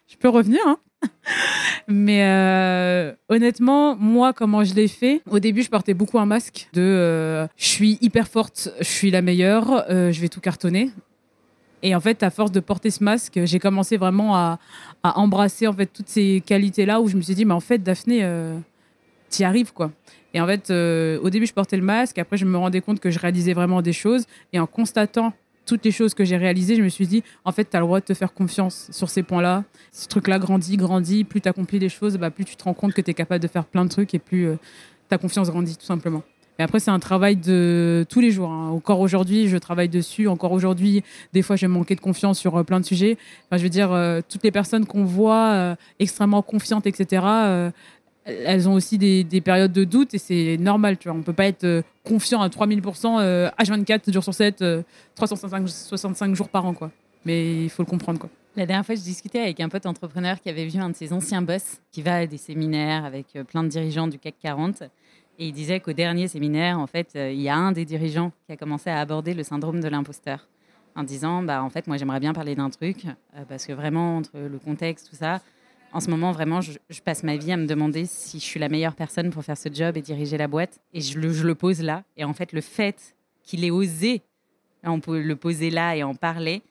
[0.09, 0.79] je peux revenir, hein?
[1.89, 6.69] Mais euh, honnêtement, moi, comment je l'ai fait Au début, je portais beaucoup un masque
[6.73, 10.91] de euh, je suis hyper forte, je suis la meilleure, euh, je vais tout cartonner.
[11.83, 14.59] Et en fait, à force de porter ce masque, j'ai commencé vraiment à,
[15.03, 18.27] embrasser en fait toutes ces qualités-là où je me suis dit, mais en fait, Daphné,
[19.29, 19.91] t'y arrives quoi.
[20.33, 22.17] Et en fait, au début, je portais le masque.
[22.19, 24.25] Après, je me rendais compte que je réalisais vraiment des choses.
[24.55, 25.35] Et en constatant
[25.67, 27.87] toutes les choses que j'ai réalisées, je me suis dit, en fait, tu as le
[27.87, 29.65] droit de te faire confiance sur ces points-là.
[29.93, 31.25] Ce truc-là grandit, grandit.
[31.25, 33.43] Plus tu accomplis les choses, bah, plus tu te rends compte que tu es capable
[33.43, 34.57] de faire plein de trucs et plus euh,
[35.09, 36.23] ta confiance grandit, tout simplement.
[36.59, 38.51] Et après, c'est un travail de tous les jours.
[38.51, 38.69] hein.
[38.69, 40.29] Encore aujourd'hui, je travaille dessus.
[40.29, 41.03] Encore aujourd'hui,
[41.33, 43.17] des fois, je vais manquer de confiance sur euh, plein de sujets.
[43.51, 47.73] Je veux dire, euh, toutes les personnes qu'on voit extrêmement confiantes, etc.,
[48.25, 51.17] elles ont aussi des, des périodes de doute et c'est normal, tu vois.
[51.17, 54.83] On peut pas être euh, confiant à 3000% euh, H24, 7 jours sur 7, euh,
[55.15, 56.91] 365 65 jours par an, quoi.
[57.25, 58.31] Mais il faut le comprendre, quoi.
[58.57, 61.13] La dernière fois, je discutais avec un pote entrepreneur qui avait vu un de ses
[61.13, 64.83] anciens boss qui va à des séminaires avec euh, plein de dirigeants du CAC 40.
[65.41, 68.31] Et il disait qu'au dernier séminaire, en fait, euh, il y a un des dirigeants
[68.47, 70.47] qui a commencé à aborder le syndrome de l'imposteur
[70.95, 73.07] en disant bah, En fait, moi, j'aimerais bien parler d'un truc
[73.49, 75.41] parce que vraiment, entre le contexte, tout ça,
[75.95, 78.61] en ce moment, vraiment, je, je passe ma vie à me demander si je suis
[78.61, 80.81] la meilleure personne pour faire ce job et diriger la boîte.
[80.93, 82.03] Et je le, je le pose là.
[82.17, 84.21] Et en fait, le fait qu'il ait osé,
[84.83, 86.63] on peut le poser là et en parler,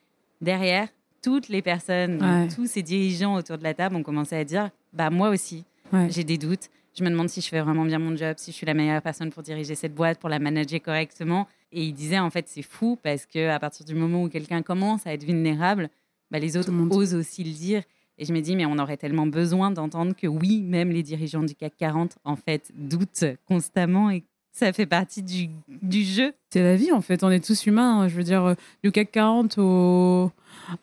[0.41, 0.87] derrière,
[1.21, 2.47] toutes les personnes, Ouais.
[2.53, 6.07] tous ces dirigeants autour de la table ont commencé à dire bah moi aussi, Ouais.
[6.11, 6.69] j'ai des doutes.
[6.97, 9.01] Je me demande si je fais vraiment bien mon job, si je suis la meilleure
[9.01, 11.47] personne pour diriger cette boîte, pour la manager correctement.
[11.71, 14.61] Et il disait en fait c'est fou parce que à partir du moment où quelqu'un
[14.61, 15.89] commence à être vulnérable,
[16.29, 17.83] bah, les autres osent aussi le dire.
[18.17, 21.43] Et je me dis mais on aurait tellement besoin d'entendre que oui, même les dirigeants
[21.43, 24.23] du CAC 40 en fait doutent constamment et
[24.55, 25.49] ça fait partie du,
[25.81, 26.31] du jeu.
[26.51, 28.01] C'est la vie en fait, on est tous humains.
[28.01, 28.07] hein.
[28.07, 28.53] Je veux dire, euh,
[28.83, 30.31] du CAC 40 au...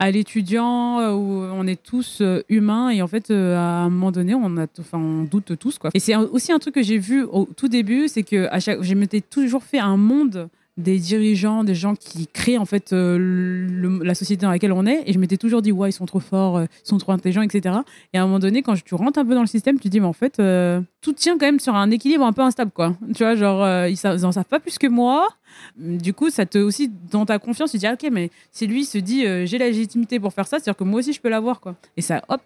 [0.00, 4.34] à l'étudiant, euh, on est tous euh, humains et en fait, à un moment donné,
[4.34, 5.78] on, a enfin, on doute tous.
[5.78, 5.90] Quoi.
[5.94, 8.82] Et c'est aussi un truc que j'ai vu au tout début, c'est que à chaque...
[8.82, 10.48] je m'étais toujours fait un monde
[10.80, 15.02] des dirigeants, des gens qui créent en fait euh, la société dans laquelle on est.
[15.06, 17.42] Et je m'étais toujours dit, ouais, ils sont trop forts, euh, ils sont trop intelligents,
[17.42, 17.76] etc.
[18.12, 19.88] Et à un moment donné, quand tu rentres un peu dans le système, tu te
[19.88, 22.70] dis, mais en fait, euh, tout tient quand même sur un équilibre un peu instable,
[22.70, 22.96] quoi.
[23.14, 25.28] Tu vois, genre, ils, ils en savent pas plus que moi.
[25.76, 28.66] Du coup, ça te aussi, dans ta confiance, tu te dis, ah, ok, mais si
[28.66, 31.28] lui se dit, j'ai la légitimité pour faire ça, c'est-à-dire que moi aussi, je peux
[31.28, 31.76] l'avoir, quoi.
[31.96, 32.42] Et ça, hop,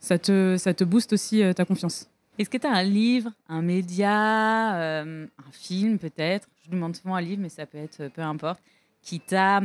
[0.00, 2.08] ça te, ça te booste aussi ta confiance.
[2.38, 6.48] Est-ce que tu as un livre, un média, euh, un film peut-être?
[6.64, 8.60] Je demande souvent un livre, mais ça peut être euh, peu importe,
[9.02, 9.60] qui t'a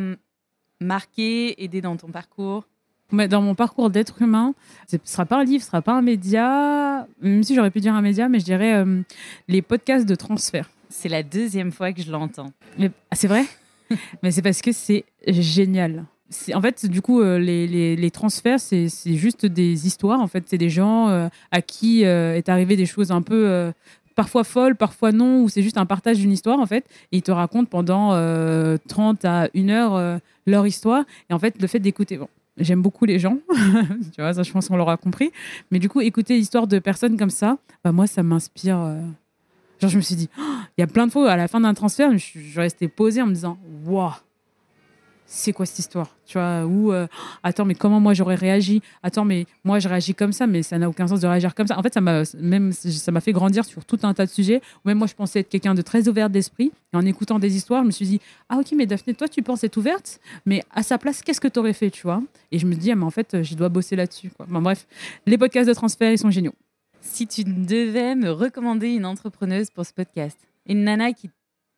[0.82, 2.68] marqué, aidé dans ton parcours?
[3.12, 4.56] Mais dans mon parcours d'être humain,
[4.90, 7.80] ce ne sera pas un livre, ce sera pas un média, même si j'aurais pu
[7.80, 9.04] dire un média, mais je dirais euh,
[9.48, 10.70] les podcasts de transfert.
[10.90, 12.52] C'est la deuxième fois que je l'entends.
[12.80, 13.46] Mais- ah, c'est vrai?
[14.24, 16.06] Mais c'est parce que c'est génial.
[16.54, 20.20] En fait, du coup, euh, les, les- les transferts, c'est juste des histoires.
[20.22, 23.72] En fait, c'est des gens euh, à qui euh, est arrivé des choses un peu
[24.16, 26.86] parfois folles, parfois non, ou c'est juste un partage d'une histoire, en fait.
[27.12, 31.04] Et ils te racontent pendant euh, 30 à 1 heure leur histoire.
[31.30, 32.18] Et en fait, le fait d'écouter...
[32.18, 32.28] Bon,
[32.60, 33.40] J'aime beaucoup les gens,
[34.14, 35.32] tu vois, ça je pense qu'on l'aura compris.
[35.72, 38.78] Mais du coup, écouter l'histoire de personnes comme ça, bah, moi, ça m'inspire.
[39.82, 40.42] Genre, je me suis dit, Oh,
[40.78, 43.24] il y a plein de fois à la fin d'un transfert, je, je restais posée
[43.24, 43.58] en me disant,
[43.88, 44.12] waouh,
[45.36, 47.08] c'est quoi cette histoire Tu vois, ou euh,
[47.42, 48.84] attends, mais comment moi j'aurais réagi?
[49.02, 51.66] Attends, mais moi je réagis comme ça, mais ça n'a aucun sens de réagir comme
[51.66, 51.78] ça.
[51.78, 54.62] En fait, ça m'a même ça m'a fait grandir sur tout un tas de sujets.
[54.86, 56.72] Même moi, je pensais être quelqu'un de très ouvert d'esprit.
[56.94, 59.64] En écoutant des histoires, je me suis dit, ah ok, mais Daphné, toi, tu penses
[59.64, 62.22] être ouverte, mais à sa place, qu'est-ce que tu aurais fait, tu vois
[62.52, 64.32] Et je me dis, ah, mais en fait, je dois bosser là-dessus.
[64.48, 64.86] bref,
[65.26, 66.54] les podcasts de transfert, ils sont géniaux.
[67.02, 71.32] Si tu devais me recommander une entrepreneuse pour ce podcast, une nana qui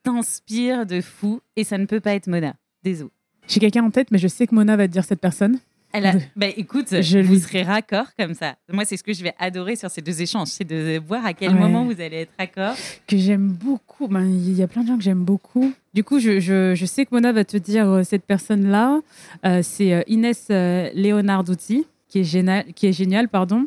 [0.03, 2.53] t'inspire de fou, et ça ne peut pas être Mona,
[2.83, 3.14] désolé.
[3.47, 5.59] J'ai quelqu'un en tête, mais je sais que Mona va te dire cette personne.
[5.93, 6.13] Elle a...
[6.35, 8.55] Bah, écoute, Je vous lui- serez raccord comme ça.
[8.71, 11.33] Moi, c'est ce que je vais adorer sur ces deux échanges, c'est de voir à
[11.33, 11.59] quel Ouais.
[11.59, 12.75] moment vous allez être raccord.
[13.07, 14.07] que j'aime beaucoup.
[14.09, 15.71] Ben, Il y a plein de gens que j'aime beaucoup.
[15.93, 18.99] Du coup, je, je- je sais que Mona va te dire euh, cette personne-là.
[19.45, 23.29] Euh, c'est euh, Inès euh, Leonardotti, qui est, génial, qui est géniale.
[23.29, 23.65] Pardon.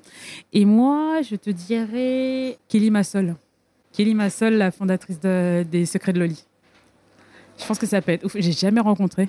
[0.53, 3.37] Et moi, je te dirais Kelly Massol.
[3.93, 6.45] Kelly Massol, la fondatrice de- des Secrets de Loli.
[7.59, 8.37] Je pense que ça peut être ouf.
[8.39, 9.29] J'ai jamais rencontré,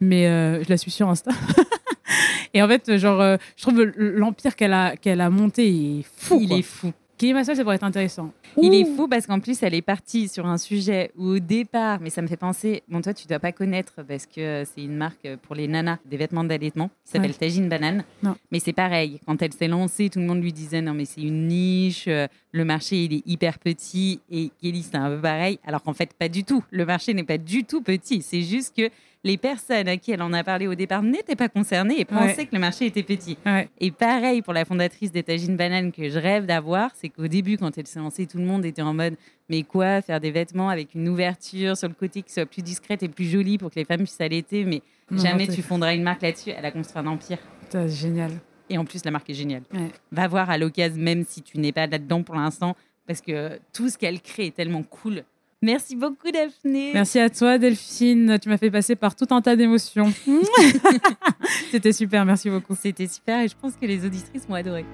[0.00, 1.30] mais euh, je la suis sur Insta.
[2.54, 6.06] Et en fait, genre, euh, je trouve l'empire qu'elle a, qu'elle a monté il est
[6.16, 6.38] fou.
[6.40, 6.58] Il quoi.
[6.58, 6.92] est fou.
[7.18, 8.32] Kelly Massol, ça pourrait être intéressant.
[8.62, 11.98] Il est fou parce qu'en plus, elle est partie sur un sujet où au départ,
[12.00, 14.84] mais ça me fait penser, bon, toi, tu dois pas connaître parce que euh, c'est
[14.84, 17.36] une marque pour les nanas, des vêtements d'allaitement, qui s'appelle Ouais.
[17.36, 18.04] Tajine Banane.
[18.22, 18.36] Non.
[18.52, 21.22] Mais c'est pareil, quand elle s'est lancée, tout le monde lui disait non, mais c'est
[21.22, 24.20] une niche, euh, le marché, il est hyper petit.
[24.30, 25.58] Et Kelly, c'est un peu pareil.
[25.66, 26.62] Alors qu'en fait, pas du tout.
[26.70, 28.22] Le marché n'est pas du tout petit.
[28.22, 28.90] C'est juste que
[29.24, 32.46] les personnes à qui elle en a parlé au départ n'étaient pas concernées et pensaient
[32.46, 33.36] que le marché était petit.
[33.44, 33.68] Ouais.
[33.80, 37.76] Et pareil pour la fondatrice d'Étagine Banane que je rêve d'avoir, c'est qu'au début, quand
[37.76, 39.16] elle s'est lancée, tout le monde était en mode
[39.48, 43.02] mais quoi, faire des vêtements avec une ouverture sur le côté qui soit plus discrète
[43.02, 46.02] et plus jolie pour que les femmes puissent allaiter, mais Non, jamais tu fonderas une
[46.02, 46.50] marque là-dessus.
[46.50, 47.38] Elle a construit un empire.
[47.70, 48.32] C'est génial.
[48.70, 49.62] Et en plus, la marque est géniale.
[49.72, 49.90] Ouais.
[50.12, 53.88] Va voir à l'occasion, même si tu n'es pas là-dedans pour l'instant, parce que tout
[53.88, 55.24] ce qu'elle crée est tellement cool.
[55.60, 56.92] Merci beaucoup, Daphné.
[56.94, 58.38] Merci à toi, Delphine.
[58.40, 60.12] Tu m'as fait passer par tout un tas d'émotions.
[61.70, 62.76] C'était super, merci beaucoup.
[62.76, 64.84] C'était super et je pense que les auditrices vont adorer.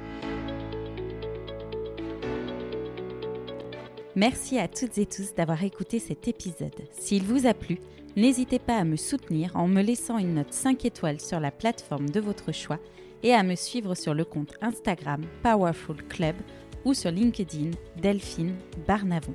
[4.17, 6.89] Merci à toutes et tous d'avoir écouté cet épisode.
[6.93, 7.79] S'il vous a plu,
[8.17, 12.09] n'hésitez pas à me soutenir en me laissant une note 5 étoiles sur la plateforme
[12.09, 12.79] de votre choix
[13.23, 16.37] et à me suivre sur le compte Instagram Powerful Club
[16.85, 18.55] ou sur LinkedIn Delphine
[18.87, 19.35] Barnavon.